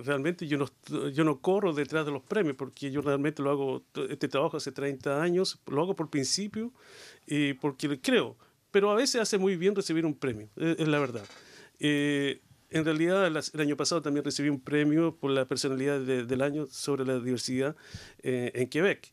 realmente 0.04 0.48
yo 0.48 0.58
no, 0.58 1.10
yo 1.10 1.24
no 1.24 1.40
corro 1.40 1.74
detrás 1.74 2.06
de 2.06 2.12
los 2.12 2.24
premios 2.24 2.56
porque 2.56 2.92
yo 2.92 3.02
realmente 3.02 3.42
lo 3.42 3.52
hago, 3.52 3.84
este 4.10 4.28
trabajo 4.28 4.58
hace 4.58 4.72
30 4.72 5.22
años, 5.22 5.60
lo 5.68 5.82
hago 5.82 5.96
por 5.96 6.10
principio 6.10 6.72
y 7.26 7.54
porque 7.54 8.00
creo, 8.02 8.36
pero 8.72 8.92
a 8.92 8.96
veces 8.96 9.22
hace 9.22 9.38
muy 9.38 9.56
bien 9.56 9.76
recibir 9.76 10.06
un 10.06 10.14
premio, 10.14 10.50
es, 10.58 10.80
es 10.80 10.88
la 10.88 11.00
verdad. 11.00 11.26
Eh, 11.80 12.42
en 12.72 12.86
realidad, 12.86 13.26
el 13.28 13.60
año 13.62 13.76
pasado 13.78 14.02
también 14.02 14.24
recibí 14.24 14.50
un 14.50 14.60
premio 14.62 15.16
por 15.16 15.32
la 15.32 15.46
personalidad 15.48 16.00
de- 16.02 16.26
del 16.26 16.42
año 16.42 16.68
sobre 16.70 17.06
la 17.06 17.20
diversidad 17.20 17.76
eh, 18.24 18.52
en 18.56 18.68
Quebec. 18.70 19.12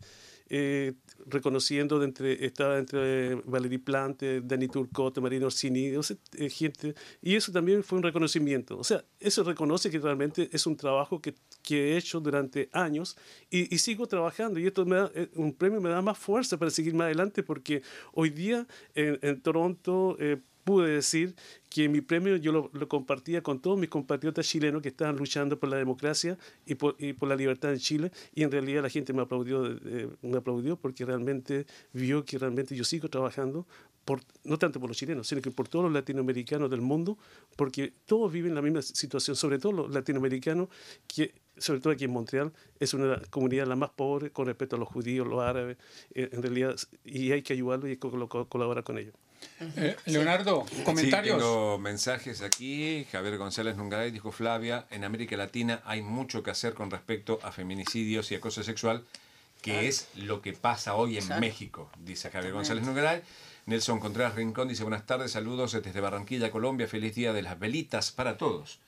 Eh, 0.49 0.93
reconociendo 1.27 1.99
de 1.99 2.05
entre, 2.05 2.47
estaba 2.47 2.79
entre 2.79 3.35
Valérie 3.47 3.81
Plante, 3.81 4.41
Dani 4.43 4.69
Turcotte, 4.69 5.21
Marina 5.21 5.47
Orsini, 5.47 5.97
o 5.97 6.05
sea, 6.05 6.17
eh, 6.39 6.49
gente, 6.49 6.95
y 7.21 7.35
eso 7.35 7.51
también 7.51 7.83
fue 7.83 7.99
un 7.99 8.05
reconocimiento. 8.05 8.79
O 8.79 8.85
sea, 8.85 9.05
eso 9.19 9.43
reconoce 9.43 9.91
que 9.91 9.99
realmente 9.99 10.49
es 10.53 10.65
un 10.67 10.77
trabajo 10.77 11.21
que, 11.21 11.35
que 11.63 11.95
he 11.95 11.97
hecho 11.97 12.21
durante 12.21 12.69
años 12.73 13.17
y, 13.51 13.75
y 13.75 13.79
sigo 13.79 14.07
trabajando. 14.07 14.61
Y 14.61 14.67
esto 14.69 14.87
me 14.87 14.95
da, 14.97 15.11
eh, 15.17 15.29
un 15.35 15.53
premio 15.53 15.81
me 15.81 15.89
da 15.91 16.01
más 16.01 16.17
fuerza 16.17 16.57
para 16.59 16.71
seguir 16.71 16.95
más 16.95 17.07
adelante 17.07 17.43
porque 17.43 17.83
hoy 18.13 18.31
día 18.31 18.69
en, 18.95 19.19
en 19.23 19.41
Toronto 19.41 20.17
eh, 20.21 20.39
pude 20.67 20.91
decir 20.91 21.35
que 21.71 21.89
mi 21.89 22.01
premio 22.01 22.37
yo 22.37 22.51
lo, 22.53 22.71
lo 22.75 22.89
compartía 22.89 23.43
con 23.43 23.61
todos 23.61 23.79
mis 23.79 23.89
compatriotas 23.89 24.47
chilenos 24.49 24.83
que 24.83 24.89
estaban 24.89 25.17
luchando 25.17 25.59
por 25.61 25.69
la 25.71 25.77
democracia 25.79 26.37
y 26.67 26.75
por, 26.75 26.97
y 26.99 27.13
por 27.15 27.29
la 27.29 27.37
libertad 27.37 27.73
en 27.73 27.79
Chile 27.79 28.11
y 28.35 28.43
en 28.43 28.51
realidad 28.51 28.83
la 28.83 28.91
gente 28.91 29.13
me 29.13 29.23
aplaudió, 29.23 29.65
eh, 29.67 30.09
me 30.23 30.39
aplaudió 30.39 30.77
porque 30.77 31.05
realmente 31.07 31.67
vio 31.93 32.25
que 32.25 32.39
realmente 32.39 32.75
yo 32.77 32.85
sigo 32.85 33.09
trabajando 33.09 33.67
por, 34.05 34.21
no 34.45 34.59
tanto 34.59 34.79
por 34.81 34.89
los 34.91 34.97
chilenos, 34.97 35.27
sino 35.29 35.41
que 35.43 35.51
por 35.51 35.69
todos 35.69 35.85
los 35.87 35.93
latinoamericanos 35.95 36.71
del 36.71 36.81
mundo, 36.81 37.19
porque 37.57 37.93
todos 38.07 38.33
viven 38.33 38.55
la 38.55 38.63
misma 38.63 38.83
situación, 38.83 39.37
sobre 39.37 39.59
todo 39.59 39.73
los 39.73 39.91
latinoamericanos, 39.93 40.69
que 41.09 41.35
sobre 41.57 41.81
todo 41.81 41.93
aquí 41.93 42.05
en 42.05 42.13
Montreal, 42.13 42.53
es 42.79 42.95
una 42.95 43.21
comunidad 43.31 43.67
la 43.67 43.77
más 43.77 43.91
pobre 43.91 44.31
con 44.31 44.47
respecto 44.47 44.77
a 44.77 44.79
los 44.79 44.89
judíos, 44.89 45.27
los 45.27 45.41
árabes, 45.41 45.77
eh, 46.15 46.29
en 46.33 46.43
realidad, 46.43 46.77
y 47.05 47.33
hay 47.33 47.43
que 47.43 47.53
ayudarlos 47.55 47.91
y 47.91 47.97
co- 47.97 48.29
co- 48.29 48.49
colaborar 48.49 48.85
con 48.85 48.99
ellos. 48.99 49.15
Eh, 49.77 49.97
Leonardo, 50.07 50.67
comentarios. 50.85 51.37
Sí, 51.37 51.43
tengo 51.43 51.79
mensajes 51.79 52.43
aquí. 52.43 53.07
Javier 53.11 53.39
González 53.39 53.77
Nungaray 53.77 54.11
dijo 54.11 54.33
Flavia, 54.33 54.87
en 54.91 55.05
América 55.05 55.37
Latina 55.37 55.83
hay 55.85 56.03
mucho 56.03 56.43
que 56.43 56.51
hacer 56.51 56.75
con 56.75 56.91
respecto 56.91 57.39
a 57.43 57.53
feminicidios 57.53 58.31
y 58.33 58.35
acoso 58.35 58.63
sexual, 58.63 59.05
que 59.63 59.89
es 59.89 60.09
lo 60.15 60.43
que 60.43 60.53
pasa 60.53 60.95
hoy 60.95 61.13
en 61.17 61.23
Exacto. 61.23 61.41
México, 61.41 61.91
dice 62.05 62.31
Javier 62.31 62.53
González 62.53 62.85
Nungaray. 62.85 63.23
Nelson 63.67 63.99
Contreras 63.99 64.37
Rincón 64.37 64.69
dice 64.69 64.85
buenas 64.85 65.07
tardes, 65.07 65.33
saludos 65.33 65.73
desde 65.73 66.01
Barranquilla, 66.01 66.53
Colombia, 66.53 66.87
feliz 66.87 67.15
día 67.17 67.33
de 67.33 67.43
las 67.43 67.59
velitas 67.59 68.13
para 68.13 68.37
todos. 68.37 68.79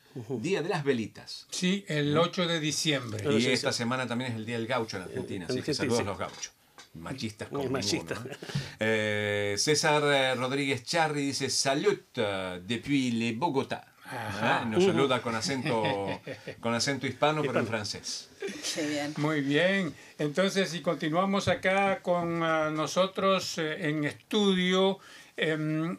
Día 0.40 0.62
de 0.62 0.68
las 0.68 0.84
Velitas. 0.84 1.46
Sí, 1.50 1.84
el 1.86 2.16
8 2.16 2.46
de 2.46 2.60
diciembre. 2.60 3.38
Y 3.38 3.46
esta 3.46 3.72
semana 3.72 4.06
también 4.06 4.32
es 4.32 4.36
el 4.36 4.46
Día 4.46 4.56
del 4.56 4.66
Gaucho 4.66 4.96
en 4.96 5.04
Argentina, 5.04 5.46
así 5.48 5.62
que 5.62 5.74
saludos 5.74 6.00
a 6.00 6.04
los 6.04 6.18
gauchos. 6.18 6.52
Machistas 6.98 7.48
como 7.48 7.64
ninguno, 7.64 7.80
¿no? 8.24 8.36
Eh, 8.80 9.54
César 9.58 10.02
eh, 10.04 10.34
Rodríguez 10.34 10.84
Charri 10.84 11.22
dice 11.26 11.48
Salut 11.50 12.02
eh, 12.16 12.60
depuis 12.66 13.12
le 13.14 13.32
Bogotá. 13.32 13.94
Ajá. 14.04 14.60
Ah, 14.60 14.64
Nos 14.64 14.84
saluda 14.84 15.20
con 15.20 15.34
acento, 15.34 15.82
con 16.60 16.72
acento 16.74 17.06
hispano, 17.06 17.42
pero 17.42 17.60
en 17.60 17.66
francés. 17.66 18.30
Bien. 18.76 19.12
Muy 19.18 19.42
bien. 19.42 19.94
Entonces, 20.18 20.70
si 20.70 20.80
continuamos 20.80 21.46
acá 21.48 22.00
con 22.00 22.42
ah, 22.42 22.70
nosotros 22.70 23.58
eh, 23.58 23.88
en 23.90 24.04
estudio, 24.04 24.98
em, 25.36 25.98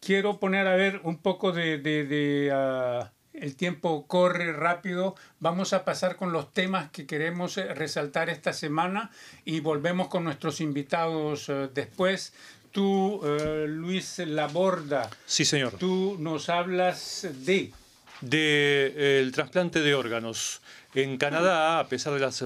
quiero 0.00 0.38
poner 0.38 0.66
a 0.68 0.76
ver 0.76 1.00
un 1.04 1.18
poco 1.18 1.50
de... 1.52 1.78
de- 1.78 2.04
de, 2.04 2.50
ah, 2.52 3.12
el 3.32 3.56
tiempo 3.56 4.06
corre 4.06 4.52
rápido. 4.52 5.14
Vamos 5.38 5.72
a 5.72 5.84
pasar 5.84 6.16
con 6.16 6.32
los 6.32 6.52
temas 6.52 6.90
que 6.90 7.06
queremos 7.06 7.56
eh, 7.58 7.74
resaltar 7.74 8.28
esta 8.28 8.52
semana 8.52 9.10
y 9.44 9.60
volvemos 9.60 10.08
con 10.08 10.24
nuestros 10.24 10.60
invitados 10.60 11.48
eh, 11.48 11.68
después. 11.74 12.32
Tú, 12.72 13.20
eh, 13.24 13.66
Luis 13.68 14.18
Laborda, 14.18 15.10
Sí, 15.26 15.44
señor. 15.44 15.72
tú 15.74 16.16
nos 16.20 16.48
hablas 16.48 17.26
de... 17.44 17.72
del 18.20 19.32
trasplante 19.32 19.80
de 19.80 19.94
órganos. 19.94 20.60
En 20.94 21.18
Canadá, 21.18 21.78
a 21.78 21.88
pesar 21.88 22.12
de 22.14 22.20
las 22.20 22.44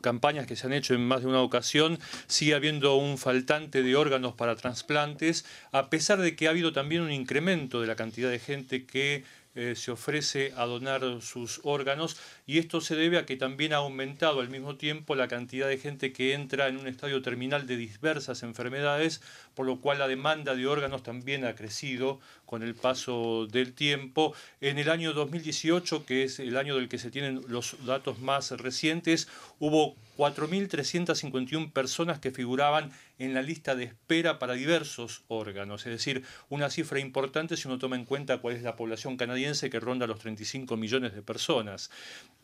campañas 0.00 0.46
que 0.46 0.56
se 0.56 0.66
han 0.66 0.72
hecho 0.72 0.94
en 0.94 1.06
más 1.06 1.22
de 1.22 1.28
una 1.28 1.40
ocasión, 1.40 1.98
sigue 2.26 2.54
habiendo 2.54 2.96
un 2.96 3.16
faltante 3.16 3.82
de 3.82 3.94
órganos 3.96 4.34
para 4.34 4.56
trasplantes, 4.56 5.44
a 5.72 5.88
pesar 5.88 6.18
de 6.18 6.34
que 6.34 6.46
ha 6.46 6.50
habido 6.50 6.72
también 6.72 7.02
un 7.02 7.12
incremento 7.12 7.80
de 7.80 7.86
la 7.86 7.94
cantidad 7.96 8.28
de 8.30 8.40
gente 8.40 8.86
que 8.86 9.24
eh, 9.56 9.74
se 9.74 9.90
ofrece 9.90 10.52
a 10.56 10.66
donar 10.66 11.02
sus 11.22 11.60
órganos 11.64 12.16
y 12.46 12.58
esto 12.58 12.80
se 12.80 12.94
debe 12.94 13.18
a 13.18 13.24
que 13.26 13.36
también 13.36 13.72
ha 13.72 13.76
aumentado 13.76 14.40
al 14.40 14.50
mismo 14.50 14.76
tiempo 14.76 15.14
la 15.14 15.28
cantidad 15.28 15.66
de 15.66 15.78
gente 15.78 16.12
que 16.12 16.34
entra 16.34 16.68
en 16.68 16.76
un 16.76 16.86
estadio 16.86 17.22
terminal 17.22 17.66
de 17.66 17.78
diversas 17.78 18.42
enfermedades, 18.42 19.22
por 19.54 19.64
lo 19.64 19.80
cual 19.80 19.98
la 19.98 20.08
demanda 20.08 20.54
de 20.54 20.66
órganos 20.66 21.02
también 21.02 21.46
ha 21.46 21.54
crecido 21.54 22.20
con 22.44 22.62
el 22.62 22.74
paso 22.74 23.46
del 23.46 23.72
tiempo. 23.72 24.34
En 24.60 24.78
el 24.78 24.90
año 24.90 25.14
2018, 25.14 26.04
que 26.04 26.24
es 26.24 26.38
el 26.38 26.56
año 26.56 26.76
del 26.76 26.88
que 26.88 26.98
se 26.98 27.10
tienen 27.10 27.40
los 27.48 27.76
datos 27.86 28.18
más 28.18 28.50
recientes, 28.52 29.26
hubo 29.58 29.96
4.351 30.16 31.72
personas 31.72 32.18
que 32.18 32.30
figuraban 32.30 32.90
en 33.18 33.34
la 33.34 33.42
lista 33.42 33.74
de 33.74 33.84
espera 33.84 34.38
para 34.38 34.54
diversos 34.54 35.22
órganos, 35.28 35.86
es 35.86 35.92
decir, 35.92 36.22
una 36.48 36.70
cifra 36.70 37.00
importante 37.00 37.56
si 37.56 37.68
uno 37.68 37.78
toma 37.78 37.96
en 37.96 38.04
cuenta 38.04 38.38
cuál 38.38 38.56
es 38.56 38.62
la 38.62 38.76
población 38.76 39.16
canadiense 39.16 39.70
que 39.70 39.80
ronda 39.80 40.06
los 40.06 40.18
35 40.18 40.76
millones 40.76 41.14
de 41.14 41.22
personas. 41.22 41.90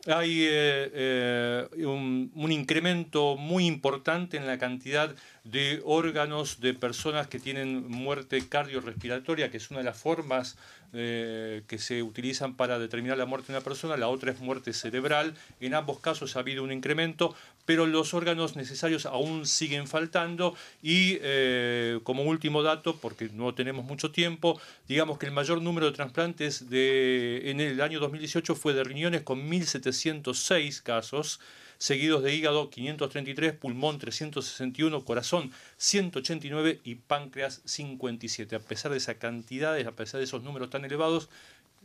Hay 0.07 0.43
eh, 0.43 0.91
eh, 0.93 1.85
un, 1.85 2.31
un 2.35 2.51
incremento 2.51 3.35
muy 3.37 3.65
importante 3.65 4.37
en 4.37 4.47
la 4.47 4.57
cantidad 4.57 5.15
de 5.43 5.81
órganos 5.83 6.61
de 6.61 6.73
personas 6.73 7.27
que 7.27 7.37
tienen 7.37 7.85
muerte 7.89 8.47
cardiorrespiratoria, 8.47 9.51
que 9.51 9.57
es 9.57 9.69
una 9.71 9.79
de 9.79 9.85
las 9.85 9.97
formas 9.97 10.57
eh, 10.93 11.63
que 11.67 11.79
se 11.79 12.01
utilizan 12.01 12.55
para 12.55 12.79
determinar 12.79 13.17
la 13.17 13.25
muerte 13.25 13.51
de 13.51 13.57
una 13.57 13.63
persona, 13.63 13.97
la 13.97 14.07
otra 14.07 14.31
es 14.31 14.39
muerte 14.39 14.71
cerebral. 14.71 15.33
En 15.59 15.73
ambos 15.73 15.99
casos 15.99 16.37
ha 16.37 16.39
habido 16.39 16.63
un 16.63 16.71
incremento, 16.71 17.35
pero 17.65 17.85
los 17.87 18.13
órganos 18.13 18.55
necesarios 18.55 19.05
aún 19.05 19.45
siguen 19.45 19.87
faltando 19.87 20.55
y 20.81 21.17
eh, 21.21 21.99
como 22.03 22.23
último 22.23 22.63
dato, 22.63 22.95
porque 22.95 23.29
no 23.33 23.53
tenemos 23.53 23.83
mucho 23.83 24.11
tiempo, 24.11 24.61
digamos 24.87 25.17
que 25.17 25.25
el 25.25 25.33
mayor 25.33 25.61
número 25.61 25.87
de 25.87 25.93
trasplantes 25.93 26.69
de, 26.69 27.49
en 27.51 27.59
el 27.59 27.81
año 27.81 27.99
2018 27.99 28.55
fue 28.55 28.73
de 28.73 28.85
riñones 28.85 29.23
con 29.23 29.49
1.706 29.49 30.81
casos 30.83 31.41
seguidos 31.83 32.23
de 32.23 32.33
hígado 32.33 32.69
533, 32.69 33.51
pulmón 33.55 33.99
361, 33.99 35.03
corazón 35.03 35.51
189 35.75 36.79
y 36.85 36.95
páncreas 36.95 37.61
57. 37.65 38.55
A 38.55 38.59
pesar 38.59 38.93
de 38.93 38.99
esa 38.99 39.15
cantidad, 39.15 39.77
a 39.77 39.91
pesar 39.91 40.19
de 40.19 40.23
esos 40.23 40.43
números 40.43 40.69
tan 40.69 40.85
elevados, 40.85 41.27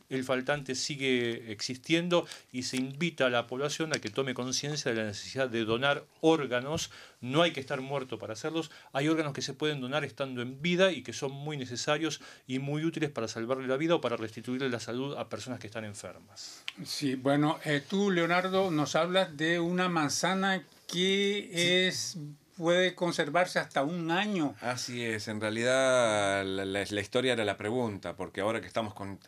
el 0.09 0.25
faltante 0.25 0.75
sigue 0.75 1.53
existiendo 1.53 2.27
y 2.53 2.63
se 2.65 2.77
invita 2.77 3.27
a 3.27 3.31
la 3.31 3.47
población 3.47 3.95
a 3.95 4.01
que 4.01 4.11
tome 4.11 4.35
conciencia 4.35 4.91
de 4.91 4.97
la 4.97 5.07
necesidad 5.07 5.49
de 5.49 5.65
donar 5.65 6.05
órganos. 6.21 6.91
No 7.21 7.43
hay 7.43 7.53
que 7.53 7.61
estar 7.61 7.81
muerto 7.81 8.19
para 8.19 8.33
hacerlos. 8.33 8.71
Hay 8.93 9.09
órganos 9.09 9.33
que 9.33 9.43
se 9.43 9.55
pueden 9.55 9.81
donar 9.81 10.05
estando 10.05 10.43
en 10.43 10.63
vida 10.63 10.93
y 10.93 11.03
que 11.03 11.13
son 11.13 11.33
muy 11.33 11.57
necesarios 11.57 12.21
y 12.47 12.59
muy 12.59 12.85
útiles 12.85 13.11
para 13.11 13.29
salvarle 13.29 13.67
la 13.67 13.77
vida 13.77 13.97
o 13.97 14.01
para 14.01 14.17
restituirle 14.17 14.69
la 14.69 14.81
salud 14.81 15.17
a 15.17 15.29
personas 15.29 15.59
que 15.59 15.67
están 15.67 15.85
enfermas. 15.85 16.65
Sí, 16.85 17.15
bueno, 17.15 17.59
eh, 17.65 17.83
tú, 17.87 18.11
Leonardo, 18.11 18.71
nos 18.71 18.95
hablas 18.95 19.37
de 19.37 19.61
una 19.61 19.89
manzana 19.89 20.65
que 20.87 21.87
es 21.87 22.17
puede 22.59 22.97
conservarse 22.97 23.61
hasta 23.61 23.85
un 23.85 24.11
año. 24.11 24.55
Así 24.61 25.05
es, 25.05 25.29
en 25.29 25.41
realidad 25.41 26.45
la, 26.45 27.01
historia 27.01 27.33
era 27.33 27.45
la 27.45 27.57
pregunta, 27.57 28.17
porque 28.17 28.41
ahora 28.41 28.61
que 28.61 28.67
estamos 28.67 28.95
con 28.95 29.21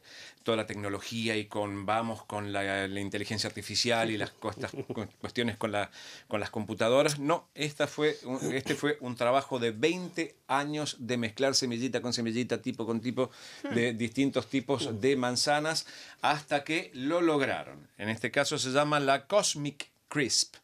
toda 0.42 0.56
la 0.56 0.66
tecnología 0.66 1.36
y 1.36 1.46
con 1.46 1.86
vamos 1.86 2.24
con 2.24 2.52
la, 2.52 2.86
inteligencia 2.86 3.46
artificial 3.48 4.10
y 4.10 4.18
las 4.18 4.32
cuestiones 4.32 5.56
con, 5.56 5.70
la, 5.70 5.90
con 6.26 6.40
las 6.40 6.50
computadoras, 6.50 7.20
no, 7.20 7.48
esta 7.54 7.86
fue, 7.86 8.18
este 8.52 8.74
fue 8.74 8.98
un 9.00 9.14
trabajo 9.14 9.60
de 9.60 9.70
20 9.70 10.34
años 10.48 10.96
de 10.98 11.16
mezclar 11.16 11.54
semillita 11.54 12.02
con 12.02 12.12
semillita, 12.12 12.60
tipo 12.60 12.84
con 12.84 13.00
tipo, 13.00 13.30
de 13.72 13.94
distintos 13.94 14.48
tipos 14.48 15.00
de 15.00 15.16
manzanas, 15.16 15.86
hasta 16.20 16.64
que 16.64 16.90
lo 16.94 17.20
lograron. 17.20 17.88
En 17.96 18.08
este 18.08 18.32
caso 18.32 18.58
se 18.58 18.70
llama 18.70 18.98
la 18.98 19.26
Cosmic 19.26 19.88
Crisp. 20.08 20.56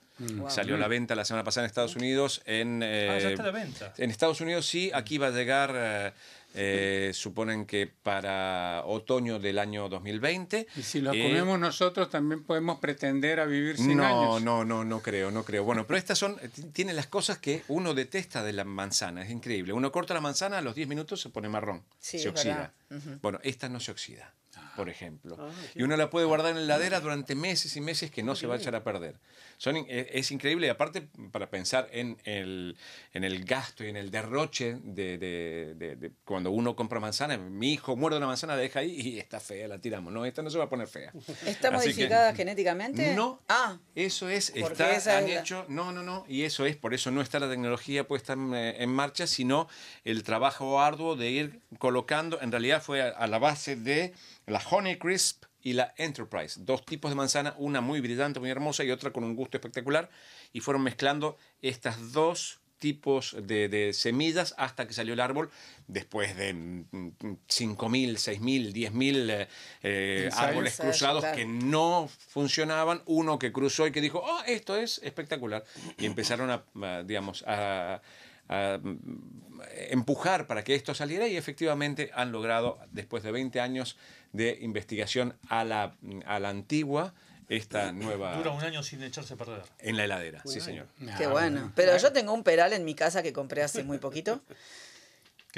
Salió 0.49 0.77
a 0.77 0.79
la 0.79 0.89
venta 0.89 1.15
la 1.15 1.25
semana 1.25 1.45
pasada 1.45 1.65
en 1.65 1.69
Estados 1.69 1.97
Unidos 1.97 2.43
en... 2.47 2.83
Ah, 2.83 2.87
ya 2.87 3.29
eh, 3.29 3.31
está 3.33 3.43
a 3.43 3.47
la 3.47 3.53
venta. 3.53 3.95
en 3.99 4.11
Estados 4.11 4.41
Unidos 4.41 4.67
sí, 4.67 4.91
aquí 4.95 5.19
va 5.19 5.27
a 5.27 5.31
llegar, 5.31 5.73
eh, 5.77 6.13
eh, 6.55 7.11
suponen 7.13 7.67
que 7.67 7.87
para 7.87 8.83
otoño 8.87 9.39
del 9.39 9.59
año 9.59 9.91
2020. 9.91 10.67
Y 10.77 10.83
si 10.83 11.03
lo 11.03 11.13
Eh, 11.13 11.23
comemos 11.23 11.59
nosotros, 11.59 12.09
también 12.09 12.45
podemos 12.45 12.79
pretender 12.79 13.41
a 13.41 13.45
vivir 13.45 13.77
100 13.77 13.95
no, 13.97 14.05
años. 14.07 14.43
no, 14.43 14.65
no, 14.65 14.85
no 14.85 15.03
creo, 15.03 15.31
no 15.31 15.45
creo. 15.45 15.65
Bueno, 15.65 15.87
pero 15.87 15.99
estas 15.99 16.19
son, 16.19 16.37
t- 16.37 16.49
tienen 16.73 16.97
las 16.97 17.09
cosas 17.09 17.37
que 17.37 17.63
uno 17.69 17.93
detesta 17.93 18.43
de 18.43 18.55
la 18.55 18.65
manzana, 18.65 19.23
es 19.23 19.31
increíble. 19.31 19.75
Uno 19.75 19.93
corta 19.93 20.15
la 20.15 20.23
manzana, 20.23 20.57
a 20.59 20.63
los 20.63 20.75
10 20.75 20.89
minutos 20.89 21.21
se 21.21 21.29
pone 21.29 21.51
marrón, 21.51 21.83
Sí, 21.99 22.19
se 22.19 22.31
oxida. 22.31 22.73
Bueno, 23.21 23.39
esta 23.43 23.69
no 23.69 23.81
se 23.81 23.91
oxida, 23.91 24.33
por 24.77 24.89
ejemplo. 24.89 25.37
y 25.75 25.83
uno 25.83 25.97
la 25.97 26.11
puede 26.11 26.27
guardar 26.27 26.51
en 26.51 26.57
la 26.59 26.63
heladera 26.77 27.01
durante 27.01 27.35
meses 27.35 27.75
y 27.77 27.81
meses 27.81 28.11
que 28.11 28.23
no 28.23 28.35
se 28.37 28.47
va 28.47 28.55
a 28.55 28.59
echar 28.59 28.75
a 28.75 28.85
perder. 28.85 29.19
Son, 29.59 29.77
in- 29.77 29.87
e- 29.89 30.11
es 30.13 30.31
increíble, 30.33 30.67
y 30.67 30.71
aparte 30.71 31.09
para 31.33 31.49
pensar 31.49 31.89
en 31.91 32.19
el, 32.25 32.77
en 33.15 33.25
el 33.25 33.45
gasto 33.45 33.85
y 33.85 33.89
en 33.89 33.97
el 33.97 34.11
derroche 34.11 34.77
de, 34.83 35.17
de- 35.19 35.75
de- 35.77 35.97
de 35.97 36.13
cuando 36.25 36.51
uno 36.51 36.77
compra 36.77 37.01
manzana, 37.01 37.39
mi 37.39 37.73
hijo 37.73 37.97
muerde 37.97 38.19
una 38.19 38.27
manzana, 38.27 38.55
la 38.55 38.61
deja 38.61 38.81
ahí 38.81 38.91
y 39.01 39.19
está 39.19 39.41
fea, 39.41 39.67
la 39.67 39.79
tiramos. 39.81 40.13
No, 40.13 40.25
esta 40.27 40.43
no 40.43 40.51
se 40.51 40.59
va 40.59 40.65
a 40.65 40.69
poner 40.69 40.87
fea. 40.89 41.13
¿Está 41.47 41.69
Así 41.69 41.89
que- 41.89 41.95
modificada 41.95 42.35
genéticamente? 42.35 43.15
no. 43.15 43.41
Ah, 43.49 43.79
Eso 43.95 44.29
es, 44.29 44.53
está, 44.55 44.93
esa 44.95 45.17
han 45.19 45.25
es 45.25 45.35
la- 45.35 45.41
hecho, 45.41 45.65
no, 45.69 45.91
no, 45.93 46.03
no, 46.03 46.25
y 46.29 46.43
eso 46.43 46.67
es, 46.67 46.77
por 46.77 46.93
eso 46.93 47.11
no 47.11 47.23
está 47.23 47.41
la 47.41 47.49
tecnología 47.49 48.07
puesta 48.07 48.35
en, 48.35 48.55
eh, 48.55 48.83
en 48.83 48.91
marcha, 48.91 49.27
sino 49.27 49.69
el 50.05 50.23
trabajo 50.23 50.81
arduo 50.83 51.17
de 51.17 51.31
ir 51.31 51.61
colocando, 51.79 52.41
en 52.43 52.51
realidad 52.53 52.83
fue 52.83 53.01
a, 53.03 53.09
a 53.09 53.27
la 53.27 53.39
base 53.39 53.77
de 53.77 54.13
la 54.47 54.63
Honey 54.71 54.97
Crisp 54.97 55.45
y 55.61 55.73
la 55.73 55.93
Enterprise, 55.97 56.61
dos 56.63 56.85
tipos 56.85 57.11
de 57.11 57.17
manzana, 57.17 57.55
una 57.59 57.81
muy 57.81 58.01
brillante, 58.01 58.39
muy 58.39 58.51
hermosa 58.51 58.85
y 58.85 58.91
otra 58.91 59.13
con 59.13 59.25
un 59.25 59.35
gusto 59.35 59.57
espectacular, 59.57 60.09
y 60.53 60.61
fueron 60.61 60.83
mezclando 60.83 61.37
estas 61.61 62.13
dos 62.13 62.61
tipos 62.79 63.37
de, 63.43 63.69
de 63.69 63.93
semillas 63.93 64.55
hasta 64.59 64.87
que 64.87 64.93
salió 64.93 65.15
el 65.15 65.21
árbol. 65.21 65.51
Después 65.89 66.37
de 66.37 66.53
mm, 66.53 66.87
mm, 66.91 67.09
5.000, 67.49 67.79
6.000, 68.15 68.73
10.000 68.73 69.31
eh, 69.31 69.49
eh, 69.83 70.31
árboles 70.35 70.77
cruzados 70.77 71.25
que 71.25 71.47
no 71.47 72.09
funcionaban, 72.29 73.03
uno 73.07 73.39
que 73.39 73.53
cruzó 73.53 73.87
y 73.87 73.93
que 73.93 74.01
dijo, 74.01 74.23
oh, 74.25 74.43
esto 74.47 74.77
es 74.77 75.01
espectacular. 75.03 75.65
Y 75.99 76.07
empezaron 76.07 76.51
a, 76.51 76.65
a, 76.83 77.03
digamos, 77.03 77.45
a, 77.47 78.01
a, 78.49 78.79
mm, 78.83 79.61
empujar 79.91 80.47
para 80.47 80.65
que 80.65 80.75
esto 80.75 80.95
saliera 80.95 81.27
y 81.27 81.37
efectivamente 81.37 82.11
han 82.15 82.33
logrado, 82.33 82.79
después 82.93 83.23
de 83.23 83.33
20 83.33 83.61
años 83.61 83.97
de 84.33 84.59
investigación 84.61 85.37
a 85.49 85.65
la, 85.65 85.97
a 86.27 86.39
la 86.39 86.49
antigua, 86.49 87.15
esta 87.49 87.93
nueva... 87.93 88.37
Dura 88.37 88.51
un 88.51 88.63
año 88.63 88.83
sin 88.83 89.03
echarse 89.03 89.35
a 89.35 89.37
perder. 89.37 89.63
En 89.79 89.97
la 89.97 90.05
heladera, 90.05 90.43
sí 90.45 90.61
señor. 90.61 90.89
Ah, 91.09 91.15
qué 91.17 91.27
bueno. 91.27 91.73
Pero 91.75 91.97
yo 91.97 92.13
tengo 92.13 92.33
un 92.33 92.43
peral 92.43 92.73
en 92.73 92.85
mi 92.85 92.95
casa 92.95 93.23
que 93.23 93.33
compré 93.33 93.63
hace 93.63 93.85
muy 93.85 93.99
poquito. 93.99 94.41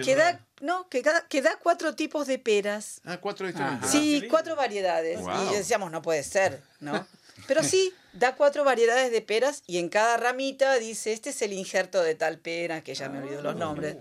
Que 0.05 0.15
da, 0.15 0.41
no, 0.61 0.89
que, 0.89 1.03
da 1.03 1.59
cuatro 1.61 1.97
tipos 1.97 2.29
de 2.29 2.39
peras. 2.39 3.01
Ah, 3.05 3.17
cuatro. 3.17 3.49
Sí, 3.85 4.21
lindo. 4.21 4.29
cuatro 4.31 4.55
variedades. 4.55 5.21
Wow. 5.21 5.51
Y 5.51 5.57
decíamos, 5.57 5.91
no 5.91 6.03
puede 6.03 6.23
ser, 6.23 6.63
¿no? 6.79 7.05
Pero 7.47 7.63
sí, 7.63 7.93
da 8.13 8.37
cuatro 8.37 8.65
variedades 8.65 9.11
de 9.13 9.23
peras 9.23 9.63
y 9.67 9.79
en 9.79 9.89
cada 9.89 10.17
ramita 10.17 10.75
dice, 10.79 11.13
este 11.13 11.31
es 11.31 11.43
el 11.43 11.53
injerto 11.53 12.03
de 12.03 12.15
tal 12.15 12.39
pera, 12.39 12.83
que 12.83 12.95
ya 12.95 13.09
me 13.09 13.19
olvidó 13.19 13.43
los 13.43 13.57
nombres. 13.57 13.97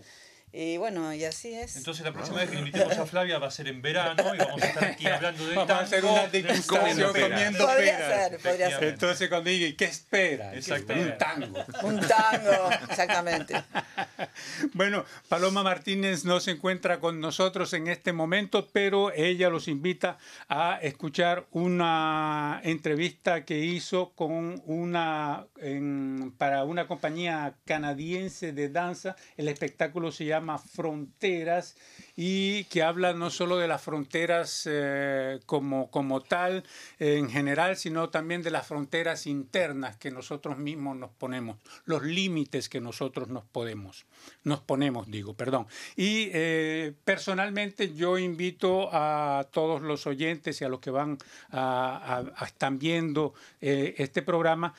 Y 0.53 0.77
bueno, 0.77 1.13
y 1.13 1.25
así 1.25 1.53
es. 1.53 1.75
Entonces 1.75 2.05
la 2.05 2.13
próxima 2.13 2.37
vez 2.37 2.49
que 2.49 2.57
invitemos 2.57 2.97
a 2.97 3.05
Flavia 3.05 3.37
va 3.37 3.47
a 3.47 3.51
ser 3.51 3.67
en 3.67 3.81
verano 3.81 4.33
y 4.33 4.37
vamos 4.37 4.61
a 4.61 4.65
estar 4.65 4.83
aquí 4.85 5.05
hablando 5.07 5.45
de 5.45 5.55
Vamos 5.55 5.71
a 5.71 5.79
hacer 5.81 6.01
tango, 6.01 6.13
una 6.13 6.27
degustación 6.27 7.13
comiendo 7.13 7.65
Podría 7.67 7.97
peras. 7.97 8.29
ser, 8.29 8.39
podría 8.39 8.69
ser. 8.79 8.83
Entonces 8.85 9.29
cuando 9.29 9.49
diga, 9.49 9.67
¿y 9.67 9.73
qué 9.73 9.85
espera? 9.85 10.51
¿Qué 10.51 10.57
Exactamente. 10.59 11.11
Un 11.11 11.17
tango. 11.17 11.65
Un 11.83 11.99
tango, 11.99 12.69
exactamente. 12.89 13.55
Bueno, 14.73 15.03
Paloma 15.29 15.63
Martínez 15.63 16.23
no 16.25 16.39
se 16.39 16.51
encuentra 16.51 16.99
con 16.99 17.19
nosotros 17.19 17.73
en 17.73 17.87
este 17.87 18.13
momento, 18.13 18.67
pero 18.71 19.11
ella 19.13 19.49
los 19.49 19.67
invita 19.67 20.17
a 20.47 20.79
escuchar 20.81 21.45
una 21.51 22.61
entrevista 22.63 23.45
que 23.45 23.59
hizo 23.59 24.11
con 24.15 24.61
una 24.65 25.45
en- 25.57 26.33
para 26.37 26.63
una 26.65 26.87
compañía 26.87 27.55
canadiense 27.65 28.53
de 28.53 28.69
danza. 28.69 29.15
El 29.37 29.47
espectáculo 29.47 30.11
se 30.11 30.25
llama 30.25 30.36
Fronteras 30.41 31.75
y 32.15 32.63
que 32.65 32.81
habla 32.83 33.13
no 33.13 33.29
solo 33.29 33.57
de 33.57 33.67
las 33.67 33.81
fronteras 33.81 34.63
eh, 34.69 35.39
como, 35.45 35.89
como 35.91 36.21
tal 36.21 36.63
en 36.99 37.29
general, 37.29 37.77
sino 37.77 38.09
también 38.09 38.41
de 38.41 38.49
las 38.51 38.65
fronteras 38.67 39.27
internas 39.27 39.97
que 39.97 40.09
nosotros 40.11 40.57
mismos 40.57 40.97
nos 40.97 41.11
ponemos, 41.11 41.57
los 41.85 42.03
límites 42.03 42.69
que 42.69 42.81
nosotros 42.81 43.27
nos 43.29 43.43
podemos, 43.43 44.05
nos 44.43 44.61
ponemos, 44.61 45.09
digo, 45.11 45.33
perdón. 45.35 45.67
Y 45.95 46.29
eh, 46.33 46.93
personalmente 47.03 47.93
yo 47.93 48.17
invito 48.17 48.89
a 48.91 49.47
todos 49.51 49.81
los 49.81 50.07
oyentes 50.07 50.59
y 50.61 50.65
a 50.65 50.69
los 50.69 50.79
que 50.79 50.89
van 50.91 51.17
a- 51.51 52.23
a- 52.38 52.45
están 52.45 52.79
viendo 52.79 53.33
eh, 53.61 53.93
este 53.97 54.21
programa 54.21 54.73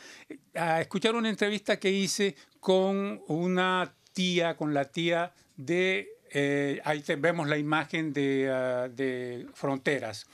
a 0.54 0.80
escuchar 0.80 1.14
una 1.14 1.28
entrevista 1.28 1.78
que 1.78 1.90
hice 1.90 2.34
con 2.60 3.22
una 3.28 3.94
tía, 4.12 4.56
con 4.56 4.74
la 4.74 4.86
tía 4.86 5.32
de 5.58 6.08
eh, 6.30 6.80
ahí 6.84 7.02
vemos 7.18 7.48
la 7.48 7.58
imagen 7.58 8.12
de, 8.12 8.50
ah, 8.50 8.88
de 8.88 9.46
Fronteras. 9.54 10.26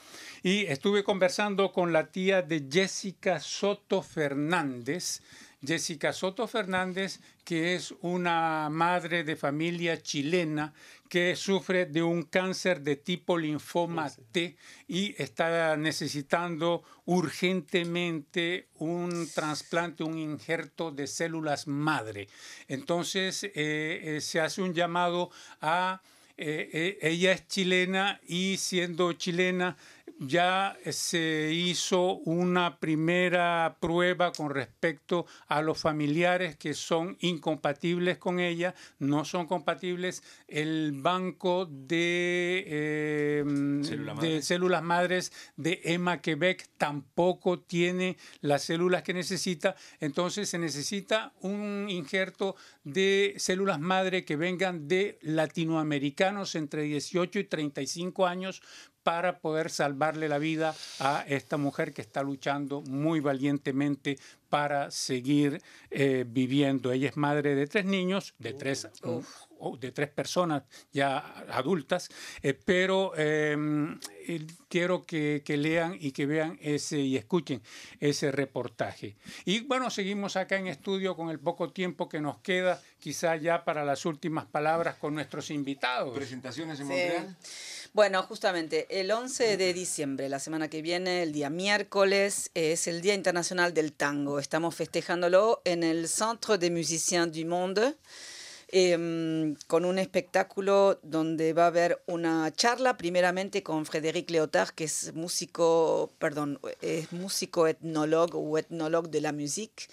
Y 0.43 0.65
estuve 0.65 1.03
conversando 1.03 1.71
con 1.71 1.93
la 1.93 2.11
tía 2.11 2.41
de 2.41 2.65
Jessica 2.71 3.39
Soto 3.39 4.01
Fernández. 4.01 5.21
Jessica 5.65 6.13
Soto 6.13 6.47
Fernández, 6.47 7.19
que 7.43 7.75
es 7.75 7.93
una 8.01 8.69
madre 8.69 9.23
de 9.23 9.35
familia 9.35 10.01
chilena 10.01 10.73
que 11.09 11.35
sufre 11.35 11.85
de 11.85 12.01
un 12.01 12.23
cáncer 12.23 12.81
de 12.81 12.95
tipo 12.95 13.37
linfoma 13.37 14.09
T 14.31 14.55
y 14.87 15.15
está 15.21 15.77
necesitando 15.77 16.83
urgentemente 17.05 18.67
un 18.79 19.27
trasplante, 19.33 20.03
un 20.03 20.17
injerto 20.17 20.91
de 20.91 21.07
células 21.07 21.67
madre. 21.67 22.27
Entonces 22.67 23.43
eh, 23.43 23.51
eh, 23.55 24.21
se 24.21 24.39
hace 24.39 24.61
un 24.61 24.73
llamado 24.73 25.29
a... 25.61 26.01
eh, 26.37 26.69
eh, 26.73 26.97
ella 27.01 27.31
es 27.31 27.47
chilena 27.47 28.19
y 28.27 28.57
siendo 28.57 29.13
chilena 29.13 29.77
ya 30.19 30.77
se 30.89 31.51
hizo 31.53 32.15
una 32.19 32.79
primera 32.79 33.77
prueba 33.79 34.31
con 34.31 34.49
respecto 34.49 35.25
a 35.47 35.61
los 35.61 35.79
familiares 35.79 36.55
que 36.55 36.73
son 36.73 37.17
incompatibles 37.19 38.17
con 38.17 38.39
ella, 38.39 38.75
no 38.99 39.25
son 39.25 39.45
compatibles. 39.45 40.23
El 40.47 40.93
banco 40.93 41.65
de, 41.65 42.63
eh, 42.67 43.43
Célula 43.83 44.13
de 44.13 44.15
madre. 44.15 44.41
células 44.41 44.83
madres 44.83 45.33
de 45.57 45.81
Emma 45.83 46.21
Quebec 46.21 46.69
tampoco 46.77 47.59
tiene 47.59 48.17
las 48.41 48.63
células 48.63 49.03
que 49.03 49.13
necesita, 49.13 49.75
entonces 49.99 50.49
se 50.49 50.59
necesita 50.59 51.33
un 51.41 51.87
injerto 51.89 52.55
de 52.83 53.33
células 53.37 53.79
madre 53.79 54.23
que 54.23 54.35
vengan 54.35 54.87
de 54.87 55.19
latinoamericanos 55.21 56.55
entre 56.55 56.83
18 56.83 57.39
y 57.39 57.43
35 57.43 58.25
años 58.27 58.61
para 59.05 59.37
poder 59.37 59.69
salvarle 59.69 60.27
la 60.27 60.39
vida 60.39 60.73
a 60.99 61.23
esta 61.27 61.57
mujer 61.57 61.93
que 61.93 62.01
está 62.01 62.23
luchando 62.23 62.81
muy 62.81 63.19
valientemente 63.19 64.17
para 64.49 64.89
seguir 64.89 65.61
eh, 65.91 66.25
viviendo. 66.27 66.91
Ella 66.91 67.09
es 67.09 67.15
madre 67.15 67.53
de 67.53 67.67
tres 67.67 67.85
niños, 67.85 68.33
de 68.39 68.53
tres, 68.53 68.87
o 69.59 69.77
de 69.77 69.91
tres 69.91 70.09
personas 70.09 70.63
ya 70.91 71.19
adultas, 71.49 72.09
eh, 72.41 72.53
pero 72.53 73.13
eh, 73.15 73.55
eh, 74.27 74.47
quiero 74.69 75.05
que, 75.05 75.43
que 75.45 75.57
lean 75.57 75.97
y 75.99 76.11
que 76.11 76.25
vean 76.25 76.57
ese 76.61 76.99
y 76.99 77.15
escuchen 77.15 77.61
ese 77.99 78.31
reportaje. 78.31 79.15
Y 79.45 79.61
bueno, 79.61 79.89
seguimos 79.89 80.35
acá 80.35 80.57
en 80.57 80.67
estudio 80.67 81.15
con 81.15 81.29
el 81.29 81.39
poco 81.39 81.71
tiempo 81.71 82.09
que 82.09 82.21
nos 82.21 82.39
queda, 82.39 82.81
quizá 82.99 83.35
ya 83.35 83.63
para 83.63 83.85
las 83.85 84.05
últimas 84.05 84.45
palabras 84.45 84.95
con 84.95 85.13
nuestros 85.13 85.51
invitados. 85.51 86.15
Presentaciones 86.15 86.79
en 86.79 86.87
Sí. 86.87 86.93
Montreal. 86.93 87.37
Bueno, 87.95 88.23
justamente 88.23 88.87
el 88.99 89.09
11 89.09 89.55
de 89.55 89.73
diciembre, 89.73 90.27
la 90.27 90.39
semana 90.39 90.69
que 90.69 90.81
viene, 90.81 91.23
el 91.23 91.31
día 91.31 91.49
miércoles, 91.49 92.51
es 92.53 92.87
el 92.87 92.99
Día 92.99 93.13
Internacional 93.13 93.73
del 93.73 93.93
Tango. 93.93 94.37
Estamos 94.37 94.75
festejándolo 94.75 95.61
en 95.63 95.81
el 95.81 96.09
Centre 96.09 96.57
des 96.57 96.71
Musiciens 96.71 97.31
du 97.31 97.45
Monde. 97.45 97.95
em, 98.67 99.55
con 99.67 99.85
un 99.85 99.97
espectáculo 99.97 100.99
donde 101.03 101.53
va 101.53 101.63
a 101.63 101.67
haber 101.67 102.03
una 102.07 102.51
charla 102.53 102.97
primeramente 102.97 103.63
con 103.63 103.85
Frédéric 103.85 104.29
Léotard, 104.29 104.71
que 104.71 104.83
es 104.83 105.13
músico, 105.13 106.11
perdón, 106.19 106.59
es 106.81 107.13
músico 107.13 107.65
etnólogo 107.65 108.39
o 108.39 108.57
etnólogo 108.57 109.07
de 109.07 109.21
la 109.21 109.31
musique, 109.31 109.85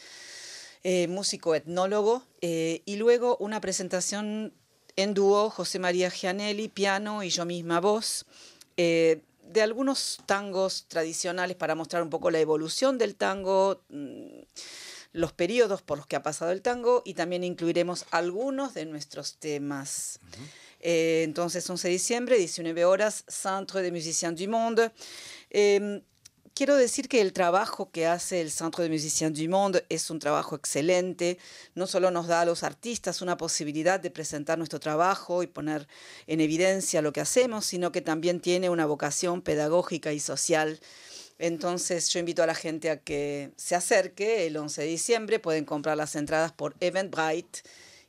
eh, 0.83 1.07
músico 1.07 1.55
etnólogo, 1.55 2.25
eh, 2.41 2.83
y 2.85 2.97
luego 2.97 3.37
una 3.39 3.61
presentación 3.61 4.53
en 4.97 5.15
dúo, 5.15 5.51
José 5.51 5.79
María 5.79 6.11
Gianelli, 6.11 6.69
piano 6.69 7.23
y 7.23 7.31
yo 7.31 7.45
misma 7.45 7.81
voz, 7.81 8.27
eh, 8.77 9.23
de 9.43 9.63
algunos 9.63 10.19
tangos 10.27 10.87
tradicionales 10.89 11.57
para 11.57 11.75
mostrar 11.75 12.03
un 12.03 12.11
poco 12.11 12.31
la 12.31 12.41
evolución 12.41 12.99
del 12.99 13.15
tango, 13.15 13.83
mm, 13.89 14.43
los 15.13 15.33
periodos 15.33 15.83
por 15.83 15.99
los 15.99 16.07
que 16.07 16.17
ha 16.17 16.23
pasado 16.23 16.53
el 16.53 16.63
tango 16.63 17.03
y 17.05 17.15
también 17.15 17.45
incluiremos 17.45 18.07
algunos 18.11 18.73
de 18.73 18.87
nuestros 18.87 19.37
temas. 19.37 20.21
Eh, 20.81 21.23
entonces, 21.25 21.69
11 21.69 21.89
de 21.89 21.93
diciembre, 21.93 22.39
19 22.39 22.85
horas, 22.85 23.25
Centre 23.29 23.83
des 23.83 23.93
Musiciens 23.93 24.35
du 24.35 24.49
Monde. 24.49 24.91
Eh, 25.51 26.03
quiero 26.55 26.77
decir 26.77 27.09
que 27.09 27.21
el 27.21 27.33
trabajo 27.33 27.91
que 27.91 28.07
hace 28.07 28.41
el 28.41 28.51
Centre 28.51 28.85
des 28.85 28.91
Musiciens 28.91 29.33
du 29.33 29.49
Monde 29.49 29.85
es 29.89 30.11
un 30.11 30.19
trabajo 30.19 30.57
excelente. 30.57 31.39
No 31.75 31.87
solo 31.87 32.11
nos 32.11 32.27
da 32.27 32.43
a 32.43 32.45
los 32.45 32.63
artistas 32.63 33.23
una 33.23 33.37
posibilidad 33.37 34.01
de 34.01 34.11
presentar 34.11 34.59
nuestro 34.59 34.81
trabajo 34.81 35.43
y 35.43 35.47
poner 35.47 35.89
en 36.27 36.41
evidencia 36.41 37.03
lo 37.03 37.13
que 37.13 37.21
hacemos, 37.21 37.67
sino 37.67 37.93
que 37.93 38.01
también 38.01 38.41
tiene 38.41 38.71
una 38.71 38.87
vocación 38.87 39.43
pedagógica 39.43 40.13
y 40.13 40.21
social. 40.21 40.81
Entonces 41.39 42.09
yo 42.11 42.21
invito 42.21 42.43
a 42.43 42.47
la 42.47 42.55
gente 42.55 42.91
a 42.91 42.99
que 42.99 43.51
se 43.57 43.75
acerque 43.75 44.47
el 44.47 44.57
11 44.57 44.83
de 44.83 44.87
diciembre. 44.87 45.39
Pueden 45.41 45.65
comprar 45.65 45.97
las 45.97 46.15
entradas 46.15 46.53
por 46.53 46.77
Eventbrite 46.81 47.63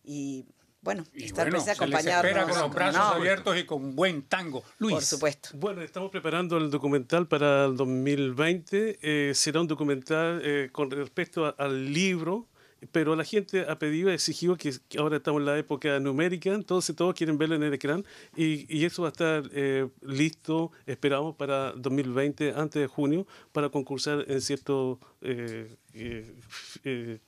y 0.03 0.45
bueno, 0.83 1.03
Y 1.15 1.23
estar 1.25 1.45
bueno, 1.49 1.63
presente, 1.63 1.79
se 1.85 1.87
les 1.87 2.05
espera 2.05 2.43
con 2.47 2.59
los 2.59 2.71
brazos 2.73 2.95
no, 3.01 3.07
abiertos 3.07 3.57
y 3.57 3.63
con 3.65 3.95
buen 3.95 4.21
tango. 4.23 4.63
Luis. 4.79 4.93
Por 4.95 5.03
supuesto. 5.03 5.49
Bueno, 5.53 5.81
estamos 5.81 6.11
preparando 6.11 6.57
el 6.57 6.69
documental 6.69 7.27
para 7.27 7.65
el 7.65 7.75
2020. 7.77 8.99
Eh, 9.01 9.31
será 9.33 9.61
un 9.61 9.67
documental 9.67 10.41
eh, 10.43 10.69
con 10.71 10.91
respecto 10.91 11.45
a- 11.45 11.55
al 11.57 11.91
libro, 11.93 12.47
pero 12.91 13.15
la 13.15 13.23
gente 13.23 13.65
ha 13.67 13.77
pedido, 13.79 14.09
ha 14.09 14.13
exigido 14.13 14.55
que, 14.57 14.73
que 14.89 14.97
ahora 14.99 15.17
estamos 15.17 15.39
en 15.41 15.45
la 15.45 15.57
época 15.57 15.99
numérica, 15.99 16.53
entonces 16.53 16.95
todos 16.95 17.13
quieren 17.15 17.37
verlo 17.37 17.55
en 17.55 17.63
el 17.63 17.73
ecrán 17.73 18.05
y, 18.35 18.65
y 18.75 18.85
eso 18.85 19.03
va 19.03 19.09
a 19.09 19.11
estar 19.11 19.49
eh, 19.53 19.87
listo, 20.01 20.71
esperamos, 20.85 21.35
para 21.35 21.71
2020, 21.73 22.53
antes 22.55 22.81
de 22.81 22.87
junio, 22.87 23.25
para 23.51 23.69
concursar 23.69 24.25
en 24.27 24.41
ciertos 24.41 24.97
eh, 25.21 25.75
eh, 25.93 26.35
eh, 26.83 27.19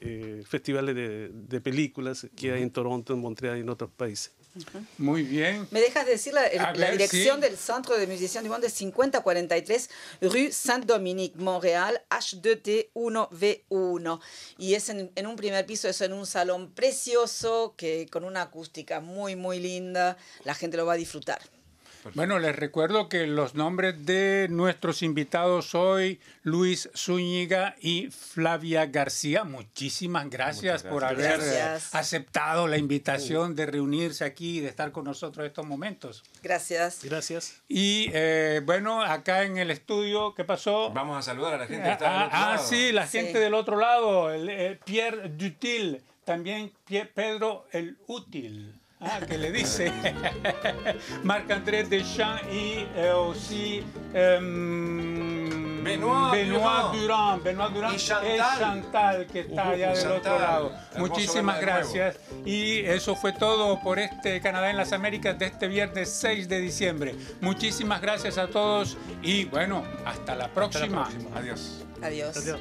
eh, 0.00 0.42
festivales 0.46 0.94
de, 0.94 1.30
de 1.32 1.60
películas 1.60 2.26
que 2.36 2.52
hay 2.52 2.62
en 2.62 2.70
Toronto, 2.70 3.14
en 3.14 3.20
Montreal 3.20 3.58
y 3.58 3.60
en 3.60 3.68
otros 3.68 3.90
países. 3.90 4.39
Muy 4.98 5.22
bien. 5.22 5.66
¿Me 5.70 5.80
dejas 5.80 6.04
decir 6.06 6.34
la, 6.34 6.42
ver, 6.42 6.92
dirección 6.92 7.36
sí. 7.36 7.42
del 7.42 7.56
Centre 7.56 7.96
de 7.98 8.06
Musiciens 8.06 8.44
du 8.44 8.50
Monde? 8.50 8.66
Es 8.66 8.74
5043 8.74 9.88
Rue 10.22 10.52
Saint-Dominique, 10.52 11.38
Montréal, 11.38 12.02
H2T1V1. 12.10 14.20
Y 14.58 14.74
es 14.74 14.88
en, 14.88 15.12
en 15.14 15.26
un 15.26 15.36
primer 15.36 15.64
piso, 15.66 15.88
es 15.88 16.00
en 16.00 16.12
un 16.12 16.26
salón 16.26 16.72
precioso, 16.72 17.74
que 17.76 18.08
con 18.10 18.24
una 18.24 18.42
acústica 18.42 18.98
muy, 19.00 19.36
muy 19.36 19.60
linda. 19.60 20.16
La 20.44 20.54
gente 20.54 20.76
lo 20.76 20.86
va 20.86 20.94
a 20.94 20.96
disfrutar. 20.96 21.40
Bueno, 22.14 22.38
les 22.38 22.56
recuerdo 22.56 23.08
que 23.08 23.26
los 23.26 23.54
nombres 23.54 24.06
de 24.06 24.46
nuestros 24.50 25.02
invitados 25.02 25.74
hoy, 25.74 26.18
Luis 26.42 26.88
Zúñiga 26.96 27.76
y 27.80 28.08
Flavia 28.10 28.86
García. 28.86 29.44
Muchísimas 29.44 30.28
gracias, 30.30 30.82
por 30.82 31.04
haber 31.04 31.38
gracias. 31.38 31.94
aceptado 31.94 32.66
la 32.66 32.78
invitación 32.78 33.54
de 33.54 33.66
reunirse 33.66 34.24
aquí 34.24 34.58
y 34.58 34.60
de 34.60 34.68
estar 34.68 34.92
con 34.92 35.04
nosotros 35.04 35.46
estos 35.46 35.66
momentos. 35.66 36.22
Gracias. 36.42 37.00
Gracias. 37.04 37.60
Y 37.68 38.08
eh, 38.12 38.62
bueno, 38.64 39.02
acá 39.02 39.42
en 39.44 39.58
el 39.58 39.70
estudio, 39.70 40.34
¿qué 40.34 40.44
pasó? 40.44 40.90
Vamos 40.90 41.18
a 41.18 41.22
saludar 41.22 41.54
a 41.54 41.58
la 41.58 41.66
gente 41.66 41.82
que 41.84 41.88
Ah, 41.90 41.92
está 41.92 42.10
del 42.12 42.22
otro 42.26 42.38
ah, 42.38 42.50
lado. 42.54 42.66
sí, 42.66 42.92
la 42.92 43.06
Sí. 43.06 43.18
gente 43.18 43.38
del 43.38 43.54
otro 43.54 43.76
lado, 43.78 44.30
el, 44.32 44.48
eh, 44.48 44.80
Pierre 44.84 45.28
Dutil, 45.28 46.02
también 46.24 46.72
Pie- 46.88 47.10
Pedro 47.12 47.66
el 47.72 47.98
Útil. 48.06 48.79
Ah, 49.02 49.18
que 49.26 49.38
le 49.38 49.50
dice 49.50 49.90
Marc-André 51.24 51.84
Deschamps 51.84 52.42
y 52.52 52.86
eh, 52.96 53.10
aussi 53.14 53.82
em, 54.12 55.82
Benoît 55.82 56.32
Durand. 56.44 56.92
Durand. 56.94 57.42
Benoît 57.42 57.70
Durand 57.70 57.94
Y 57.94 57.98
Chantal. 57.98 58.30
es 58.30 58.58
Chantal, 58.58 59.26
que 59.26 59.40
está 59.40 59.68
Uh, 59.68 59.70
allá 59.72 59.88
del 59.92 59.96
Chantal. 60.02 60.18
otro 60.18 60.38
lado. 60.38 60.72
Hermoso 60.92 60.98
Muchísimas 60.98 61.60
gracias. 61.62 62.16
Y 62.44 62.80
eso 62.80 63.16
fue 63.16 63.32
todo 63.32 63.80
por 63.80 63.98
este 63.98 64.38
Canadá 64.42 64.68
en 64.70 64.76
las 64.76 64.92
Américas 64.92 65.38
de 65.38 65.46
este 65.46 65.66
viernes 65.68 66.10
6 66.10 66.48
de 66.50 66.60
diciembre. 66.60 67.14
Muchísimas 67.40 68.02
gracias 68.02 68.36
a 68.36 68.48
todos 68.48 68.98
y 69.22 69.44
bueno, 69.46 69.82
hasta 70.04 70.34
la 70.34 70.48
próxima. 70.48 71.04
próxima. 71.08 71.38
Adiós. 71.38 71.84
Adiós. 72.02 72.36
Adiós. 72.36 72.60